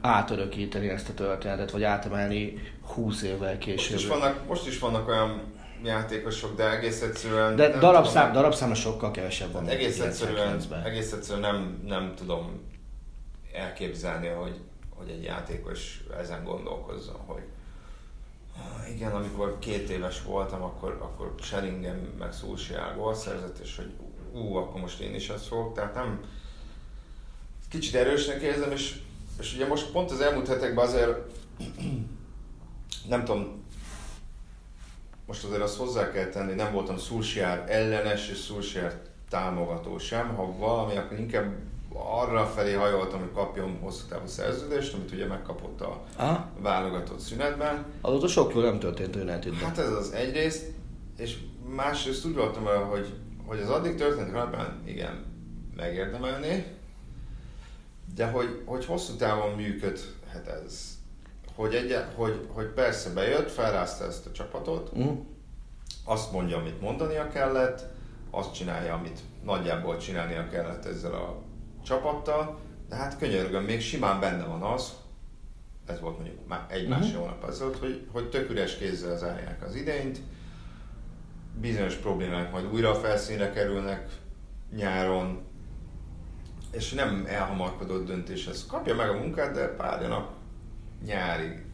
átörökíteni 0.00 0.88
ezt 0.88 1.08
a 1.08 1.14
történetet, 1.14 1.70
vagy 1.70 1.82
átemelni 1.82 2.54
20 2.82 3.22
évvel 3.22 3.58
később. 3.58 3.90
Most 3.90 4.04
is 4.04 4.06
vannak, 4.06 4.46
most 4.48 4.66
is 4.66 4.78
vannak 4.78 5.08
olyan 5.08 5.42
játékosok, 5.84 6.56
de 6.56 6.70
egész 6.70 7.02
egyszerűen... 7.02 7.56
De 7.56 7.78
darabszám, 7.78 8.26
tudom, 8.26 8.42
darabszáma 8.42 8.74
sokkal 8.74 9.10
kevesebb 9.10 9.52
van. 9.52 9.68
Egész 9.68 10.00
egyszerűen, 10.00 10.60
egész 10.84 11.12
egyszerűen 11.12 11.54
nem, 11.54 11.82
nem 11.86 12.12
tudom 12.16 12.60
elképzelni, 13.52 14.26
hogy, 14.26 14.60
hogy 14.98 15.08
egy 15.08 15.22
játékos 15.22 16.04
ezen 16.18 16.44
gondolkozzon, 16.44 17.20
hogy 17.26 17.42
igen, 18.88 19.12
amikor 19.12 19.58
két 19.58 19.90
éves 19.90 20.22
voltam, 20.22 20.62
akkor, 20.62 20.98
akkor 21.00 21.34
Sheringham 21.40 21.96
meg 22.18 22.32
Szulsiál 22.32 22.96
gól 22.96 23.14
szerzett, 23.14 23.58
és 23.58 23.76
hogy 23.76 23.92
ú, 24.32 24.54
akkor 24.54 24.80
most 24.80 25.00
én 25.00 25.14
is 25.14 25.28
ezt 25.28 25.46
fogok. 25.46 25.74
Tehát 25.74 25.94
nem, 25.94 26.20
kicsit 27.68 27.94
erősnek 27.94 28.42
érzem, 28.42 28.70
és, 28.70 29.00
és 29.40 29.54
ugye 29.54 29.66
most 29.66 29.90
pont 29.90 30.10
az 30.10 30.20
elmúlt 30.20 30.48
hetekben 30.48 30.86
azért 30.86 31.18
nem 33.08 33.24
tudom, 33.24 33.64
most 35.26 35.44
azért 35.44 35.62
azt 35.62 35.76
hozzá 35.76 36.10
kell 36.10 36.28
tenni, 36.28 36.54
nem 36.54 36.72
voltam 36.72 36.98
Szulsiár 36.98 37.64
ellenes 37.70 38.28
és 38.28 38.36
Szulsiár 38.36 39.02
támogató 39.28 39.98
sem, 39.98 40.34
ha 40.34 40.56
valami, 40.56 40.96
akkor 40.96 41.18
inkább 41.18 41.54
arra 41.92 42.46
felé 42.46 42.72
hajoltam, 42.72 43.20
hogy 43.20 43.32
kapjon 43.32 43.78
hosszú 43.80 44.06
távú 44.08 44.26
szerződést, 44.26 44.94
amit 44.94 45.12
ugye 45.12 45.26
megkapott 45.26 45.80
a 45.80 46.04
Aha. 46.16 46.48
válogatott 46.60 47.18
szünetben. 47.18 47.84
Azóta 48.00 48.28
sok 48.28 48.54
jól 48.54 48.62
nem 48.64 48.78
történt 48.78 49.16
a 49.16 49.18
united 49.18 49.54
Hát 49.54 49.78
ez 49.78 49.92
az 49.92 50.12
egyrészt, 50.12 50.70
és 51.16 51.38
másrészt 51.74 52.24
úgy 52.24 52.34
voltam 52.34 52.66
el, 52.66 52.82
hogy, 52.82 53.14
hogy 53.46 53.60
az 53.60 53.70
addig 53.70 53.94
történt 53.94 54.34
alapján 54.34 54.82
igen, 54.84 55.24
megérdemelné, 55.76 56.66
de 58.14 58.26
hogy, 58.26 58.62
hogy 58.64 58.84
hosszú 58.84 59.16
távon 59.16 59.54
működhet 59.54 60.46
ez. 60.64 60.96
Hogy, 61.54 61.74
egy, 61.74 61.96
hogy, 62.14 62.46
hogy 62.52 62.66
persze 62.66 63.12
bejött, 63.12 63.50
felrázta 63.50 64.04
ezt 64.04 64.26
a 64.26 64.32
csapatot, 64.32 64.90
uh. 64.92 65.18
azt 66.04 66.32
mondja, 66.32 66.56
amit 66.56 66.80
mondania 66.80 67.28
kellett, 67.28 67.84
azt 68.30 68.54
csinálja, 68.54 68.94
amit 68.94 69.20
nagyjából 69.44 69.96
csinálnia 69.96 70.48
kellett 70.48 70.84
ezzel 70.84 71.14
a 71.14 71.42
csapattal, 71.88 72.58
de 72.88 72.96
hát 72.96 73.18
könyörgöm, 73.18 73.64
még 73.64 73.80
simán 73.80 74.20
benne 74.20 74.44
van 74.44 74.62
az, 74.62 74.92
ez 75.86 76.00
volt 76.00 76.18
mondjuk 76.18 76.48
már 76.48 76.66
egy 76.68 76.88
másfél 76.88 77.08
uh-huh. 77.08 77.22
hónap 77.22 77.48
ezelőtt, 77.48 77.78
hogy, 77.78 78.06
hogy 78.12 78.28
tök 78.28 78.50
üres 78.50 78.76
kézzel 78.76 79.16
zárják 79.16 79.64
az 79.64 79.74
idényt, 79.74 80.18
bizonyos 81.60 81.94
problémák 81.94 82.52
majd 82.52 82.72
újra 82.72 82.90
a 82.90 82.94
felszínre 82.94 83.50
kerülnek 83.50 84.08
nyáron, 84.76 85.46
és 86.70 86.92
nem 86.92 87.24
elhamarkodott 87.28 88.06
döntés, 88.06 88.46
ez 88.46 88.66
kapja 88.66 88.94
meg 88.94 89.08
a 89.08 89.18
munkát, 89.18 89.54
de 89.54 89.66
párjanak 89.66 90.30
nyárig. 91.06 91.64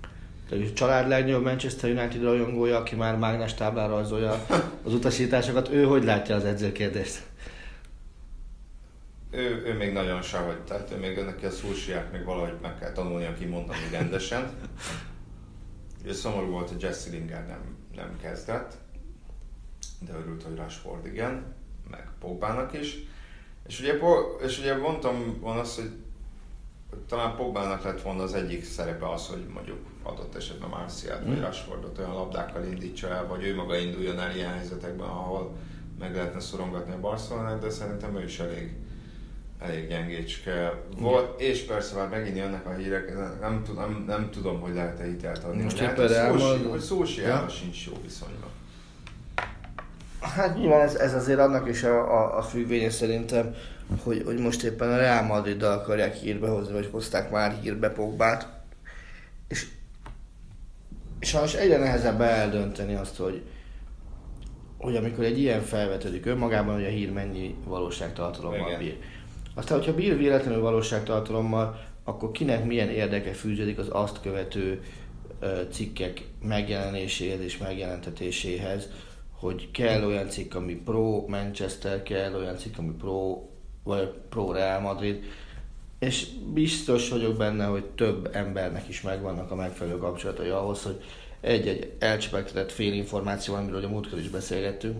Tehát 0.49 0.69
a 0.71 0.73
család 0.73 1.09
legnagyobb 1.09 1.43
Manchester 1.43 1.91
United 1.91 2.23
rajongója, 2.23 2.77
aki 2.77 2.95
már 2.95 3.17
mágnes 3.17 3.55
táblára 3.55 3.93
rajzolja 3.93 4.47
az 4.87 4.93
utasításokat, 4.93 5.69
ő 5.69 5.85
hogy 5.85 6.05
látja 6.05 6.35
az 6.37 6.45
edzőkérdést? 6.45 7.23
Ő, 9.35 9.62
ő 9.66 9.74
még 9.74 9.93
nagyon 9.93 10.22
sehogy, 10.22 10.61
tehát 10.61 10.91
ő 10.91 10.97
még 10.97 11.24
neki 11.24 11.45
a 11.45 11.51
szúsiák 11.51 12.12
még 12.12 12.24
valahogy 12.24 12.57
meg 12.62 12.78
kell 12.78 12.93
tanulnia 12.93 13.35
kimondani 13.35 13.89
rendesen. 13.91 14.51
Ugye 16.03 16.12
szomorú 16.12 16.51
volt, 16.51 16.68
hogy 16.68 16.82
Jesse 16.82 17.11
Lingard 17.11 17.47
nem, 17.47 17.76
nem 17.95 18.18
kezdett, 18.22 18.76
de 20.01 20.12
örült, 20.12 20.43
hogy 20.43 20.57
Rashford 20.57 21.07
igen, 21.07 21.55
meg 21.91 22.09
Pogbának 22.20 22.80
is. 22.80 22.97
És 23.66 23.80
ugye, 23.80 23.99
és 24.43 24.59
ugye 24.59 24.76
mondtam 24.76 25.39
volna 25.41 25.61
azt, 25.61 25.80
hogy, 25.80 25.91
hogy 26.91 26.99
talán 26.99 27.37
Pogbának 27.37 27.82
lett 27.82 28.03
volna 28.03 28.22
az 28.22 28.35
egyik 28.35 28.64
szerepe 28.64 29.11
az, 29.11 29.26
hogy 29.26 29.47
mondjuk 29.55 29.78
adott 30.03 30.35
esetben 30.35 30.68
Marciát 30.68 31.24
mm. 31.24 31.28
vagy 31.28 31.41
Rashfordot 31.41 31.99
olyan 31.99 32.14
labdákkal 32.14 32.64
indítsa 32.64 33.09
el, 33.09 33.26
vagy 33.26 33.45
ő 33.45 33.55
maga 33.55 33.76
induljon 33.76 34.18
el 34.18 34.37
ilyen 34.37 34.53
helyzetekben, 34.53 35.09
ahol 35.09 35.57
meg 35.99 36.14
lehetne 36.14 36.41
szorongatni 36.41 36.93
a 36.93 37.01
Barcelonát, 37.01 37.61
de 37.61 37.70
szerintem 37.70 38.16
ő 38.16 38.24
is 38.24 38.39
elég 38.39 38.76
elég 39.65 39.89
gyengécske 39.89 40.83
volt, 40.99 41.41
és 41.41 41.61
persze 41.61 41.97
már 41.97 42.09
megint 42.09 42.37
jönnek 42.37 42.67
a 42.67 42.75
hírek, 42.75 43.15
nem, 43.41 43.62
nem, 43.77 44.05
nem 44.07 44.31
tudom, 44.31 44.61
hogy 44.61 44.75
lehet-e 44.75 45.05
hitelt 45.05 45.45
adni. 45.45 45.62
Most 45.62 45.81
éppen 45.81 46.12
elmond... 46.12 46.67
Hogy 46.67 46.81
Szósiával 46.81 47.43
ja. 47.43 47.49
sincs 47.49 47.87
jó 47.87 47.93
viszonyban. 48.03 48.51
Hát 50.21 50.57
nyilván 50.57 50.81
ez, 50.81 50.95
ez 50.95 51.15
azért 51.15 51.39
annak 51.39 51.69
is 51.69 51.83
a, 51.83 52.21
a, 52.21 52.39
a 52.39 52.43
függvénye 52.43 52.91
szerintem, 52.91 53.55
hogy, 54.03 54.23
hogy 54.25 54.39
most 54.39 54.62
éppen 54.62 54.93
a 54.93 54.97
Real 54.97 55.23
madrid 55.23 55.62
akarják 55.62 56.15
hírbe 56.15 56.49
hozni, 56.49 56.73
vagy 56.73 56.89
hozták 56.93 57.31
már 57.31 57.59
hírbe 57.62 57.89
Pogbát. 57.91 58.49
És, 59.49 59.67
és 61.21 61.29
sajnos 61.29 61.55
egyre 61.55 61.79
nehezebb 61.79 62.21
eldönteni 62.21 62.95
azt, 62.95 63.17
hogy, 63.17 63.43
hogy 64.79 64.97
amikor 64.97 65.25
egy 65.25 65.39
ilyen 65.39 65.62
felvetődik 65.62 66.27
önmagában, 66.27 66.75
hogy 66.75 66.85
a 66.85 66.89
hír 66.89 67.12
mennyi 67.12 67.55
valóságtartalommal 67.65 68.79
bír. 68.79 68.99
Aztán, 69.55 69.79
hogyha 69.79 69.95
bír 69.95 70.17
véletlenül 70.17 70.61
valóságtartalommal, 70.61 71.81
akkor 72.05 72.31
kinek 72.31 72.65
milyen 72.65 72.89
érdeke 72.89 73.33
fűződik 73.33 73.79
az 73.79 73.89
azt 73.91 74.21
követő 74.21 74.83
cikkek 75.71 76.27
megjelenéséhez 76.43 77.41
és 77.41 77.59
megjelentetéséhez, 77.59 78.89
hogy 79.31 79.71
kell 79.71 80.05
olyan 80.05 80.29
cikk, 80.29 80.55
ami 80.55 80.75
pro 80.75 81.25
Manchester, 81.29 82.03
kell 82.03 82.35
olyan 82.35 82.57
cikk, 82.57 82.79
ami 82.79 82.93
pro, 82.93 83.43
vagy 83.83 84.13
pro 84.29 84.53
Real 84.53 84.81
Madrid, 84.81 85.25
és 85.99 86.27
biztos 86.53 87.09
vagyok 87.09 87.37
benne, 87.37 87.65
hogy 87.65 87.85
több 87.85 88.31
embernek 88.33 88.89
is 88.89 89.03
megvannak 89.03 89.51
a 89.51 89.55
megfelelő 89.55 89.99
kapcsolatai 89.99 90.49
ahhoz, 90.49 90.83
hogy 90.83 91.01
egy-egy 91.41 91.93
elcsepegtetett 91.99 92.73
fél 92.73 92.93
információ, 92.93 93.55
amiről 93.55 93.85
a 93.85 93.89
múltkor 93.89 94.19
is 94.19 94.29
beszélgettünk, 94.29 94.99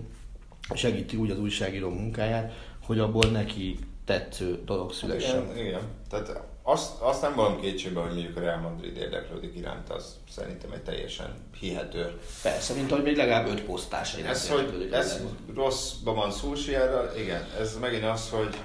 segíti 0.73 1.15
úgy 1.15 1.31
az 1.31 1.39
újságíró 1.39 1.89
munkáját, 1.89 2.53
hogy 2.85 2.99
abból 2.99 3.29
neki 3.31 3.77
tetsző 4.05 4.61
dolog 4.65 4.93
szülessen. 4.93 5.43
Igen, 5.51 5.65
igen. 5.65 5.81
Tehát 6.09 6.41
azt, 6.63 7.01
azt 7.01 7.21
nem 7.21 7.35
van 7.35 7.59
kétségbe, 7.59 7.99
hogy 7.99 8.13
mondjuk 8.13 8.37
a 8.37 8.39
Real 8.39 8.59
Madrid 8.59 8.97
érdeklődik 8.97 9.55
iránt, 9.55 9.89
az 9.89 10.15
szerintem 10.29 10.71
egy 10.71 10.83
teljesen 10.83 11.33
hihető. 11.59 12.19
Persze, 12.41 12.73
mint 12.73 12.91
ahogy 12.91 13.03
még 13.03 13.15
legalább 13.15 13.47
öt 13.47 13.61
posztás 13.61 14.13
Ez, 14.13 14.49
hogy 14.49 14.89
ez 14.91 15.21
rosszban 15.55 16.15
van 16.15 16.31
Szulsiára, 16.31 17.17
igen, 17.17 17.47
ez 17.59 17.77
megint 17.79 18.03
az, 18.03 18.29
hogy 18.29 18.55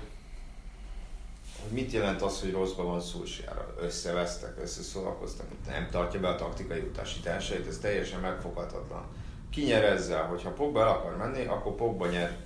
hogy 1.63 1.73
mit 1.73 1.93
jelent 1.93 2.23
az, 2.23 2.41
hogy 2.41 2.53
rosszban 2.53 2.87
van 2.87 3.01
Szulsiára? 3.01 3.75
Összevesztek, 3.81 4.57
összeszólalkoztak, 4.63 5.47
nem 5.67 5.89
tartja 5.91 6.21
be 6.21 6.29
a 6.29 6.35
taktikai 6.35 6.81
utasításait, 6.81 7.67
ez 7.67 7.79
teljesen 7.79 8.21
megfoghatatlan. 8.21 9.05
Ki 9.51 9.63
nyer 9.63 9.85
ezzel, 9.85 10.23
hogyha 10.23 10.51
Pogba 10.51 10.81
el 10.81 10.89
akar 10.89 11.17
menni, 11.17 11.47
akkor 11.47 11.75
Pogba 11.75 12.07
nyer. 12.07 12.37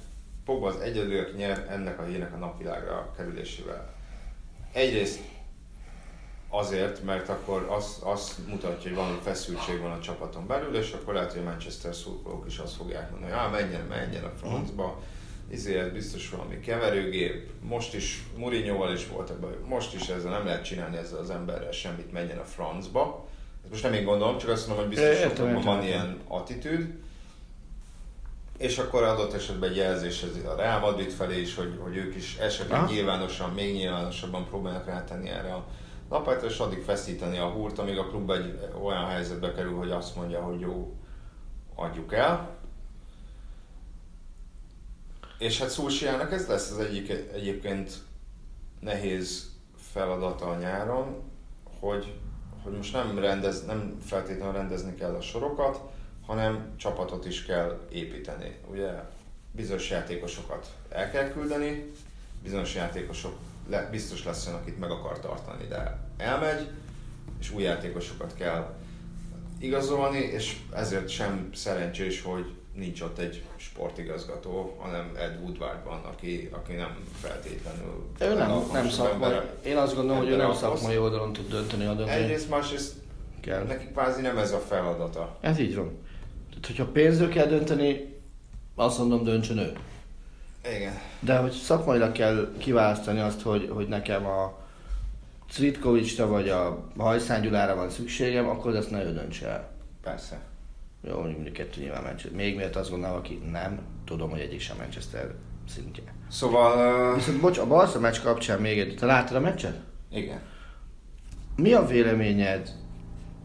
Pogba 0.44 0.68
az 0.68 0.80
egyedül, 0.80 1.20
aki 1.20 1.36
nyer 1.36 1.66
ennek 1.70 1.98
a 1.98 2.04
hírnek 2.04 2.34
a 2.34 2.36
napvilágra 2.36 3.12
kerülésével. 3.16 3.94
Egyrészt 4.72 5.20
azért, 6.48 7.04
mert 7.04 7.28
akkor 7.28 7.66
azt, 7.68 8.02
azt 8.02 8.46
mutatja, 8.48 8.90
hogy 8.90 8.94
valami 8.94 9.18
feszültség 9.22 9.80
van 9.80 9.90
a 9.90 10.00
csapaton 10.00 10.46
belül, 10.46 10.76
és 10.76 10.92
akkor 10.92 11.14
lehet, 11.14 11.32
hogy 11.32 11.40
a 11.40 11.44
Manchester 11.44 11.94
szurkolók 11.94 12.46
is 12.46 12.58
azt 12.58 12.76
fogják 12.76 13.10
mondani, 13.10 13.32
hogy 13.32 13.50
menjen, 13.50 13.86
menjen 13.86 14.24
a 14.24 14.32
francba, 14.40 15.02
izé, 15.50 15.78
ez 15.78 15.88
biztos 15.88 16.30
valami 16.30 16.60
keverőgép, 16.60 17.50
most 17.62 17.94
is 17.94 18.22
Mourinho-val 18.36 18.92
is 18.92 19.06
volt 19.06 19.30
ebben, 19.30 19.50
most 19.66 19.94
is 19.94 20.08
ezzel 20.08 20.30
nem 20.30 20.44
lehet 20.44 20.64
csinálni 20.64 20.96
ezzel 20.96 21.18
az 21.18 21.30
emberrel 21.30 21.72
semmit, 21.72 22.12
menjen 22.12 22.38
a 22.38 22.44
francba. 22.44 23.28
Ezt 23.62 23.70
most 23.70 23.82
nem 23.82 23.92
én 23.92 24.04
gondolom, 24.04 24.38
csak 24.38 24.50
azt 24.50 24.66
mondom, 24.66 24.86
hogy 24.86 24.94
biztos 24.94 25.18
Értem, 25.18 25.60
van 25.60 25.82
ilyen 25.82 26.20
attitűd. 26.28 27.02
És 28.58 28.78
akkor 28.78 29.02
adott 29.02 29.32
esetben 29.32 29.70
egy 29.70 29.76
jelzés 29.76 30.22
ez 30.22 30.44
a 30.44 30.54
Real 30.56 30.80
Madrid 30.80 31.10
felé 31.10 31.40
is, 31.40 31.54
hogy, 31.54 31.78
hogy 31.82 31.96
ők 31.96 32.14
is 32.14 32.36
esetleg 32.36 32.78
Aha. 32.78 32.92
nyilvánosan, 32.92 33.50
még 33.50 33.74
nyilvánosabban 33.74 34.46
próbálnak 34.48 34.86
rátenni 34.86 35.28
erre 35.28 35.54
a 35.54 35.66
lapátra, 36.08 36.46
és 36.46 36.58
addig 36.58 36.82
feszíteni 36.82 37.38
a 37.38 37.50
húrt, 37.50 37.78
amíg 37.78 37.98
a 37.98 38.06
klub 38.06 38.30
egy 38.30 38.58
olyan 38.82 39.06
helyzetbe 39.06 39.52
kerül, 39.52 39.76
hogy 39.76 39.90
azt 39.90 40.16
mondja, 40.16 40.42
hogy 40.42 40.60
jó, 40.60 40.96
adjuk 41.74 42.12
el. 42.12 42.56
És 45.38 45.58
hát 45.58 45.70
Szulsiának 45.70 46.32
ez 46.32 46.46
lesz 46.46 46.70
az 46.70 46.78
egyik, 46.78 47.10
egyébként 47.32 47.92
nehéz 48.80 49.52
feladata 49.76 50.46
a 50.46 50.56
nyáron, 50.56 51.22
hogy, 51.80 52.14
hogy 52.62 52.72
most 52.72 52.92
nem, 52.92 53.18
rendez, 53.18 53.66
nem 53.66 53.98
feltétlenül 54.00 54.52
rendezni 54.52 54.94
kell 54.94 55.14
a 55.14 55.20
sorokat, 55.20 55.80
hanem 56.26 56.72
csapatot 56.76 57.26
is 57.26 57.44
kell 57.44 57.80
építeni. 57.92 58.56
Ugye 58.70 58.90
bizonyos 59.52 59.90
játékosokat 59.90 60.66
el 60.88 61.10
kell 61.10 61.28
küldeni, 61.28 61.92
bizonyos 62.42 62.74
játékosok 62.74 63.36
le, 63.68 63.88
biztos 63.90 64.24
lesz 64.24 64.46
olyan, 64.46 64.58
akit 64.58 64.78
meg 64.78 64.90
akar 64.90 65.20
tartani, 65.20 65.66
de 65.68 65.98
elmegy, 66.16 66.68
és 67.40 67.52
új 67.52 67.62
játékosokat 67.62 68.34
kell 68.34 68.74
igazolni, 69.58 70.18
és 70.18 70.56
ezért 70.72 71.08
sem 71.08 71.50
szerencsés, 71.54 72.22
hogy 72.22 72.54
nincs 72.74 73.00
ott 73.00 73.18
egy 73.18 73.42
sportigazgató, 73.56 74.76
hanem 74.80 75.12
Ed 75.16 75.38
Woodward 75.42 75.84
van, 75.84 76.00
aki, 76.04 76.48
aki 76.52 76.72
nem 76.72 76.96
feltétlenül... 77.20 78.06
Ő 78.20 78.34
nem, 78.34 78.62
nem 78.72 78.88
szakmai. 78.88 79.34
Én 79.64 79.76
azt 79.76 79.94
gondolom, 79.94 80.18
hogy 80.18 80.30
ő 80.30 80.36
nem 80.36 80.54
szakmai 80.54 80.98
oldalon 80.98 81.32
tud 81.32 81.48
dönteni 81.48 81.84
a 81.84 81.94
dönteni. 81.94 82.22
Egyrészt, 82.22 82.48
másrészt 82.48 82.94
Kell. 83.40 83.62
neki 83.62 83.86
kvázi 83.86 84.20
nem 84.20 84.38
ez 84.38 84.52
a 84.52 84.58
feladata. 84.58 85.36
Ez 85.40 85.58
így 85.58 85.76
van. 85.76 85.98
Hogyha 86.66 86.86
pénzről 86.86 87.28
kell 87.28 87.46
dönteni, 87.46 88.14
azt 88.74 88.98
mondom, 88.98 89.24
döntsön 89.24 89.58
ő. 89.58 89.72
Igen. 90.76 90.92
De 91.20 91.36
hogy 91.36 91.52
szakmailag 91.52 92.12
kell 92.12 92.54
kiválasztani 92.58 93.20
azt, 93.20 93.42
hogy, 93.42 93.70
hogy 93.72 93.88
nekem 93.88 94.26
a 94.26 94.62
Cvitkovicsra 95.50 96.26
vagy 96.26 96.48
a 96.48 96.90
Hajszán 96.96 97.42
Gyulára 97.42 97.74
van 97.74 97.90
szükségem, 97.90 98.48
akkor 98.48 98.76
ezt 98.76 98.90
ne 98.90 99.04
ő 99.04 99.12
döntse 99.12 99.48
el. 99.48 99.70
Persze. 100.02 100.40
Jó, 101.08 101.20
mondjuk 101.20 101.52
kettő 101.52 101.80
nyilván 101.80 102.02
Manchester. 102.02 102.32
Még 102.32 102.56
miért 102.56 102.76
azt 102.76 102.90
gondolom, 102.90 103.16
aki 103.16 103.42
nem, 103.50 103.80
tudom, 104.04 104.30
hogy 104.30 104.40
egyik 104.40 104.60
sem 104.60 104.76
Manchester 104.76 105.34
szintje. 105.68 106.14
Szóval... 106.30 107.10
Uh, 107.10 107.16
Viszont 107.16 107.40
bocs, 107.40 107.58
a 107.58 107.66
Barca 107.66 108.00
meccs 108.00 108.20
kapcsán 108.20 108.60
még 108.60 108.78
egy, 108.78 108.96
te 108.96 109.06
láttad 109.06 109.36
a 109.36 109.40
meccset? 109.40 109.80
igen. 110.10 110.40
Mi 111.56 111.72
a 111.72 111.86
véleményed 111.86 112.70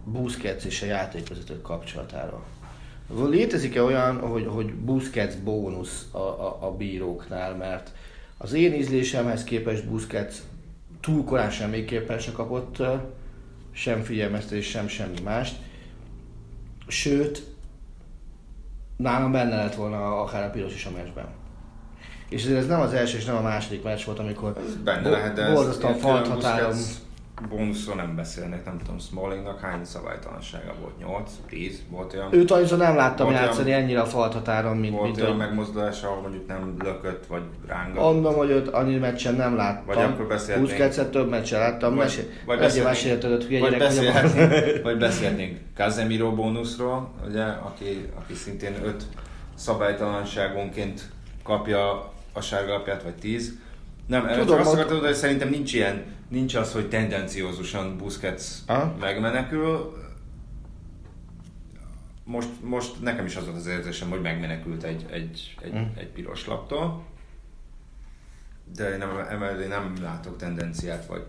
Busquets 0.04 0.66
és 0.66 0.82
a 0.82 0.86
játékvezetők 0.86 1.62
kapcsolatáról? 1.62 2.44
Létezik-e 3.18 3.84
olyan, 3.84 4.20
hogy, 4.20 4.46
hogy 4.48 4.74
Busquets 4.74 5.36
bónusz 5.36 6.08
a, 6.12 6.18
a, 6.18 6.58
a 6.62 6.72
bíróknál, 6.72 7.56
mert 7.56 7.92
az 8.38 8.54
én 8.54 8.74
ízlésemhez 8.74 9.44
képest 9.44 9.88
Busquets 9.88 10.36
túl 11.00 11.24
korán 11.24 11.50
semmiképpen 11.50 12.20
se 12.20 12.32
kapott 12.32 12.84
sem 13.72 14.02
figyelmeztetést, 14.02 14.70
sem 14.70 14.88
semmi 14.88 15.20
mást. 15.24 15.56
Sőt, 16.88 17.44
nálam 18.98 19.32
benne 19.32 19.56
lett 19.56 19.76
volna 19.76 20.22
akár 20.22 20.44
a 20.44 20.50
piros 20.50 20.74
is 20.74 20.86
a 20.86 20.92
meccsben. 20.92 21.28
És 22.30 22.44
ezért 22.44 22.58
ez 22.58 22.68
nem 22.68 22.80
az 22.80 22.94
első 22.94 23.18
és 23.18 23.26
nem 23.26 23.36
a 23.36 23.42
második 23.42 23.84
meccs 23.84 24.04
volt, 24.06 24.20
amikor 24.20 24.58
Ez 24.58 24.76
benne 24.76 25.02
bo- 25.02 25.12
lehet, 25.12 25.34
de 25.34 25.54
borzasztóan 25.54 25.94
falthatáron 25.94 26.70
Busquets 26.70 27.09
Bónuszról 27.50 27.96
nem 27.96 28.16
beszélnek, 28.16 28.66
nem 28.66 28.78
tudom, 28.78 29.00
Smallingnak 29.00 29.60
hány 29.60 29.86
szabálytalansága 29.86 30.74
volt? 30.82 30.98
8, 31.00 31.32
10? 31.50 31.82
Volt 31.90 32.14
olyan, 32.14 32.34
Őt 32.34 32.52
annyira 32.52 32.76
nem 32.76 32.96
láttam 32.96 33.26
Volt 33.26 33.38
olyan- 33.38 33.48
játszani 33.50 33.72
ennyire 33.72 34.02
a 34.02 34.06
falthatáron, 34.06 34.78
mint, 34.78 34.94
volt 34.94 35.04
mint 35.06 35.18
olyan 35.18 35.30
hogy... 35.30 35.40
megmozdulás, 35.40 36.04
ahol 36.04 36.22
mondjuk 36.22 36.48
nem 36.48 36.76
lökött, 36.84 37.26
vagy 37.26 37.42
rángat? 37.68 38.04
Mondom, 38.04 38.34
hogy 38.36 38.50
őt 38.50 38.68
annyi 38.68 38.96
meccsen 38.98 39.36
nem 39.36 39.56
láttam. 39.56 39.86
Vagy 39.86 39.98
akkor 39.98 40.28
beszélhetnénk- 40.28 40.78
Busquetset 40.78 41.12
több 41.12 41.30
meccsen 41.30 41.60
láttam. 41.60 41.90
Vagy- 41.96 42.04
Mesé... 42.04 42.30
vagy 42.46 42.60
beszélhetnénk- 42.60 43.22
vagy, 43.60 43.72
gyerek, 43.72 43.72
hogy 43.72 43.74
a- 43.74 44.12
beszélhetnénk, 44.12 44.84
vagy 44.84 44.98
beszélhetnénk 44.98 45.60
Casemiro 45.76 46.32
bónuszról, 46.36 47.10
ugye, 47.28 47.44
aki, 47.44 48.10
aki 48.20 48.34
szintén 48.34 48.74
5 48.84 49.04
szabálytalanságonként 49.56 51.02
kapja 51.44 52.12
a 52.34 52.42
sárgalapját, 52.42 53.04
vagy 53.04 53.16
10. 53.16 53.54
Nem, 54.10 54.28
Tudom, 54.28 54.48
csak 54.48 54.60
azt 54.60 54.74
akartam 54.74 55.00
hogy 55.00 55.14
szerintem 55.14 55.50
nincs 55.50 55.74
ilyen, 55.74 56.04
nincs 56.28 56.56
az, 56.56 56.72
hogy 56.72 56.90
tendenciózusan 56.90 57.98
Busquets 57.98 58.44
Aha. 58.66 58.96
megmenekül. 59.00 59.98
Most, 62.24 62.50
most 62.64 63.02
nekem 63.02 63.26
is 63.26 63.36
az 63.36 63.46
volt 63.46 63.58
az 63.58 63.68
érzésem, 63.68 64.10
hogy 64.10 64.22
megmenekült 64.22 64.84
egy, 64.84 65.06
egy, 65.10 65.56
egy, 65.62 65.74
Mm. 65.74 65.84
egy 65.98 66.08
piros 66.08 66.48
laptól. 66.48 67.04
De 68.76 68.92
én 68.92 68.98
nem, 68.98 69.10
emellé 69.30 69.68
nem 69.68 69.94
látok 70.02 70.38
tendenciát, 70.38 71.06
vagy, 71.06 71.26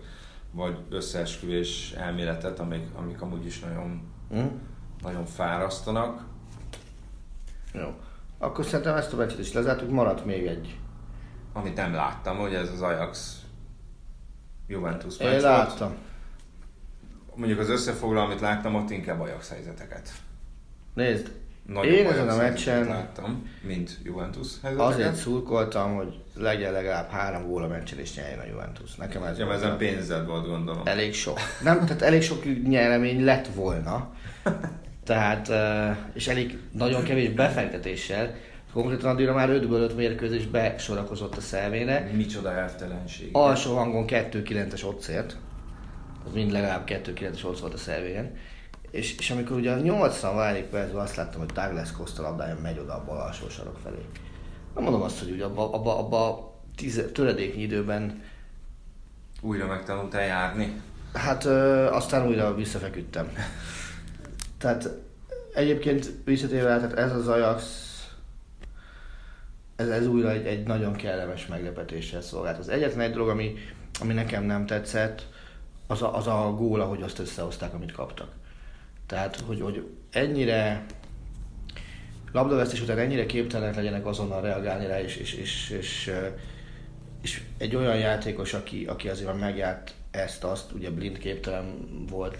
vagy 0.51 0.77
összeesküvés 0.89 1.91
elméletet, 1.91 2.59
amik, 2.59 2.85
amik 2.95 3.21
amúgy 3.21 3.45
is 3.45 3.59
nagyon, 3.59 4.01
Hm? 4.31 4.45
nagyon 5.01 5.25
fárasztanak. 5.25 6.25
Jó. 7.73 7.93
Akkor 8.37 8.65
szerintem 8.65 8.95
ezt 8.95 9.13
a 9.13 9.15
meccset 9.15 9.39
is 9.39 9.53
lezártuk, 9.53 9.89
maradt 9.91 10.25
még 10.25 10.45
egy. 10.45 10.75
Amit 11.53 11.75
nem 11.75 11.93
láttam, 11.93 12.37
hogy 12.37 12.53
ez 12.53 12.69
az 12.69 12.81
Ajax 12.81 13.39
Juventus 14.67 15.17
Én 15.19 15.27
meccs 15.27 15.41
volt. 15.41 15.43
láttam. 15.53 15.93
Mondjuk 17.35 17.59
az 17.59 17.69
összefoglaló, 17.69 18.25
amit 18.25 18.39
láttam, 18.39 18.75
ott 18.75 18.89
inkább 18.89 19.19
Ajax 19.19 19.49
helyzeteket. 19.49 20.09
Nézd, 20.93 21.31
Nagyobb 21.65 21.93
Én 21.93 22.05
ezen 22.07 22.29
a 22.29 22.35
meccsen 22.35 22.87
láttam, 22.87 23.49
mint 23.61 23.97
Juventus 24.03 24.47
helyzeteket. 24.61 24.93
azért 24.93 25.15
szurkoltam, 25.15 25.95
hogy 25.95 26.19
legyen 26.35 26.71
legalább 26.71 27.09
három 27.09 27.47
gól 27.47 27.63
a 27.63 27.67
meccsen 27.67 27.99
és 27.99 28.15
nyerjen 28.15 28.39
a 28.39 28.45
Juventus. 28.45 28.95
Nekem 28.95 29.23
ez 29.23 29.37
Ja, 29.37 29.53
ezen 29.53 29.77
pénzed 29.77 30.25
volt, 30.25 30.47
gondolom. 30.47 30.81
elég 30.87 31.13
sok. 31.13 31.39
Nem, 31.63 31.79
tehát 31.85 32.01
elég 32.01 32.21
sok 32.21 32.67
nyeremény 32.67 33.23
lett 33.23 33.47
volna. 33.47 34.13
Tehát, 35.03 35.49
eh, 35.49 35.97
és 36.13 36.27
elég 36.27 36.57
nagyon 36.71 37.03
kevés 37.03 37.29
befektetéssel. 37.29 38.35
Konkrétan 38.73 39.09
addigra 39.09 39.33
már 39.33 39.49
5-ből 39.49 39.81
5 39.81 39.95
mérkőzés 39.95 40.45
besorakozott 40.45 41.37
a 41.37 41.41
szelvére. 41.41 42.11
Micsoda 42.13 42.51
elvtelenség. 42.51 43.29
Alsó 43.31 43.75
hangon 43.75 44.05
2-9-es 44.07 44.85
otcért. 44.85 45.37
Az 46.25 46.33
mind 46.33 46.51
legalább 46.51 46.83
2-9-es 46.87 47.45
ott 47.45 47.59
volt 47.59 47.73
a 47.73 47.77
szervén. 47.77 48.37
És, 48.91 49.17
és 49.17 49.31
amikor 49.31 49.55
ugye 49.57 49.71
a 49.71 49.79
80 49.79 50.35
válik 50.35 50.63
percben 50.63 51.01
azt 51.01 51.15
láttam, 51.15 51.39
hogy 51.39 51.51
Douglas 51.51 51.91
Costa 51.91 52.21
labdája 52.21 52.57
megy 52.61 52.79
oda 52.79 52.93
a 52.93 53.03
bal 53.05 53.17
alsó 53.17 53.49
sarok 53.49 53.79
felé. 53.83 54.05
Nem 54.75 54.83
mondom 54.83 55.01
azt, 55.01 55.19
hogy 55.19 55.31
ugye 55.31 55.43
abba, 55.43 55.73
abba, 55.73 55.97
abba 55.99 56.53
tíz, 56.75 57.03
töredéknyi 57.13 57.61
időben 57.61 58.21
Újra 59.41 59.67
megtanultál 59.67 60.25
járni. 60.25 60.81
Hát 61.13 61.45
ö, 61.45 61.85
aztán 61.85 62.27
újra 62.27 62.55
visszafeküdtem. 62.55 63.31
Tehát 64.57 64.89
egyébként 65.53 66.11
visszatérve, 66.25 66.75
tehát 66.75 66.93
ez 66.93 67.15
az 67.15 67.27
Ajax, 67.27 67.90
ez, 69.81 69.89
ez 69.89 70.07
újra 70.07 70.31
egy, 70.31 70.45
egy 70.45 70.63
nagyon 70.63 70.93
kellemes 70.93 71.47
meglepetéssel 71.47 72.21
szolgált. 72.21 72.57
Az 72.57 72.69
egyetlen 72.69 73.05
egy 73.05 73.13
dolog, 73.13 73.29
ami, 73.29 73.53
ami 74.01 74.13
nekem 74.13 74.43
nem 74.43 74.65
tetszett, 74.65 75.27
az 75.87 76.01
a, 76.01 76.17
az 76.17 76.27
a 76.27 76.53
gól, 76.57 76.81
ahogy 76.81 77.01
azt 77.01 77.19
összehozták, 77.19 77.73
amit 77.73 77.91
kaptak. 77.91 78.31
Tehát, 79.05 79.35
hogy, 79.35 79.61
hogy 79.61 79.87
ennyire 80.11 80.85
labdavesztés 82.31 82.81
után 82.81 82.97
ennyire 82.97 83.25
képtelenek 83.25 83.75
legyenek 83.75 84.05
azonnal 84.05 84.41
reagálni 84.41 84.85
rá, 84.85 85.01
és, 85.01 85.15
és, 85.15 85.33
és, 85.33 85.69
és, 85.69 86.11
és 87.21 87.41
egy 87.57 87.75
olyan 87.75 87.97
játékos, 87.97 88.53
aki, 88.53 88.85
aki 88.85 89.09
azért 89.09 89.27
már 89.27 89.39
megjárt 89.39 89.93
ezt, 90.11 90.43
azt, 90.43 90.71
ugye 90.71 90.89
blind 90.89 91.17
képtelen 91.17 91.87
volt 92.09 92.37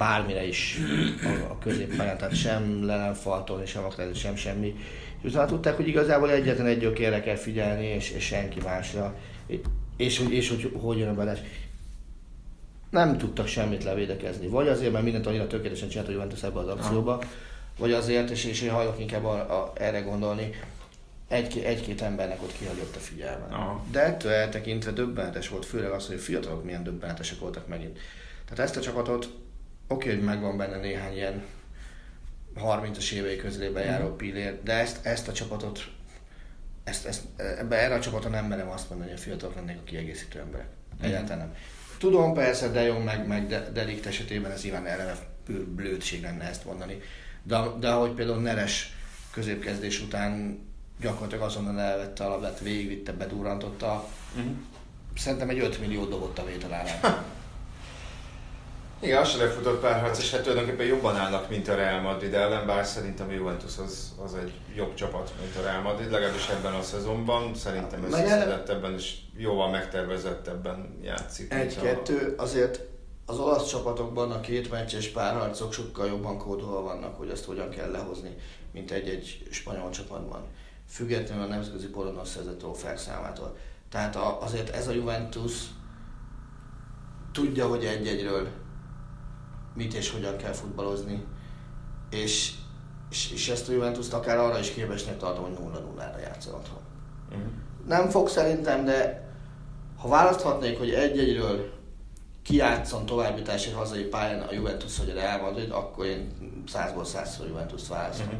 bármire 0.00 0.46
is 0.46 0.78
a, 1.22 1.50
a 1.50 1.58
középpályán, 1.58 2.18
tehát 2.18 2.34
sem 2.34 2.84
le 2.84 2.96
nem 2.96 3.14
faltolni, 3.14 3.66
sem 3.66 3.84
akár, 3.84 4.14
sem 4.14 4.36
semmi. 4.36 4.74
És 5.20 5.30
utána 5.30 5.46
tudták, 5.46 5.76
hogy 5.76 5.88
igazából 5.88 6.30
egyetlen 6.30 6.66
egy 6.66 6.78
gyökérre 6.78 7.20
kell 7.20 7.36
figyelni, 7.36 7.86
és, 7.86 8.10
és 8.10 8.24
senki 8.24 8.60
másra. 8.60 9.14
És, 9.46 9.58
és, 9.96 10.24
és 10.28 10.48
hogy 10.48 10.72
hogy 10.80 10.98
jön 10.98 11.08
a 11.08 11.14
belás. 11.14 11.38
Nem 12.90 13.18
tudtak 13.18 13.46
semmit 13.46 13.84
levédekezni. 13.84 14.46
Vagy 14.46 14.68
azért, 14.68 14.92
mert 14.92 15.04
mindent 15.04 15.26
annyira 15.26 15.46
tökéletesen 15.46 15.88
csinált 15.88 16.08
a 16.08 16.12
Juventus 16.12 16.42
ebbe 16.42 16.58
az 16.58 16.68
akcióba, 16.68 17.22
vagy 17.78 17.92
azért, 17.92 18.30
és, 18.30 18.44
és 18.44 18.62
én 18.62 18.70
hajlok 18.70 19.00
inkább 19.00 19.24
a, 19.24 19.32
a, 19.32 19.72
erre 19.74 20.00
gondolni, 20.00 20.50
egy, 21.28 21.58
egy-két 21.58 22.02
embernek 22.02 22.42
ott 22.42 22.52
kihagyott 22.58 22.96
a 22.96 22.98
figyelme. 22.98 23.46
Aha. 23.50 23.84
De 23.90 24.00
ettől 24.00 24.32
eltekintve 24.32 24.90
döbbenetes 24.90 25.48
volt, 25.48 25.64
főleg 25.64 25.90
az, 25.90 26.06
hogy 26.06 26.16
a 26.16 26.18
fiatalok 26.18 26.64
milyen 26.64 26.84
döbbenetesek 26.84 27.38
voltak 27.38 27.68
megint. 27.68 27.98
Tehát 28.44 28.64
ezt 28.64 28.76
a 28.76 28.80
csapatot, 28.80 29.28
oké, 29.88 30.08
hogy 30.08 30.22
megvan 30.22 30.56
benne 30.56 30.76
néhány 30.76 31.14
ilyen 31.14 31.42
30-as 32.64 33.10
évei 33.12 33.36
közlében 33.36 33.84
járó 33.84 34.06
Mhm. 34.06 34.16
pillér, 34.16 34.58
de 34.62 34.72
ezt, 34.72 35.06
ezt 35.06 35.28
a 35.28 35.32
csapatot, 35.32 35.88
ezt, 36.84 37.06
ezt, 37.06 37.20
ebbe, 37.36 37.76
erre 37.76 37.94
a 37.94 38.00
csapaton 38.00 38.30
nem 38.30 38.44
merem 38.46 38.68
azt 38.68 38.88
mondani, 38.88 39.10
hogy 39.10 39.18
a 39.18 39.22
fiatalok 39.22 39.54
lennék 39.54 39.76
a 39.78 39.84
kiegészítő 39.84 40.38
emberek. 40.38 40.66
Mhm. 40.96 41.04
Egyáltalán 41.04 41.38
nem. 41.38 41.54
Tudom 41.98 42.34
persze, 42.34 42.68
de 42.68 42.82
jó, 42.82 42.98
meg, 42.98 43.26
meg 43.26 43.46
de, 43.46 43.70
Delikt 43.72 44.06
esetében 44.06 44.50
ez 44.50 44.62
nyilván 44.62 44.86
eleve 44.86 45.16
bő- 45.46 45.66
blödség 45.66 46.22
lenne 46.22 46.44
ezt 46.44 46.64
mondani. 46.64 47.00
De, 47.42 47.60
de 47.80 47.88
ahogy 47.90 48.10
például 48.10 48.40
Neres 48.40 48.92
középkezdés 49.30 50.00
után 50.00 50.58
gyakorlatilag 51.00 51.44
azonnal 51.44 51.80
elvette 51.80 52.24
a 52.24 52.28
labdát, 52.28 52.60
végigvitte, 52.60 53.12
bedurrantotta, 53.12 54.08
Mhm. 54.36 54.46
szerintem 55.16 55.48
egy 55.48 55.58
5 55.58 55.80
millió 55.80 56.04
dobott 56.04 56.38
a 56.38 56.44
vétel 56.44 56.72
árán. 56.72 57.00
Igen, 59.02 59.20
az 59.20 59.28
se 59.28 59.38
lefutott 59.38 59.80
párharc, 59.80 60.18
és 60.18 60.30
hát 60.30 60.42
tulajdonképpen 60.42 60.86
jobban 60.86 61.16
állnak, 61.16 61.48
mint 61.48 61.68
a 61.68 61.74
Real 61.74 62.00
Madrid 62.00 62.34
ellen, 62.34 62.66
bár 62.66 62.84
szerintem 62.86 63.28
a 63.28 63.32
Juventus 63.32 63.78
az, 63.78 64.14
az 64.24 64.34
egy 64.34 64.52
jobb 64.74 64.94
csapat, 64.94 65.32
mint 65.40 65.56
a 65.56 65.62
Real 65.62 65.80
Madrid, 65.82 66.10
legalábbis 66.10 66.48
ebben 66.48 66.72
a 66.74 66.82
szezonban. 66.82 67.54
Szerintem 67.54 68.00
Meg 68.00 68.12
ele- 68.12 68.24
összeszedettebben 68.24 68.92
és 68.94 69.16
jóval 69.36 69.70
megtervezettebben 69.70 70.98
játszik. 71.02 71.48
mint 71.54 71.60
a- 71.60 71.64
Egy-kettő, 71.64 72.34
azért 72.36 72.80
az 73.26 73.38
olasz 73.38 73.68
csapatokban 73.68 74.30
a 74.30 74.40
két 74.40 74.70
meccses 74.70 75.08
párharcok 75.08 75.72
sokkal 75.72 76.06
jobban 76.06 76.38
kódolva 76.38 76.82
vannak, 76.82 77.16
hogy 77.18 77.30
azt 77.30 77.44
hogyan 77.44 77.70
kell 77.70 77.90
lehozni, 77.90 78.36
mint 78.72 78.90
egy-egy 78.90 79.46
spanyol 79.50 79.90
csapatban. 79.90 80.42
Függetlenül 80.88 81.44
a 81.44 81.48
nemzetközi 81.48 81.86
polonon 81.88 82.24
szerzett 82.24 82.58
trófeák 82.58 82.98
számától. 82.98 83.56
Tehát 83.90 84.16
a, 84.16 84.42
azért 84.42 84.68
ez 84.74 84.88
a 84.88 84.92
Juventus 84.92 85.52
tudja, 87.32 87.66
hogy 87.68 87.84
egy-egyről 87.84 88.48
mit 89.74 89.94
és 89.94 90.10
hogyan 90.10 90.36
kell 90.36 90.52
futballozni, 90.52 91.24
és, 92.10 92.52
és, 93.10 93.32
és 93.32 93.48
ezt 93.48 93.68
a 93.68 93.72
Juventus 93.72 94.10
akár 94.10 94.38
arra 94.38 94.58
is 94.58 94.72
képesnek 94.72 95.18
tartom, 95.18 95.44
hogy 95.44 95.56
0-0-ra 95.72 96.20
játszol 96.20 96.54
otthon. 96.54 96.80
Mhm. 97.30 97.40
Nem 97.86 98.08
fog 98.08 98.28
szerintem, 98.28 98.84
de 98.84 99.28
ha 99.96 100.08
választhatnék, 100.08 100.78
hogy 100.78 100.90
egy-egyről 100.90 101.72
kijátszon 102.42 103.06
továbbítási 103.06 103.70
hazai 103.70 104.02
pályán 104.02 104.40
a 104.40 104.52
Juventus 104.52 104.98
vagy 104.98 105.10
a 105.10 105.14
Real 105.14 105.40
Madrid, 105.40 105.70
akkor 105.70 106.06
én 106.06 106.32
százból 106.68 107.04
százszor 107.04 107.46
Juventus 107.46 107.88
választom. 107.88 108.26
Mhm. 108.26 108.36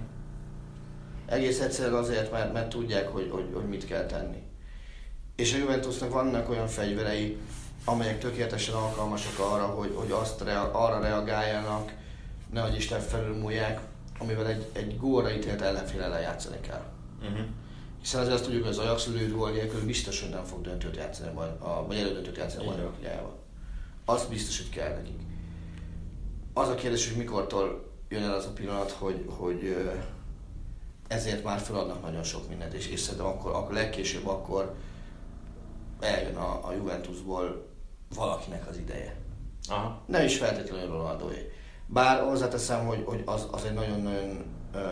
Egész 1.27 1.61
egyszerűen 1.61 1.95
azért, 1.95 2.31
mert, 2.33 2.53
mert 2.53 2.69
tudják, 2.69 3.09
hogy, 3.09 3.29
hogy, 3.31 3.51
hogy 3.55 3.69
mit 3.69 3.87
kell 3.87 4.07
tenni. 4.07 4.43
És 5.37 5.55
a 5.55 5.57
Juventusnak 5.57 6.13
vannak 6.13 6.51
olyan 6.51 6.67
fegyverei, 6.67 7.39
amelyek 7.85 8.19
tökéletesen 8.19 8.75
alkalmasak 8.75 9.39
arra, 9.39 9.67
hogy, 9.67 9.93
hogy 9.95 10.11
azt 10.11 10.41
rea, 10.41 10.71
arra 10.73 11.01
reagáljanak, 11.01 11.93
ne 12.53 12.61
hogy 12.61 12.77
Isten 12.77 13.01
felülmúlják, 13.01 13.81
amivel 14.19 14.47
egy, 14.47 14.71
egy 14.73 14.99
gólra 14.99 15.33
ítélt 15.33 15.61
ellenféle 15.61 16.09
lejátszani 16.09 16.61
kell. 16.61 16.85
Mhm. 17.21 17.41
Hiszen 18.01 18.21
azért 18.21 18.35
azt 18.35 18.45
tudjuk, 18.45 18.63
hogy 18.63 18.73
az 18.73 18.79
Ajax 18.79 19.07
lőtt 19.07 19.33
gól 19.33 19.51
nélkül 19.51 19.85
biztos, 19.85 20.21
hogy 20.21 20.31
nem 20.31 20.45
fog 20.45 20.61
döntőt 20.61 20.97
játszani, 20.97 21.35
vagy, 21.35 21.51
a, 21.59 21.87
vagy 21.87 21.97
elődöntőt 21.97 22.37
játszani 22.37 22.61
a 22.61 22.63
Így 22.63 22.69
van. 22.69 22.77
bajnok 22.77 22.99
ligájában. 22.99 23.33
Az 24.05 24.27
biztos, 24.27 24.59
hogy 24.59 24.71
kell 24.71 24.95
nekik. 24.95 25.21
Az 26.53 26.69
a 26.69 26.75
kérdés, 26.75 27.09
hogy 27.09 27.17
mikortól 27.17 27.91
jön 28.09 28.23
el 28.23 28.35
az 28.35 28.47
a 28.47 28.53
pillanat, 28.53 28.91
hogy, 28.91 29.25
hogy 29.29 29.77
ezért 31.09 31.45
már 31.45 31.59
feladnak 31.59 32.03
nagyon 32.03 32.23
sok 32.23 32.49
mindent, 32.49 32.73
és, 32.73 32.87
és 32.89 33.01
szerintem 33.01 33.27
akkor, 33.27 33.55
akkor 33.55 33.73
legkésőbb 33.73 34.27
akkor 34.27 34.75
eljön 36.01 36.37
a, 36.37 36.69
a 36.69 36.73
Juventusból 36.73 37.70
valakinek 38.15 38.69
az 38.69 38.77
ideje. 38.77 39.17
Aha. 39.69 40.03
Nem 40.07 40.25
is 40.25 40.37
feltétlenül 40.39 40.89
Ronaldóé. 40.89 41.53
Bár 41.87 42.23
hozzáteszem, 42.23 42.87
hogy, 42.87 43.03
hogy 43.07 43.23
az, 43.25 43.47
az 43.51 43.65
egy 43.65 43.75
nagyon-nagyon 43.75 44.45
ö, 44.75 44.89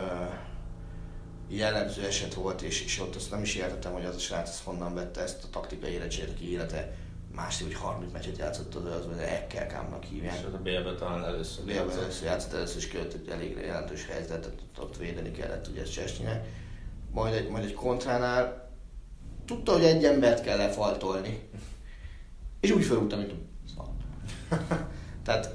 jellemző 1.47 2.05
eset 2.05 2.33
volt, 2.33 2.61
és, 2.61 2.83
és 2.83 2.99
ott 2.99 3.15
azt 3.15 3.31
nem 3.31 3.41
is 3.41 3.55
értettem, 3.55 3.91
hogy 3.91 4.05
az 4.05 4.15
a 4.15 4.19
srác 4.19 4.49
ezt 4.49 4.63
honnan 4.63 4.93
vette 4.93 5.21
ezt 5.21 5.43
a 5.43 5.49
taktikai 5.51 5.91
érettséget, 5.91 6.29
aki 6.29 6.51
élete 6.51 6.95
másik, 7.35 7.65
hogy 7.65 7.75
30 7.75 8.11
meccset 8.11 8.37
játszott 8.37 8.75
az 8.75 8.85
az, 8.85 9.05
hogy 9.05 9.17
Ekkelkámnak 9.17 10.03
hívják. 10.03 10.35
És 10.35 10.43
a 10.43 10.57
B-be 10.57 10.95
talán 10.97 11.23
először. 11.23 11.65
Bélben 11.65 11.97
először 11.97 12.25
játszott, 12.25 12.53
először 12.53 12.77
is 12.77 12.93
egy 12.93 13.27
elég 13.29 13.57
jelentős 13.57 14.05
helyzetet, 14.05 14.53
ott 14.79 14.97
védeni 14.97 15.31
kellett 15.31 15.67
ugye 15.67 15.83
Csesnyinek. 15.83 16.45
Majd 17.11 17.33
egy, 17.33 17.49
majd 17.49 17.63
egy 17.63 17.73
kontránál 17.73 18.69
tudta, 19.45 19.71
hogy 19.71 19.83
egy 19.83 20.05
embert 20.05 20.43
kell 20.43 20.57
lefaltolni. 20.57 21.49
És 22.59 22.71
úgy 22.71 22.83
felrúgta, 22.83 23.15
mint 23.15 23.33
szar. 23.75 23.85
Tehát 25.25 25.53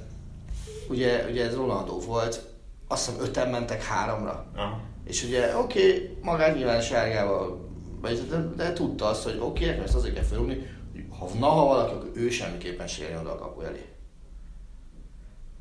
ugye, 0.88 1.26
ugye 1.30 1.44
ez 1.44 1.55
Ronaldo 1.55 2.00
volt, 2.00 2.52
azt 2.88 3.07
hiszem 3.07 3.22
öten 3.22 3.48
mentek 3.48 3.82
háromra. 3.82 4.46
Aha. 4.55 4.80
És 5.05 5.24
ugye 5.24 5.57
oké, 5.57 5.86
okay, 5.86 6.18
magát 6.22 6.57
nyilván 6.57 6.80
sárgával 6.80 7.64
de, 8.12 8.36
de 8.57 8.72
tudta 8.72 9.07
azt, 9.07 9.22
hogy 9.22 9.36
oké, 9.36 9.44
okay, 9.44 9.66
nekem 9.66 9.82
ezt 9.82 9.94
azért 9.94 10.14
kell 10.14 10.22
felrúgni, 10.22 10.55
hogy 10.92 11.07
ha, 11.18 11.28
na, 11.38 11.46
ha 11.46 11.64
valaki, 11.64 11.94
akkor 11.94 12.11
ő 12.14 12.30
semmiképpen 12.30 12.86
sérjen 12.86 13.20
oda 13.20 13.32
a 13.32 13.38
kapu 13.38 13.61
elé. 13.61 13.84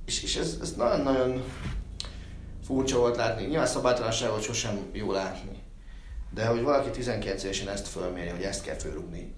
És, 0.05 0.23
és 0.23 0.35
ez, 0.35 0.57
ez 0.61 0.73
nagyon-nagyon 0.75 1.43
furcsa 2.63 2.97
volt 2.97 3.15
látni. 3.15 3.45
Nyilván 3.45 3.65
szabálytalanságot 3.65 4.41
sosem 4.41 4.79
jó 4.91 5.11
látni. 5.11 5.61
De 6.33 6.45
hogy 6.45 6.61
valaki 6.61 6.89
19 6.89 7.43
évesen 7.43 7.69
ezt 7.69 7.87
fölméri, 7.87 8.29
hogy 8.29 8.41
ezt 8.41 8.63
kell 8.63 8.75
fölrúgni, 8.75 9.35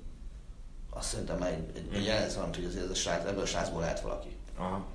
azt 0.98 1.08
szerintem 1.08 1.42
egy, 1.42 1.64
egy, 1.76 1.88
egy 1.94 2.06
jelző, 2.06 2.40
amit 2.40 2.56
hogy 2.56 2.66
azért 2.66 2.84
ez 2.84 2.90
a 2.90 2.96
srác, 2.96 3.26
ebből 3.26 3.42
a 3.42 3.46
srácból 3.46 3.82
lehet 3.82 4.02
valaki. 4.02 4.36
Aha. 4.58 4.86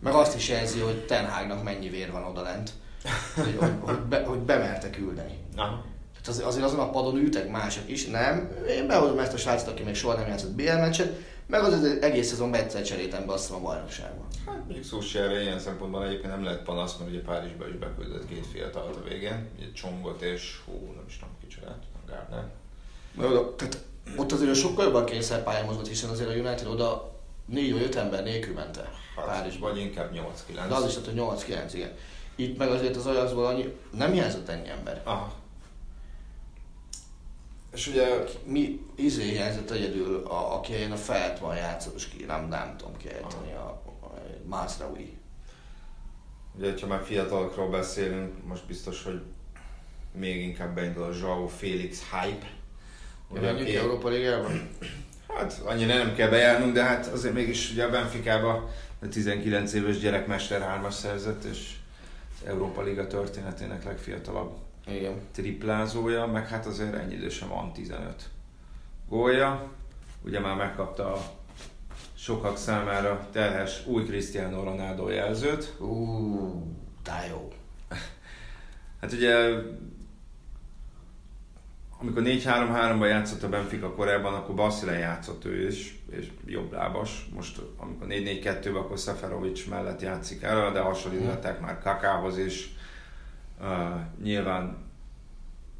Meg 0.00 0.14
azt 0.14 0.36
is 0.36 0.48
jelzi, 0.48 0.78
hogy 0.78 1.06
Ten 1.06 1.28
Hagnak 1.28 1.62
mennyi 1.62 1.88
vér 1.88 2.12
van 2.12 2.24
odalent, 2.24 2.70
hogy, 3.44 3.56
hogy, 3.58 3.72
hogy, 3.80 3.98
be, 3.98 4.24
hogy 4.24 4.38
bemerte 4.38 4.90
küldeni. 4.90 5.38
Aha. 5.56 5.84
Tehát 6.12 6.28
az, 6.28 6.42
azért 6.46 6.64
azon 6.64 6.80
a 6.80 6.90
padon 6.90 7.16
ültek 7.16 7.50
mások 7.50 7.90
is, 7.90 8.06
nem. 8.06 8.50
Én 8.68 8.86
behozom 8.86 9.18
ezt 9.18 9.32
a 9.32 9.36
srácot, 9.36 9.68
aki 9.68 9.82
még 9.82 9.94
soha 9.94 10.14
nem 10.14 10.28
játszott 10.28 10.54
BL 10.54 10.72
meccset, 10.72 11.20
meg 11.46 11.62
az 11.62 11.72
az 11.72 11.98
egész 12.00 12.28
szezonban 12.28 12.60
egyszer 12.60 12.82
cseréltem 12.82 13.26
be 13.26 13.32
azt 13.32 13.50
a 13.50 13.60
bajnokságban. 13.60 14.26
Hát 14.46 14.64
mondjuk 14.64 14.84
Szúsjára 14.84 15.40
ilyen 15.40 15.58
szempontból 15.58 16.06
egyébként 16.06 16.32
nem 16.32 16.44
lehet 16.44 16.62
panasz, 16.62 16.96
mert 16.96 17.10
ugye 17.10 17.20
Párizsba 17.20 17.68
is 17.68 17.74
beküldött 17.74 18.28
két 18.28 18.46
fiatalt 18.46 18.96
a 18.96 19.08
végén, 19.08 19.48
ugye 19.56 19.72
Csongot 19.72 20.22
és 20.22 20.60
hú, 20.64 20.72
nem 20.72 21.04
is 21.08 21.18
tudom 21.18 21.34
kicsodát, 21.40 21.82
Gardner. 22.06 22.44
Oda, 23.18 23.54
tehát 23.54 23.78
ott 24.16 24.32
azért 24.32 24.54
sokkal 24.54 24.84
jobban 24.84 25.04
kényszerpályán 25.04 25.64
mozgott, 25.64 25.88
hiszen 25.88 26.10
azért 26.10 26.28
a 26.28 26.32
United 26.32 26.66
oda 26.66 27.14
4 27.46 27.72
vagy 27.72 27.82
5 27.82 27.94
ember 27.96 28.22
nélkül 28.22 28.54
mente 28.54 28.90
Párizsba. 29.14 29.68
Vagy 29.68 29.78
inkább 29.78 30.12
8-9. 30.14 30.68
De 30.68 30.74
az 30.74 30.86
is 30.86 30.94
tehát, 30.94 31.20
hogy 31.20 31.68
8-9, 31.70 31.74
igen. 31.74 31.92
Itt 32.34 32.58
meg 32.58 32.68
azért 32.68 32.96
az 32.96 33.06
Ajaxból 33.06 33.46
annyi, 33.46 33.76
nem 33.90 34.12
hiányzott 34.12 34.48
ennyi 34.48 34.68
ember. 34.68 35.00
Aha. 35.04 35.32
És 37.72 37.86
ugye 37.86 38.24
Mi 38.44 38.86
izé 38.94 39.22
hiányzott 39.22 39.70
egyedül, 39.70 40.26
a, 40.26 40.54
aki 40.54 40.72
ilyen 40.72 40.92
a 40.92 40.96
Feltman 40.96 41.56
játszott, 41.56 41.94
és 41.94 42.08
ki, 42.08 42.24
nem, 42.24 42.48
nem 42.48 42.76
tudom 42.76 42.96
kiejteni, 42.96 43.52
a, 43.52 43.82
a 44.00 44.12
Masraoui. 44.44 45.18
Ugye, 46.58 46.74
ha 46.80 46.86
már 46.86 47.02
fiatalokról 47.04 47.68
beszélünk, 47.68 48.46
most 48.46 48.66
biztos, 48.66 49.02
hogy 49.02 49.22
még 50.12 50.42
inkább 50.42 50.74
beindul 50.74 51.02
a 51.02 51.16
Joao 51.20 51.46
Félix 51.46 52.02
hype. 52.10 52.46
Ugye, 53.28 53.50
aki- 53.50 53.76
Európa 53.76 54.08
Ligában? 54.08 54.52
Hát 55.36 55.60
annyira 55.64 55.94
nem 55.96 56.14
kell 56.14 56.28
bejárnunk, 56.28 56.72
de 56.74 56.82
hát 56.82 57.06
azért 57.06 57.34
mégis 57.34 57.70
ugye 57.70 57.84
a 57.84 57.90
Benficába 57.90 58.70
a 59.02 59.08
19 59.08 59.72
éves 59.72 59.98
gyerekmester 59.98 60.60
hármas 60.60 60.94
szerzett, 60.94 61.44
és 61.44 61.74
az 62.40 62.46
Európa 62.48 62.82
Liga 62.82 63.06
történetének 63.06 63.84
legfiatalabb 63.84 64.56
Igen. 64.86 65.12
triplázója, 65.32 66.26
meg 66.26 66.48
hát 66.48 66.66
azért 66.66 66.94
ennyi 66.94 67.14
idősen 67.14 67.48
van 67.48 67.72
15 67.72 68.22
gólja. 69.08 69.70
Ugye 70.24 70.40
már 70.40 70.56
megkapta 70.56 71.12
a 71.14 71.20
sokak 72.14 72.56
számára 72.56 73.28
terhes 73.32 73.86
új 73.86 74.04
Cristiano 74.04 74.64
Ronaldo 74.64 75.08
jelzőt. 75.08 75.74
Ú, 75.78 76.76
tá 77.02 77.24
jó. 77.28 77.48
Hát 79.00 79.12
ugye 79.12 79.34
amikor 81.98 82.22
4-3-3-ban 82.26 83.08
játszott 83.08 83.42
a 83.42 83.48
Benfica 83.48 83.94
korábban, 83.94 84.34
akkor 84.34 84.54
Basile 84.54 84.98
játszott 84.98 85.44
ő 85.44 85.66
is, 85.66 85.98
és 86.10 86.30
jobb 86.46 86.72
lábas. 86.72 87.28
Most 87.34 87.60
amikor 87.76 88.06
4-4-2-ben, 88.10 88.74
akkor 88.74 88.98
Seferovic 88.98 89.66
mellett 89.66 90.00
játszik 90.00 90.42
el, 90.42 90.72
de 90.72 90.80
hasonlították 90.80 91.60
már 91.60 91.78
Kakához 91.78 92.38
is. 92.38 92.74
Uh, 93.60 93.66
nyilván 94.22 94.76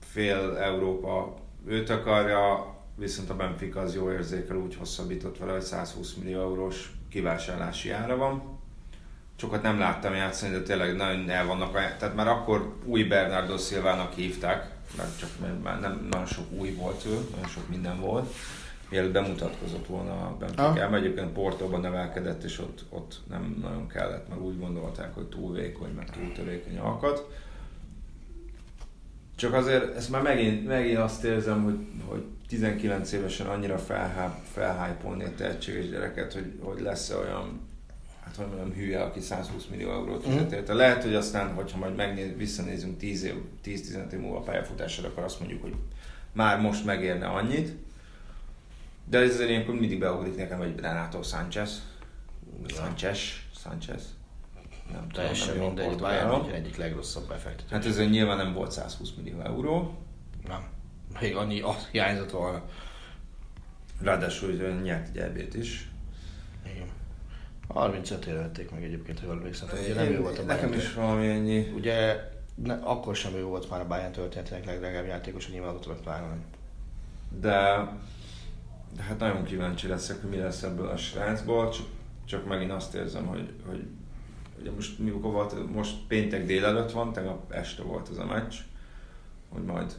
fél 0.01 0.57
Európa 0.57 1.35
őt 1.67 1.91
akarja, 1.91 2.75
viszont 2.95 3.31
a 3.31 3.37
Benfica 3.37 3.81
az 3.81 3.95
jó 3.95 4.13
érzékel, 4.13 4.57
úgy 4.57 4.77
hosszabbított 4.77 5.39
vele, 5.39 5.53
hogy 5.53 5.63
120 5.63 6.15
millió 6.15 6.41
eurós 6.41 6.91
kivásárlási 7.11 7.91
ára 7.91 8.17
van. 8.17 8.59
Sokat 9.37 9.63
nem 9.63 9.79
láttam 9.79 10.15
játszani, 10.15 10.53
de 10.53 10.63
tényleg 10.63 10.97
nagyon 10.97 11.31
el 11.31 11.47
vannak, 11.47 11.73
tehát 11.73 12.15
már 12.15 12.29
akkor 12.29 12.77
új 12.85 13.03
Bernardo 13.03 13.59
Silvának 13.59 14.13
hívták, 14.13 14.76
mert 14.97 15.19
csak 15.19 15.31
mert 15.41 15.63
már 15.63 15.81
nem 15.81 16.07
nagyon 16.11 16.27
sok 16.27 16.53
új 16.53 16.71
volt 16.71 17.05
ő, 17.07 17.19
nagyon 17.31 17.49
sok 17.49 17.69
minden 17.69 18.01
volt, 18.01 18.35
mielőtt 18.91 19.13
bemutatkozott 19.13 19.87
volna 19.87 20.13
a 20.13 20.37
Benfica. 20.39 20.97
Egyébként 20.97 21.33
Portóban 21.33 21.81
nevelkedett, 21.81 22.43
és 22.43 22.59
ott, 22.59 22.85
ott 22.89 23.21
nem 23.29 23.59
nagyon 23.63 23.87
kellett, 23.87 24.29
mert 24.29 24.41
úgy 24.41 24.59
gondolták, 24.59 25.15
hogy 25.15 25.27
túl 25.27 25.55
vékony, 25.55 25.91
meg 25.91 26.11
túl 26.11 26.33
törékeny 26.33 26.79
alkat. 26.79 27.29
Csak 29.37 29.53
azért 29.53 29.97
ezt 29.97 30.11
már 30.11 30.23
megint, 30.23 30.67
megint 30.67 30.99
azt 30.99 31.25
érzem, 31.25 31.65
hogy, 31.65 31.79
hogy 32.07 32.25
19 32.49 33.13
évesen 33.13 33.47
annyira 33.47 33.79
felhájpolni 34.53 35.25
a 35.25 35.35
tehetséges 35.37 35.89
gyereket, 35.89 36.33
hogy, 36.33 36.53
hogy 36.61 36.81
lesz 36.81 37.11
olyan 37.11 37.61
hát 38.27 38.37
hogy 38.37 38.47
mondjam, 38.47 38.73
hülye, 38.73 39.03
aki 39.03 39.21
120 39.21 39.67
millió 39.67 39.91
eurót 39.91 40.25
fizet 40.25 40.51
mm. 40.51 40.55
érte. 40.55 40.75
Lehet, 40.75 41.03
hogy 41.03 41.15
aztán, 41.15 41.55
hogyha 41.55 41.79
majd 41.79 41.97
megnéz, 41.97 42.37
visszanézünk 42.37 42.99
10 42.99 43.25
év, 43.25 43.35
10-15 43.65 44.13
év 44.13 44.19
múlva 44.19 44.39
a 44.39 44.43
pályafutásra, 44.43 45.09
akkor 45.09 45.23
azt 45.23 45.41
mondjuk, 45.41 45.63
hogy 45.63 45.75
már 46.33 46.61
most 46.61 46.85
megérne 46.85 47.27
annyit. 47.27 47.73
De 49.05 49.19
ez 49.19 49.35
azért 49.35 49.49
ilyenkor 49.49 49.75
mindig 49.75 49.99
beugrik 49.99 50.37
nekem 50.37 50.61
egy 50.61 50.81
Renato 50.81 51.23
Sánchez. 51.23 51.83
Ja. 52.67 52.75
Sánchez. 52.75 53.19
Sánchez. 53.63 54.15
Nem 54.93 55.09
Teljesen 55.09 55.57
mindegy, 55.57 55.97
Bayern 55.97 56.51
egyik 56.51 56.77
legrosszabb 56.77 57.29
befektetés. 57.29 57.71
Hát 57.71 57.85
ez 57.85 57.99
nyilván 57.99 58.37
nem 58.37 58.53
volt 58.53 58.71
120 58.71 59.11
millió 59.17 59.41
euró. 59.41 59.99
Nem. 60.49 60.67
Még 61.21 61.37
annyi 61.37 61.61
az 61.61 61.87
hiányzott 61.91 62.31
volna. 62.31 62.63
Ráadásul 64.01 64.51
nyert 64.83 65.09
egy 65.09 65.19
ebét 65.19 65.55
is. 65.55 65.91
Igen. 66.75 66.89
35 67.69 68.27
ére 68.27 68.39
vették 68.39 68.71
meg 68.71 68.85
egyébként, 68.85 69.21
jól 69.25 69.33
emlékszem. 69.33 69.69
Ugye 69.83 69.95
nem 69.95 70.13
ő 70.13 70.21
volt 70.21 70.39
a 70.39 70.43
Nekem 70.43 70.73
is 70.73 70.95
valami 70.95 71.29
ennyi. 71.29 71.73
Ugye 71.75 72.31
ne, 72.55 72.75
akkor 72.75 73.17
sem 73.17 73.35
ő 73.35 73.45
volt 73.45 73.71
már 73.71 73.81
a 73.81 73.87
Bayern 73.87 74.13
történetének 74.13 74.65
legdrágább 74.65 75.07
játékos, 75.07 75.45
hogy 75.45 75.55
nyilván 75.55 75.75
ott 75.75 76.01
pláne 76.03 76.27
nem. 76.27 76.45
De, 77.41 77.89
de 78.97 79.03
hát 79.03 79.19
nagyon 79.19 79.45
kíváncsi 79.45 79.89
leszek, 79.89 80.21
hogy 80.21 80.31
mi 80.31 80.37
lesz 80.37 80.63
ebből 80.63 80.89
a 80.89 80.97
srácból, 80.97 81.71
csak, 81.71 81.87
csak 82.25 82.47
megint 82.47 82.73
azt 82.73 82.95
érzem, 82.95 83.27
hogy, 83.27 83.53
hogy 83.67 83.87
ugye 84.61 84.71
most 84.71 84.99
mikor 84.99 85.33
volt, 85.33 85.73
most 85.73 85.97
péntek 86.09 86.47
délelőtt 86.47 86.91
van, 86.91 87.13
tegnap 87.13 87.53
este 87.53 87.83
volt 87.83 88.09
ez 88.11 88.19
a 88.19 88.25
meccs, 88.25 88.55
hogy 89.49 89.65
majd 89.65 89.97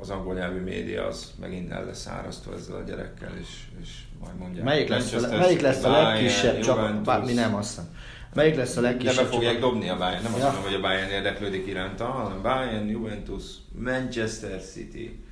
az 0.00 0.10
angol 0.10 0.34
nyelvű 0.34 0.60
média 0.60 1.06
az 1.06 1.32
megint 1.40 1.70
el 1.70 1.84
lesz 1.84 2.06
árasztva 2.06 2.54
ezzel 2.54 2.76
a 2.76 2.82
gyerekkel, 2.82 3.32
és, 3.40 3.48
és 3.80 3.88
majd 4.20 4.36
mondják. 4.38 4.64
Melyik 4.64 4.88
lesz, 4.88 5.12
a, 5.12 5.36
melyik 5.36 5.60
lesz 5.60 5.84
a 5.84 5.90
legkisebb, 5.90 6.60
csak 6.60 7.02
bár, 7.02 7.24
mi 7.24 7.32
nem 7.32 7.54
azt 7.54 7.68
hiszem. 7.68 7.96
Melyik 8.34 8.56
lesz 8.56 8.76
a 8.76 8.80
legkisebb? 8.80 9.16
Nem 9.16 9.32
fogják 9.32 9.58
dobni 9.60 9.88
a 9.88 9.96
Bayern, 9.96 10.22
nem 10.22 10.32
ja. 10.36 10.36
azt 10.36 10.44
mondom, 10.44 10.62
hogy 10.62 10.74
a 10.74 10.80
Bayern 10.80 11.10
érdeklődik 11.10 11.66
iránta, 11.66 12.04
hanem 12.04 12.42
Bayern, 12.42 12.88
Juventus, 12.88 13.44
Manchester 13.72 14.62
City, 14.62 15.24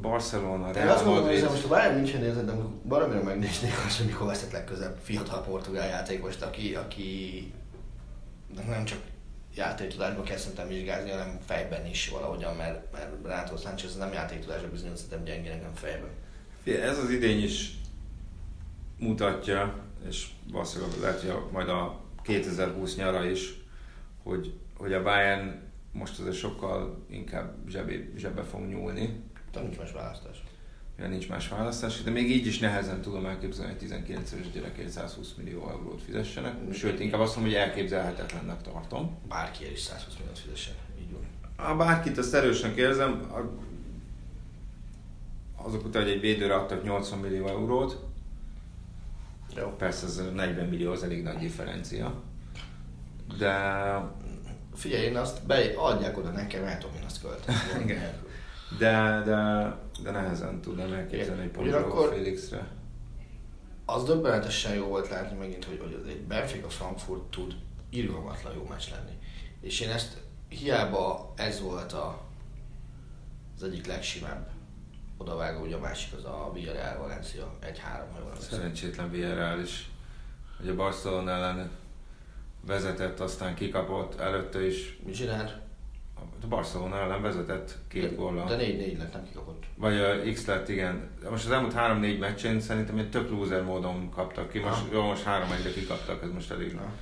Barcelona, 0.00 0.72
Real 0.72 0.88
azt 0.88 1.04
mondom, 1.04 1.24
hogy 1.24 1.42
most 1.42 1.64
a 1.64 1.68
Bayern 1.68 1.94
nincsen 1.94 2.22
érzed, 2.22 2.46
de 2.46 2.52
baromira 2.84 3.22
megnéznék 3.22 3.72
azt, 3.86 3.96
hogy 3.96 4.06
mikor 4.06 4.26
veszett 4.26 4.52
legközebb 4.52 4.98
fiatal 5.02 5.42
portugál 5.42 5.88
játékost, 5.88 6.42
aki, 6.42 6.74
aki 6.74 7.52
nem 8.66 8.84
csak 8.84 8.98
játéktudásba 9.54 10.22
kell 10.22 10.36
szerintem 10.36 10.68
vizsgálni, 10.68 11.10
hanem 11.10 11.38
fejben 11.46 11.86
is 11.86 12.08
valahogyan, 12.08 12.56
mert, 12.56 12.92
mert 12.92 13.10
Renato 13.22 13.56
Sánchez 13.56 13.96
nem 13.96 14.12
játéktudásra 14.12 14.70
bizonyos, 14.70 14.98
szerintem 14.98 15.24
gyenge 15.24 15.54
nekem 15.54 15.74
fejben. 15.74 16.10
Ez 16.64 16.98
az 16.98 17.10
idény 17.10 17.42
is 17.42 17.78
mutatja, 18.98 19.84
és 20.08 20.26
valószínűleg 20.50 20.98
lehet, 21.00 21.20
hogy 21.20 21.50
majd 21.52 21.68
a 21.68 22.00
2020 22.22 22.96
nyara 22.96 23.24
is, 23.24 23.54
hogy, 24.22 24.54
hogy 24.76 24.92
a 24.92 25.02
Bayern 25.02 25.60
most 25.92 26.18
azért 26.18 26.36
sokkal 26.36 27.04
inkább 27.10 27.54
zsebbe, 27.68 27.92
zsebbe 28.16 28.42
fog 28.42 28.66
nyúlni. 28.66 29.22
De 29.52 29.60
nincs 29.60 29.78
más 29.78 29.92
választás. 29.92 30.42
Ja, 31.00 31.08
nincs 31.08 31.28
más 31.28 31.48
választás, 31.48 32.02
de 32.02 32.10
még 32.10 32.30
így 32.30 32.46
is 32.46 32.58
nehezen 32.58 33.00
tudom 33.00 33.26
elképzelni, 33.26 33.70
hogy 33.70 33.80
19 33.80 34.32
éves 34.32 34.50
gyerekért 34.50 34.88
120 34.88 35.34
millió 35.36 35.70
eurót 35.70 36.02
fizessenek. 36.02 36.54
Sőt, 36.72 37.00
inkább 37.00 37.20
azt 37.20 37.36
mondom, 37.36 37.52
hogy 37.52 37.62
elképzelhetetlennek 37.62 38.62
tartom. 38.62 39.18
Bárkiért 39.28 39.72
is 39.72 39.80
120 39.80 40.16
milliót 40.18 40.38
fizessen, 40.38 40.74
így 41.00 41.12
van. 41.12 41.66
A 41.66 41.76
bárkit 41.76 42.18
azt 42.18 42.34
erősnek 42.34 42.76
érzem, 42.76 43.32
azok 45.56 45.84
után, 45.84 46.02
hogy 46.02 46.10
egy 46.10 46.20
védőre 46.20 46.54
adtak 46.54 46.84
80 46.84 47.18
millió 47.18 47.46
eurót, 47.46 47.98
jó. 49.56 49.66
Persze 49.66 50.06
ez 50.06 50.22
40 50.34 50.68
millió 50.68 50.92
az 50.92 51.02
elég 51.02 51.22
nagy 51.22 51.38
differencia. 51.38 52.22
De... 53.38 53.54
Figyelj, 54.74 55.04
én 55.04 55.16
azt 55.16 55.46
be, 55.46 55.72
adják 55.76 56.18
oda 56.18 56.30
nekem, 56.30 56.64
el 56.64 56.78
tudom 56.78 56.96
én 56.96 57.04
azt 57.04 57.20
költeni. 57.20 57.98
de, 58.78 59.22
de, 59.24 59.74
de 60.02 60.10
nehezen 60.10 60.60
tudom 60.60 60.92
elképzelni 60.92 61.42
egy 61.42 61.48
Ponzsó 61.48 62.06
Félixre. 62.12 62.68
Az 63.84 64.04
döbbenetesen 64.04 64.74
jó 64.74 64.86
volt 64.86 65.08
látni 65.08 65.38
megint, 65.38 65.64
hogy, 65.64 65.80
hogy 65.80 66.04
egy 66.08 66.20
Benfica 66.20 66.68
Frankfurt 66.68 67.22
tud 67.22 67.54
irgalmatlan 67.90 68.54
jó 68.54 68.66
meccs 68.68 68.90
lenni. 68.90 69.18
És 69.60 69.80
én 69.80 69.90
ezt 69.90 70.16
hiába 70.48 71.32
ez 71.36 71.60
volt 71.60 71.92
a, 71.92 72.20
az 73.56 73.62
egyik 73.62 73.86
legsimább 73.86 74.50
odavágó, 75.16 75.62
ugye 75.64 75.76
a 75.76 75.80
másik 75.80 76.12
az 76.18 76.24
a 76.24 76.50
Villarreal 76.54 76.98
Valencia 76.98 77.58
1-3, 77.62 77.76
ha 78.12 78.18
jól 78.18 78.36
Szerencsétlen 78.40 79.10
Villarreal 79.10 79.60
is. 79.60 79.90
Ugye 80.60 80.72
Barcelona 80.72 81.30
ellen 81.30 81.70
vezetett, 82.66 83.20
aztán 83.20 83.54
kikapott, 83.54 84.20
előtte 84.20 84.66
is. 84.66 84.98
Mi 85.04 85.12
csinált? 85.12 85.56
A 86.42 86.46
Barcelona 86.46 86.96
ellen 86.96 87.22
vezetett 87.22 87.78
két 87.88 88.16
góllal. 88.16 88.46
De 88.46 88.56
4-4 88.56 88.98
lett, 88.98 89.12
nem 89.12 89.24
kikapott. 89.24 89.64
Vagy 89.76 89.98
a 89.98 90.32
X 90.32 90.46
lett, 90.46 90.68
igen. 90.68 91.10
Most 91.30 91.44
az 91.44 91.50
elmúlt 91.50 91.74
3-4 91.76 92.18
meccsén 92.18 92.60
szerintem 92.60 92.98
egy 92.98 93.10
tök 93.10 93.30
loser 93.30 93.62
módon 93.62 94.10
kaptak 94.10 94.50
ki. 94.50 94.58
Most, 94.58 94.82
jó, 94.92 95.02
most 95.02 95.22
3 95.22 95.50
1 95.52 95.74
kikaptak, 95.74 96.22
ez 96.22 96.30
most 96.32 96.50
elég 96.50 96.76
ha. 96.76 96.92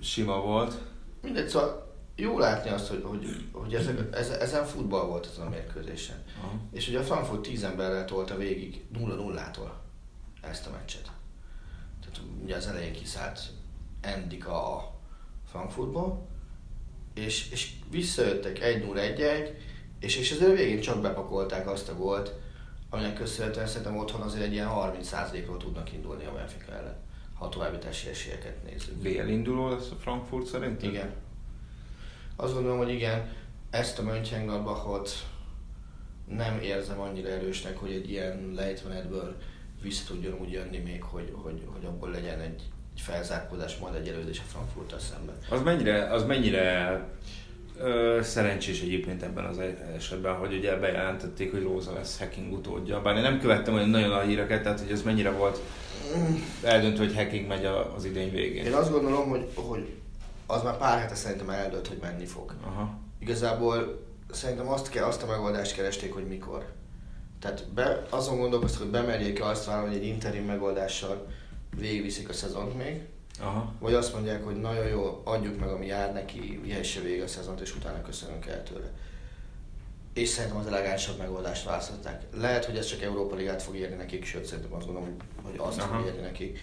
sima 0.00 0.40
volt. 0.40 0.74
Mindegy, 1.22 1.48
szóval 1.48 1.84
jó 2.16 2.38
látni 2.38 2.70
azt, 2.70 2.88
hogy, 2.88 3.02
hogy, 3.04 3.48
hogy 3.52 3.74
ezek, 3.74 3.98
ez, 4.12 4.28
ezen 4.28 4.64
futball 4.64 5.06
volt 5.06 5.26
ez 5.26 5.38
a 5.38 5.48
mérkőzésen. 5.48 6.16
Aha. 6.42 6.52
És 6.72 6.88
ugye 6.88 6.98
a 6.98 7.02
Frankfurt 7.02 7.42
10 7.42 7.62
emberrel 7.62 8.04
tolta 8.04 8.36
végig 8.36 8.84
0-0-tól 8.94 9.70
ezt 10.40 10.66
a 10.66 10.70
meccset. 10.70 11.10
Tehát 12.00 12.20
ugye 12.42 12.56
az 12.56 12.66
elején 12.66 12.92
kiszállt 12.92 13.40
Endika 14.00 14.76
a 14.76 14.94
Frankfurtból, 15.50 16.26
és, 17.14 17.50
és 17.50 17.72
visszajöttek 17.90 18.58
1-0-1-1, 18.62 19.48
és, 20.00 20.16
és 20.16 20.32
azért 20.32 20.56
végén 20.56 20.80
csak 20.80 21.00
bepakolták 21.00 21.68
azt 21.68 21.88
a 21.88 21.96
gólt, 21.96 22.32
aminek 22.90 23.14
köszönhetően 23.14 23.66
szerintem 23.66 23.96
otthon 23.96 24.20
azért 24.20 24.44
egy 24.44 24.52
ilyen 24.52 24.68
30%-ról 24.70 25.56
tudnak 25.56 25.92
indulni 25.92 26.24
a 26.24 26.32
Benfica 26.32 26.72
ellen, 26.72 26.96
ha 27.34 27.48
további 27.48 27.86
esélyeket 28.10 28.64
nézzük. 28.64 28.94
BL 28.94 29.28
induló 29.28 29.68
lesz 29.68 29.90
a 29.90 29.96
Frankfurt 30.00 30.46
szerint? 30.46 30.82
Igen. 30.82 31.12
Azt 32.36 32.52
gondolom, 32.52 32.78
hogy 32.78 32.90
igen, 32.90 33.32
ezt 33.70 33.98
a 33.98 34.02
Mönchengladbachot 34.02 35.10
nem 36.28 36.58
érzem 36.60 37.00
annyira 37.00 37.28
erősnek, 37.28 37.76
hogy 37.76 37.92
egy 37.92 38.10
ilyen 38.10 38.52
lejtmenetből 38.54 39.36
vissza 39.82 40.04
tudjon 40.06 40.40
úgy 40.40 40.50
jönni 40.50 40.78
még, 40.78 41.02
hogy, 41.02 41.32
hogy, 41.42 41.62
hogy 41.66 41.84
abból 41.84 42.10
legyen 42.10 42.40
egy, 42.40 42.62
egy 42.94 43.00
felzárkózás, 43.00 43.76
majd 43.76 43.94
egy 43.94 44.08
előzés 44.08 44.38
a 44.38 44.48
frankfurt 44.48 45.00
szemben. 45.00 45.34
Az 45.50 45.62
mennyire, 45.62 46.12
az 46.12 46.24
mennyire 46.24 47.00
ö, 47.78 48.18
szerencsés 48.22 48.80
egyébként 48.80 49.22
ebben 49.22 49.44
az 49.44 49.58
esetben, 49.96 50.34
hogy 50.34 50.54
ugye 50.54 50.76
bejelentették, 50.76 51.50
hogy 51.50 51.62
Róza 51.62 51.92
lesz 51.92 52.18
hacking 52.18 52.52
utódja. 52.52 53.00
Bár 53.00 53.16
én 53.16 53.22
nem 53.22 53.40
követtem 53.40 53.74
olyan 53.74 53.88
nagyon 53.88 54.12
a 54.12 54.20
híreket, 54.20 54.62
tehát 54.62 54.80
hogy 54.80 54.90
ez 54.90 55.02
mennyire 55.02 55.30
volt 55.30 55.60
eldöntő, 56.62 56.98
hogy 56.98 57.14
hacking 57.14 57.46
megy 57.46 57.64
az 57.96 58.04
idény 58.04 58.30
végén. 58.30 58.64
Én 58.64 58.72
azt 58.72 58.90
gondolom, 58.90 59.28
hogy, 59.28 59.48
hogy 59.54 59.94
az 60.46 60.62
már 60.62 60.76
pár 60.76 60.98
hete 60.98 61.14
szerintem 61.14 61.50
eldőlt, 61.50 61.88
hogy 61.88 61.98
menni 62.00 62.24
fog. 62.24 62.54
Aha. 62.64 62.98
Igazából 63.18 64.02
szerintem 64.30 64.68
azt, 64.68 64.88
kell, 64.88 65.04
azt 65.04 65.22
a 65.22 65.26
megoldást 65.26 65.74
keresték, 65.74 66.12
hogy 66.12 66.26
mikor. 66.26 66.66
Tehát 67.40 67.64
be, 67.74 68.06
azon 68.10 68.38
gondolkoztak, 68.38 68.82
hogy 68.82 68.90
bemerjék 68.90 69.44
azt 69.44 69.64
vállalni, 69.64 69.88
hogy 69.88 70.02
egy 70.02 70.08
interim 70.08 70.44
megoldással 70.44 71.26
végigviszik 71.78 72.28
a 72.28 72.32
szezont 72.32 72.76
még, 72.76 73.00
Aha. 73.40 73.72
vagy 73.78 73.94
azt 73.94 74.12
mondják, 74.14 74.44
hogy 74.44 74.56
nagyon 74.56 74.86
jó, 74.86 75.20
adjuk 75.24 75.60
meg, 75.60 75.68
ami 75.68 75.86
jár 75.86 76.12
neki, 76.12 76.60
vihesse 76.62 77.00
végig 77.00 77.22
a 77.22 77.26
szezont, 77.26 77.60
és 77.60 77.76
utána 77.76 78.02
köszönünk 78.02 78.46
el 78.46 78.62
tőle. 78.62 78.90
És 80.12 80.28
szerintem 80.28 80.58
az 80.58 80.66
elegánsabb 80.66 81.18
megoldást 81.18 81.64
választották. 81.64 82.22
Lehet, 82.34 82.64
hogy 82.64 82.76
ez 82.76 82.86
csak 82.86 83.02
Európa 83.02 83.34
Ligát 83.34 83.62
fog 83.62 83.76
érni 83.76 83.96
nekik, 83.96 84.24
sőt 84.24 84.44
szerintem 84.44 84.72
azt 84.72 84.86
gondolom, 84.86 85.16
hogy, 85.42 85.54
azt 85.56 85.80
Aha. 85.80 85.96
fog 85.96 86.06
érni 86.06 86.20
nekik. 86.20 86.58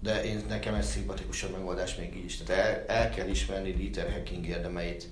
De 0.00 0.24
én, 0.24 0.44
nekem 0.48 0.74
ez 0.74 0.90
szimpatikusabb 0.90 1.52
megoldás 1.52 1.96
még 1.96 2.16
így 2.16 2.24
is. 2.24 2.36
Tehát 2.36 2.64
el, 2.88 2.96
el 2.96 3.10
kell 3.10 3.28
ismerni 3.28 3.72
Dieter 3.72 4.10
Hecking 4.10 4.46
érdemeit 4.46 5.08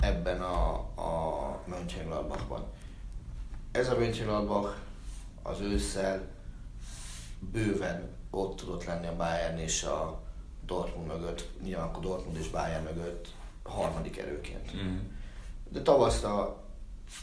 ebben 0.00 0.40
a, 0.40 0.72
a 0.78 1.62
Mönchengladbachban. 1.66 2.64
Ez 3.72 3.88
a 3.88 3.98
Mönchengladbach 3.98 4.76
az 5.42 5.60
ősszel 5.60 6.28
bőven 7.52 8.08
ott 8.34 8.56
tudott 8.56 8.84
lenni 8.84 9.06
a 9.06 9.16
Bayern 9.16 9.58
és 9.58 9.82
a 9.82 10.20
Dortmund 10.66 11.06
mögött, 11.06 11.48
nyilván 11.62 11.86
akkor 11.88 12.02
Dortmund 12.02 12.36
és 12.36 12.48
Bayern 12.48 12.84
mögött 12.84 13.28
harmadik 13.62 14.18
erőként. 14.18 14.76
Mm. 14.76 14.98
De 15.68 15.82
tavaszra 15.82 16.62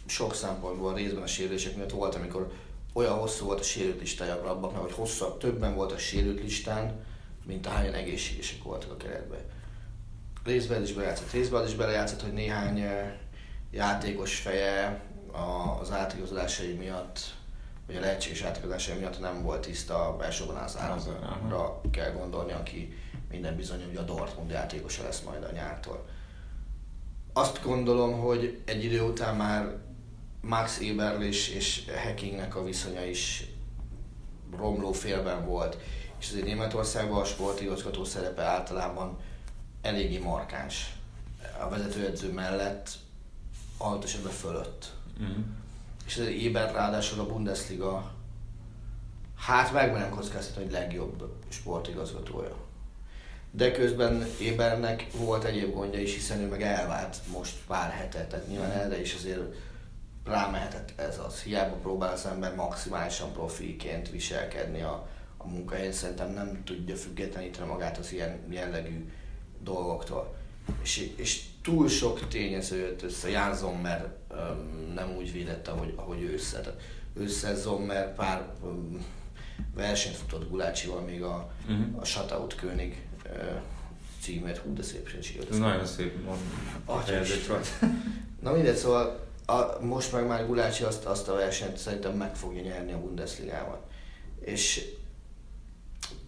sok 0.06 0.34
szempontból 0.34 0.94
részben 0.94 1.24
a 1.24 1.28
sérülések 1.28 1.76
miatt 1.76 1.92
volt, 1.92 2.16
amikor 2.16 2.52
olyan 2.94 3.18
hosszú 3.18 3.46
volt 3.46 3.60
a 3.60 3.64
sérült 3.64 4.00
listája 4.00 4.34
a 4.36 4.42
Gladbachnak, 4.42 4.82
hogy 4.82 4.92
hosszabb, 4.92 5.38
többen 5.38 5.76
volt 5.76 5.92
a 5.92 5.98
sérült 5.98 6.42
listán, 6.42 7.06
mint 7.46 7.66
ahányan 7.66 7.94
egészségesek 7.94 8.64
voltak 8.64 8.92
a 8.92 8.98
keretben. 8.98 9.40
Részben 10.44 10.82
is 10.84 10.94
belejátszott, 10.94 11.32
részben 11.32 11.68
is 11.68 11.74
belejátszott, 11.76 12.22
hogy 12.22 12.34
néhány 12.34 12.80
eh, 12.80 13.14
játékos 13.72 14.36
feje 14.36 15.04
a- 15.32 15.78
az 15.82 15.92
átigazolásai 15.92 16.74
miatt, 16.74 17.20
vagy 17.90 17.98
a 17.98 18.02
lehetséges 18.02 18.42
átigazolásai 18.42 18.98
miatt 18.98 19.20
nem 19.20 19.44
volt 19.44 19.62
tiszta, 19.62 20.16
aha. 20.76 20.86
áramra 20.86 21.82
kell 21.92 22.12
gondolni, 22.12 22.52
aki 22.52 22.98
minden 23.30 23.56
bizony, 23.56 23.86
hogy 23.86 23.96
a 23.96 24.02
Dortmund 24.02 24.50
játékosa 24.50 25.04
lesz 25.04 25.22
majd 25.22 25.44
a 25.44 25.52
nyártól. 25.52 26.06
Azt 27.34 27.64
gondolom, 27.64 28.20
hogy 28.20 28.62
egy 28.66 28.84
idő 28.84 29.02
után 29.02 29.36
már 29.36 29.78
Max 30.42 30.80
Eberl 30.80 31.22
és, 31.22 31.50
és 31.50 31.84
Hackingnek 32.04 32.56
a 32.56 32.64
viszonya 32.64 33.06
is 33.06 33.46
romló 34.58 34.92
félben 34.92 35.46
volt. 35.46 35.78
És 36.20 36.30
azért 36.30 36.46
Németországban 36.46 37.22
a 37.22 37.26
sportigazgató 37.26 38.04
szerepe 38.04 38.44
általában 38.44 39.18
eléggé 39.82 40.18
markáns. 40.18 40.94
A 41.60 41.70
vezetőedző 41.70 42.32
mellett 42.34 42.90
adott 43.78 44.04
esetben 44.04 44.32
fölött. 44.32 44.94
Mm. 45.22 45.42
És 46.10 46.18
az 46.18 46.28
Eber 46.46 46.72
ráadásul 46.74 47.20
a 47.20 47.26
Bundesliga 47.26 48.12
hát 49.36 49.74
megmerem 49.74 50.10
kockáztatni, 50.10 50.64
hogy 50.64 50.72
legjobb 50.72 51.32
sportigazgatója. 51.50 52.56
De 53.52 53.72
közben 53.72 54.26
Ébernek 54.40 55.08
volt 55.18 55.44
egyéb 55.44 55.74
gondja 55.74 56.00
is, 56.00 56.14
hiszen 56.14 56.40
ő 56.40 56.48
meg 56.48 56.62
elvált 56.62 57.18
most 57.32 57.58
pár 57.68 57.92
hete, 57.92 58.26
tehát 58.26 58.48
nyilván 58.48 58.72
erre 58.72 59.02
is 59.02 59.14
azért 59.14 59.56
rámehetett 60.26 61.00
ez 61.00 61.20
az. 61.20 61.42
Hiába 61.42 61.76
próbál 61.76 62.14
az 62.14 62.26
ember 62.26 62.56
maximálisan 62.56 63.32
profiként 63.32 64.10
viselkedni 64.10 64.82
a, 64.82 65.08
a 65.38 65.48
munkahelyen, 65.48 65.92
szerintem 65.92 66.34
nem 66.34 66.64
tudja 66.64 66.96
függetleníteni 66.96 67.68
magát 67.68 67.98
az 67.98 68.12
ilyen 68.12 68.40
jellegű 68.50 69.10
dolgoktól. 69.60 70.36
És, 70.82 71.12
és 71.16 71.49
túl 71.62 71.88
sok 71.88 72.28
tényező 72.28 72.78
jött 72.78 73.02
össze. 73.02 73.30
Jan 73.30 73.56
Sommer 73.56 74.16
öm, 74.30 74.92
nem 74.94 75.16
úgy 75.18 75.32
védette, 75.32 75.72
ahogy, 75.72 75.94
ahogy 75.96 76.30
össze. 76.34 76.60
Tehát 76.60 76.82
össze 77.16 77.56
Sommer 77.56 78.16
pár 78.16 78.54
öm, 78.64 79.06
versenyt 79.76 80.16
futott 80.16 80.50
Gulácsival 80.50 81.02
még 81.02 81.24
a, 81.24 81.52
Mhm. 81.68 82.00
a 82.00 82.06
Shutout 82.06 82.56
König 82.56 83.08
ö, 83.24 83.30
címét. 84.22 84.58
Hú, 84.58 84.74
de 84.74 84.84
szép 84.84 85.08
Ez 85.52 85.58
nagyon 85.58 85.86
szép 85.86 86.24
mond, 86.26 86.40
volt. 87.48 87.68
Na 88.44 88.52
mindegy, 88.52 88.76
szóval 88.76 89.28
a, 89.46 89.78
most 89.82 90.12
meg 90.12 90.28
már 90.28 90.46
Gulácsi 90.48 90.84
azt, 90.84 91.06
azt 91.06 91.28
a 91.28 91.34
versenyt 91.36 91.78
szerintem 91.78 92.14
meg 92.14 92.36
fogja 92.36 92.62
nyerni 92.62 92.92
a 92.92 93.00
Bundesligában. 93.00 93.78
És 94.40 94.86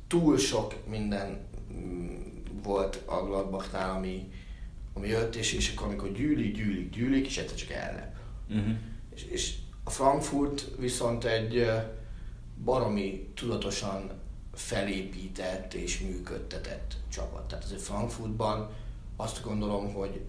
túl 0.07 0.37
sok 0.37 0.73
minden 0.89 1.47
mm, 1.73 2.15
volt 2.63 3.01
a 3.05 3.15
Gladbachnál, 3.25 3.95
ami, 3.95 4.31
ami 4.93 5.07
jött, 5.07 5.35
és, 5.35 5.53
és 5.53 5.73
akkor 5.75 5.87
amikor 5.87 6.11
gyűlik, 6.11 6.55
gyűlik, 6.55 6.89
gyűlik, 6.89 7.25
és 7.25 7.37
egyszer 7.37 7.57
csak 7.57 7.69
ellep. 7.69 8.15
Mhm. 8.47 8.71
És, 9.15 9.23
és 9.23 9.55
a 9.83 9.89
Frankfurt 9.89 10.67
viszont 10.79 11.23
egy 11.23 11.69
baromi 12.63 13.31
tudatosan 13.35 14.11
felépített 14.53 15.73
és 15.73 15.99
működtetett 15.99 16.95
csapat. 17.09 17.47
Tehát 17.47 17.63
azért 17.63 17.81
Frankfurtban 17.81 18.69
azt 19.15 19.43
gondolom, 19.43 19.93
hogy 19.93 20.21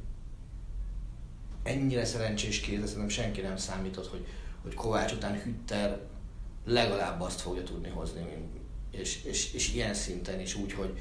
ennyire 1.62 2.04
szerencsés 2.04 2.60
kéz, 2.60 2.80
szerintem 2.84 3.08
senki 3.08 3.40
nem 3.40 3.56
számított, 3.56 4.06
hogy, 4.06 4.26
hogy 4.62 4.74
Kovács 4.74 5.12
után 5.12 5.42
Hütter 5.42 6.00
legalább 6.64 7.20
azt 7.20 7.40
fogja 7.40 7.62
tudni 7.62 7.88
hozni, 7.88 8.20
és, 8.90 9.24
és, 9.24 9.52
és 9.52 9.74
ilyen 9.74 9.94
szinten 9.94 10.40
is 10.40 10.54
úgy, 10.54 10.72
hogy 10.72 10.98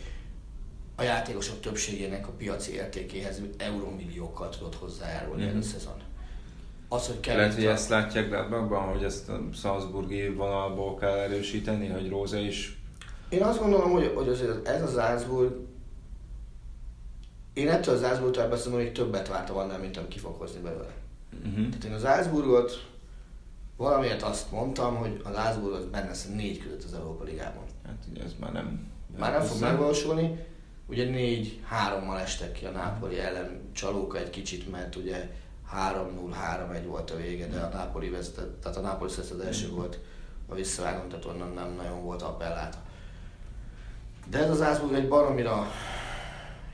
a 1.02 1.04
játékosok 1.04 1.60
többségének 1.60 2.28
a 2.28 2.32
piaci 2.32 2.74
értékéhez 2.74 3.42
eurómilliókkal 3.58 4.50
tudott 4.50 4.76
hozzájárulni 4.76 5.42
Mhm. 5.42 5.50
mm-hmm. 5.52 5.60
ez 5.60 5.66
a 5.66 5.70
szezon. 5.70 5.94
Az, 6.88 7.08
hogy 7.08 7.20
kell 7.20 7.36
Lehet, 7.36 7.54
hogy 7.54 7.66
ezt 7.66 7.90
látják 7.90 8.28
Gladbachban, 8.28 8.92
hogy 8.92 9.04
ezt 9.04 9.30
a 9.30 9.42
Salzburgi 9.54 10.30
vonalból 10.30 10.98
kell 10.98 11.18
erősíteni, 11.18 11.88
hogy 11.88 12.10
Róza 12.10 12.38
is 12.38 12.80
Én 13.30 13.44
azt 13.44 13.60
gondolom, 13.60 13.92
hogy, 13.92 14.12
hogy 14.16 14.28
azért 14.28 14.68
ez 14.68 14.82
az 14.82 14.94
Salzburg, 14.94 15.54
én 17.54 17.70
ettől 17.70 17.96
az 17.96 18.02
Salzburgtól 18.02 18.48
beszélem, 18.48 18.80
hogy 18.80 18.92
többet 18.92 19.28
vártam 19.28 19.58
annál, 19.58 19.80
mint 19.80 19.98
amit 19.98 20.10
ki 20.10 20.20
fog 20.20 20.36
hozni 20.36 20.60
belőle. 20.60 20.94
uh-huh. 21.46 21.68
Tehát 21.68 21.84
én 21.84 21.92
az 21.92 22.02
Salzburgot 22.02 22.88
valamiért 23.78 24.22
azt 24.22 24.52
mondtam, 24.52 24.96
hogy 24.96 25.22
az 25.24 25.36
Salzburg 25.36 25.74
az 25.74 25.86
benne 25.86 26.08
lesz 26.08 26.28
a 26.32 26.36
négy 26.36 26.60
között 26.60 26.84
az 26.84 26.94
Európa 26.94 27.24
Ligában. 27.24 27.64
Hát 27.86 28.04
ugye 28.12 28.24
ez 28.24 28.36
már 28.40 28.52
nem... 28.52 28.90
Már 29.18 29.32
nem 29.32 29.42
fog 29.42 29.60
megvalósulni. 29.60 30.50
Ugye 30.92 31.10
négy 31.10 31.60
hárommal 31.68 32.20
estek 32.20 32.52
ki 32.52 32.66
a 32.66 32.70
Nápoli 32.72 33.20
ellen, 33.20 33.62
csalóka 33.74 34.18
egy 34.18 34.30
kicsit, 34.30 34.72
mert 34.72 34.96
ugye 34.96 35.30
3-0, 35.74 36.08
3-1 36.74 36.82
volt 36.86 37.12
a 37.12 37.16
vége, 37.16 37.48
de 37.48 37.60
a 37.60 37.70
Nápoli 37.70 38.10
vezetett, 38.10 38.62
tehát 38.62 38.78
a 38.78 38.82
Nápoli 38.82 39.10
szerzett 39.10 39.40
az 39.40 39.46
első 39.46 39.70
volt 39.70 40.00
a 40.48 40.56
visszavágón, 40.56 41.10
tehát 41.10 41.26
onnan 41.26 41.54
nem 41.54 41.74
nagyon 41.78 42.04
volt 42.04 42.22
appelláta. 42.22 42.78
De 44.30 44.38
ez 44.38 44.50
az 44.50 44.58
Salzburg 44.58 44.94
egy 44.94 45.08
baromira 45.08 45.68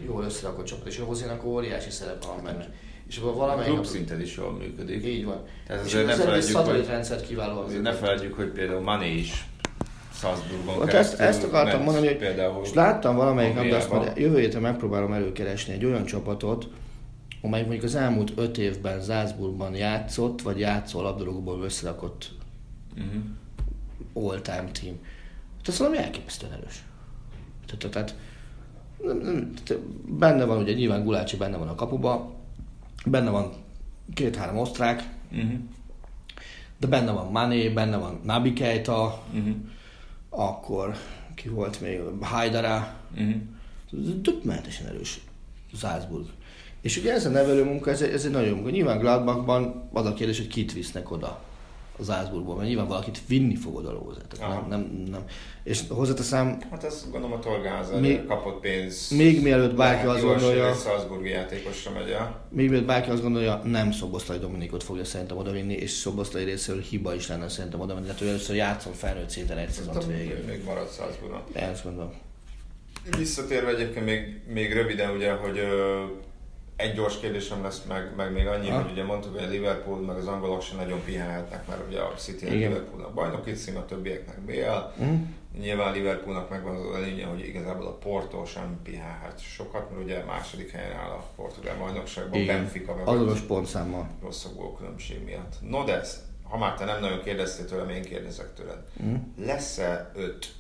jól 0.06 0.24
összerakott 0.24 0.66
csapat, 0.66 0.88
és 0.88 1.00
a 1.00 1.06
Hozinak 1.06 1.44
óriási 1.44 1.90
szerepe 1.90 2.26
van 2.28 2.44
benne. 2.44 2.70
És 3.08 3.18
akkor 3.18 3.32
A 3.32 3.36
valamelyik... 3.36 3.74
klub 3.74 3.86
szinten 3.86 4.22
is 4.22 4.36
jól 4.38 4.52
működik. 4.52 5.06
Így 5.06 5.26
van. 5.26 5.44
Tehát 5.68 5.86
és 5.86 5.94
azért 5.94 6.06
ne 6.08 6.14
az 6.14 6.20
egész 6.20 6.26
felejtjük, 6.30 6.56
hogy- 6.56 6.66
szatellitrendszer 6.66 7.22
kiválóan 7.22 7.66
Azért 7.66 7.82
ne 7.82 7.94
felejtjük, 7.94 8.34
hogy 8.34 8.48
például 8.50 8.82
Mané 8.82 9.14
is 9.16 9.46
Salzburgon 10.20 10.80
Hát 10.80 10.94
ezt, 10.94 11.20
ezt 11.20 11.44
akartam 11.44 11.84
mondani, 11.84 12.08
hogy 12.08 12.18
például 12.18 12.54
most 12.54 12.74
láttam 12.76 13.16
valamelyik 13.16 13.54
nap, 13.56 13.66
de 13.66 13.76
azt 13.76 13.92
majd 13.92 14.18
jövő 14.18 14.40
héten 14.40 14.62
megpróbálom 14.62 15.14
előkeresni 15.14 15.74
egy 15.74 15.86
olyan 15.86 16.06
csapatot, 16.06 16.68
amely 17.42 17.62
mondjuk 17.62 17.84
az 17.84 17.96
elmúlt 17.96 18.32
öt 18.36 18.58
évben 18.58 19.02
Salzburgban 19.02 19.76
játszott, 19.76 20.42
vagy 20.42 20.60
játszó 20.60 21.02
labdarúgóból 21.02 21.62
összerakott 21.64 22.32
Mhm. 22.96 23.18
all-time 24.26 24.70
team. 24.72 24.96
Tehát 25.50 25.68
ez 25.68 25.78
valami 25.78 25.98
elképesztően 25.98 26.52
erős. 26.54 26.84
Tehát, 27.66 27.94
tehát 27.94 28.16
benne 30.08 30.46
van, 30.46 30.58
ugye 30.58 30.74
nyilván 30.74 31.04
Gulácsi 31.04 31.38
benne 31.38 31.58
van 31.58 31.68
a 31.68 31.76
kapuba, 31.76 32.34
benne 33.06 33.30
van 33.30 33.52
két-három 34.14 34.58
osztrák, 34.58 35.04
Mhm. 35.32 35.56
de 36.80 36.88
benne 36.88 37.12
van 37.12 37.32
Mané, 37.32 37.70
benne 37.70 37.98
van 37.98 38.20
Nabi 38.24 38.54
Keita, 38.54 39.24
Mhm. 39.34 39.50
Akkor 40.30 40.96
ki 41.36 41.50
volt 41.50 41.82
még, 41.82 42.00
Haidara, 42.22 42.96
Mhm. 43.16 43.30
Ez 43.94 44.22
döbbenetesen 44.22 44.88
erős 44.88 45.20
Salzburg. 45.78 46.26
És 46.82 46.98
ugye 46.98 47.14
ez 47.14 47.26
a 47.26 47.30
nevelő 47.30 47.64
munka, 47.64 47.90
ez, 47.90 48.02
egy- 48.02 48.14
ez 48.14 48.26
egy 48.26 48.32
nagyon 48.32 48.54
munka. 48.54 48.70
Nyilván 48.70 49.00
Gladbachban 49.00 49.90
az 49.94 50.06
a 50.06 50.14
kérdés, 50.14 50.38
hogy 50.38 50.48
kit 50.48 50.74
visznek 50.74 51.12
oda 51.12 51.44
a 52.00 52.04
Salzburgból, 52.04 52.56
mert 52.56 52.68
nyilván 52.68 52.88
valakit 52.88 53.22
vinni 53.28 53.56
fog 53.56 53.76
oda 53.76 53.92
Lóze. 53.92 54.20
Tehát 54.30 54.52
Aha. 54.56 54.68
nem, 54.68 54.80
nem, 54.80 55.04
nem. 55.12 55.24
És 55.64 55.82
hozzáteszem, 55.90 56.58
Hát 56.72 56.84
azt 56.84 57.12
gondolom 57.12 57.32
a 57.38 57.40
Torgáza 57.40 58.00
Még- 58.00 58.26
kapott 58.26 58.60
pénz. 58.60 59.10
még 59.10 59.42
mielőtt 59.42 59.76
bárki 59.76 60.06
azt 60.08 60.22
gondolja, 60.24 60.74
Salzburgi 60.74 61.30
játékosra 61.30 61.92
megy 61.92 62.10
el. 62.10 62.46
még 62.50 62.70
mielőtt 62.70 62.88
bárki 62.88 63.10
azt 63.10 63.22
gondolja, 63.22 63.62
nem 63.64 63.92
Szoboszlai 63.92 64.38
Dominikot 64.38 64.84
fogja 64.84 65.06
szerintem 65.06 65.38
odavinni, 65.38 65.74
és 65.74 65.92
Szoboszlai 65.92 66.44
részéről 66.44 66.82
hiba 66.82 67.16
is 67.16 67.28
lenne 67.28 67.50
szerintem 67.50 67.80
odavinni, 67.80 68.06
tehát 68.06 68.22
ő 68.22 68.28
először 68.28 68.56
játszom 68.56 68.94
felnőtt 68.94 69.30
szinten 69.30 69.58
egy 69.58 69.70
szezont 69.70 70.02
Szerintem 70.02 70.28
végig. 70.28 70.46
még 70.48 70.64
marad 70.64 70.90
Salzburgon. 70.92 71.42
Ezt 71.54 71.84
gondolom. 71.84 72.12
Visszatérve 73.18 73.70
egyébként 73.70 74.06
még, 74.06 74.42
még 74.54 74.74
röviden 74.74 75.16
ugye, 75.16 75.32
hogy 75.32 75.58
ö, 75.58 76.04
egy 76.78 76.94
gyors 76.94 77.20
kérdésem 77.20 77.64
lesz, 77.64 77.84
meg, 77.84 78.16
meg 78.16 78.32
még 78.32 78.48
annyi, 78.48 78.70
ha. 78.70 78.82
hogy 78.82 78.92
ugye 78.92 79.04
mondtuk, 79.04 79.34
hogy 79.34 79.44
a 79.44 79.48
Liverpool 79.48 80.00
meg 80.00 80.16
az 80.16 80.28
angolok 80.28 80.62
sem 80.62 80.78
nagyon 80.78 81.04
pihenhetnek, 81.04 81.68
mert 81.68 81.82
ugye 81.88 82.00
a 82.00 82.14
City 82.14 82.46
a 82.46 82.50
Liverpoolnak 82.50 83.14
bajnoki 83.14 83.52
cím, 83.52 83.78
a 83.78 83.86
többieknek 83.86 84.40
BL. 84.40 85.04
Mm. 85.04 85.24
Nyilván 85.60 85.94
Liverpoolnak 85.94 86.50
megvan 86.50 86.76
az 86.76 86.96
előnye, 86.96 87.26
hogy 87.26 87.48
igazából 87.48 87.86
a 87.88 87.94
Porto 87.94 88.46
sem 88.46 88.80
pihenhet 88.84 89.40
sokat, 89.40 89.90
mert 89.90 90.04
ugye 90.04 90.24
második 90.24 90.72
helyen 90.72 90.98
áll 90.98 91.10
a 91.10 91.26
portugál 91.36 91.78
bajnokságban, 91.78 92.40
Igen. 92.40 92.58
Benfica 92.58 92.96
meg 92.96 93.08
Azonos 93.08 93.40
pontszámmal. 93.40 94.10
Rossz 94.22 94.46
a 94.46 94.76
különbség 94.78 95.24
miatt. 95.24 95.56
No 95.62 95.84
de 95.84 96.00
ez, 96.00 96.24
ha 96.44 96.58
már 96.58 96.74
te 96.74 96.86
nem 96.86 97.00
nagyon 97.00 97.22
kérdeztél 97.24 97.66
tőlem, 97.66 97.90
én 97.90 98.02
kérdezek 98.02 98.54
tőled. 98.54 98.84
Mm. 99.04 99.16
Lesz-e 99.38 100.12
öt 100.16 100.54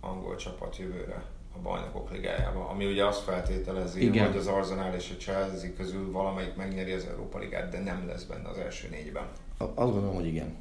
angol 0.00 0.36
csapat 0.36 0.76
jövőre? 0.76 1.22
A 1.56 1.60
bajnokok 1.62 2.10
ligájában, 2.10 2.66
ami 2.66 2.86
ugye 2.86 3.04
azt 3.04 3.22
feltételezi, 3.22 4.04
Igen. 4.04 4.26
hogy 4.26 4.36
az 4.36 4.46
Arsenal 4.46 4.94
és 4.94 5.10
a 5.14 5.20
Chelsea 5.20 5.70
közül 5.76 6.10
valamelyik 6.10 6.54
megnyeri 6.54 6.92
az 6.92 7.06
Európa 7.10 7.38
Ligát, 7.38 7.70
de 7.70 7.78
nem 7.78 8.06
lesz 8.06 8.22
benne 8.22 8.48
az 8.48 8.58
első 8.58 8.88
négyben. 8.90 9.26
Azt 9.56 9.74
gondolom, 9.74 10.14
hogy 10.14 10.26
igen. 10.26 10.54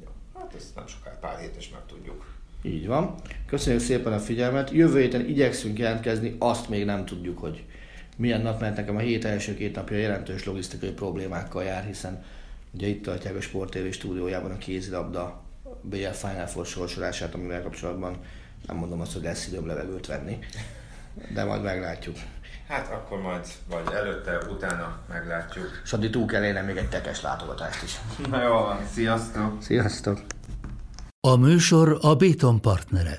Ja, 0.00 0.08
hát 0.38 0.54
ezt 0.54 0.74
nem 0.74 0.86
sokáig 0.86 1.16
pár 1.18 1.38
hét 1.38 1.54
és 1.58 1.70
meg 1.70 1.80
tudjuk. 1.86 2.36
Így 2.62 2.86
van. 2.86 3.14
Köszönjük 3.46 3.82
szépen 3.82 4.12
a 4.12 4.18
figyelmet. 4.18 4.70
Jövő 4.70 5.00
héten 5.00 5.28
igyekszünk 5.28 5.78
jelentkezni, 5.78 6.36
azt 6.38 6.68
még 6.68 6.84
nem 6.84 7.04
tudjuk, 7.04 7.38
hogy 7.38 7.64
milyen 8.16 8.40
nap, 8.40 8.60
mert 8.60 8.76
nekem 8.76 8.96
a 8.96 9.00
hét 9.00 9.24
első 9.24 9.54
két 9.54 9.74
napja 9.74 9.96
jelentős 9.96 10.44
logisztikai 10.44 10.90
problémákkal 10.90 11.64
jár, 11.64 11.84
hiszen 11.84 12.24
ugye 12.74 12.86
itt 12.86 13.02
tartják 13.02 13.36
a 13.36 13.40
Sport 13.40 13.70
TV 13.70 13.90
stúdiójában 13.90 14.50
a 14.50 14.58
kézilabda 14.58 15.42
BL 15.82 16.06
Final 16.12 16.46
Four 16.46 16.66
sorsolását, 16.66 17.34
amivel 17.34 17.62
kapcsolatban 17.62 18.16
nem 18.66 18.76
mondom 18.76 19.00
azt, 19.00 19.12
hogy 19.12 19.22
lesz 19.22 19.46
időm 19.46 19.66
levegőt 19.66 20.06
venni, 20.06 20.38
de 21.34 21.44
majd 21.44 21.62
meglátjuk. 21.62 22.16
Hát 22.68 22.92
akkor 22.92 23.20
majd, 23.20 23.46
vagy 23.68 23.94
előtte, 23.94 24.38
utána 24.50 24.98
meglátjuk. 25.08 25.80
És 25.84 25.92
addig 25.92 26.10
túl 26.10 26.26
kell 26.26 26.44
élnem 26.44 26.64
még 26.64 26.76
egy 26.76 26.88
tekes 26.88 27.20
látogatást 27.20 27.82
is. 27.82 27.98
Na 28.30 28.42
jó 28.42 28.52
van, 28.52 28.78
sziasztok! 28.92 29.62
Sziasztok! 29.62 30.20
A 31.20 31.36
műsor 31.36 31.98
a 32.00 32.14
Béton 32.14 32.60
partnere. 32.60 33.18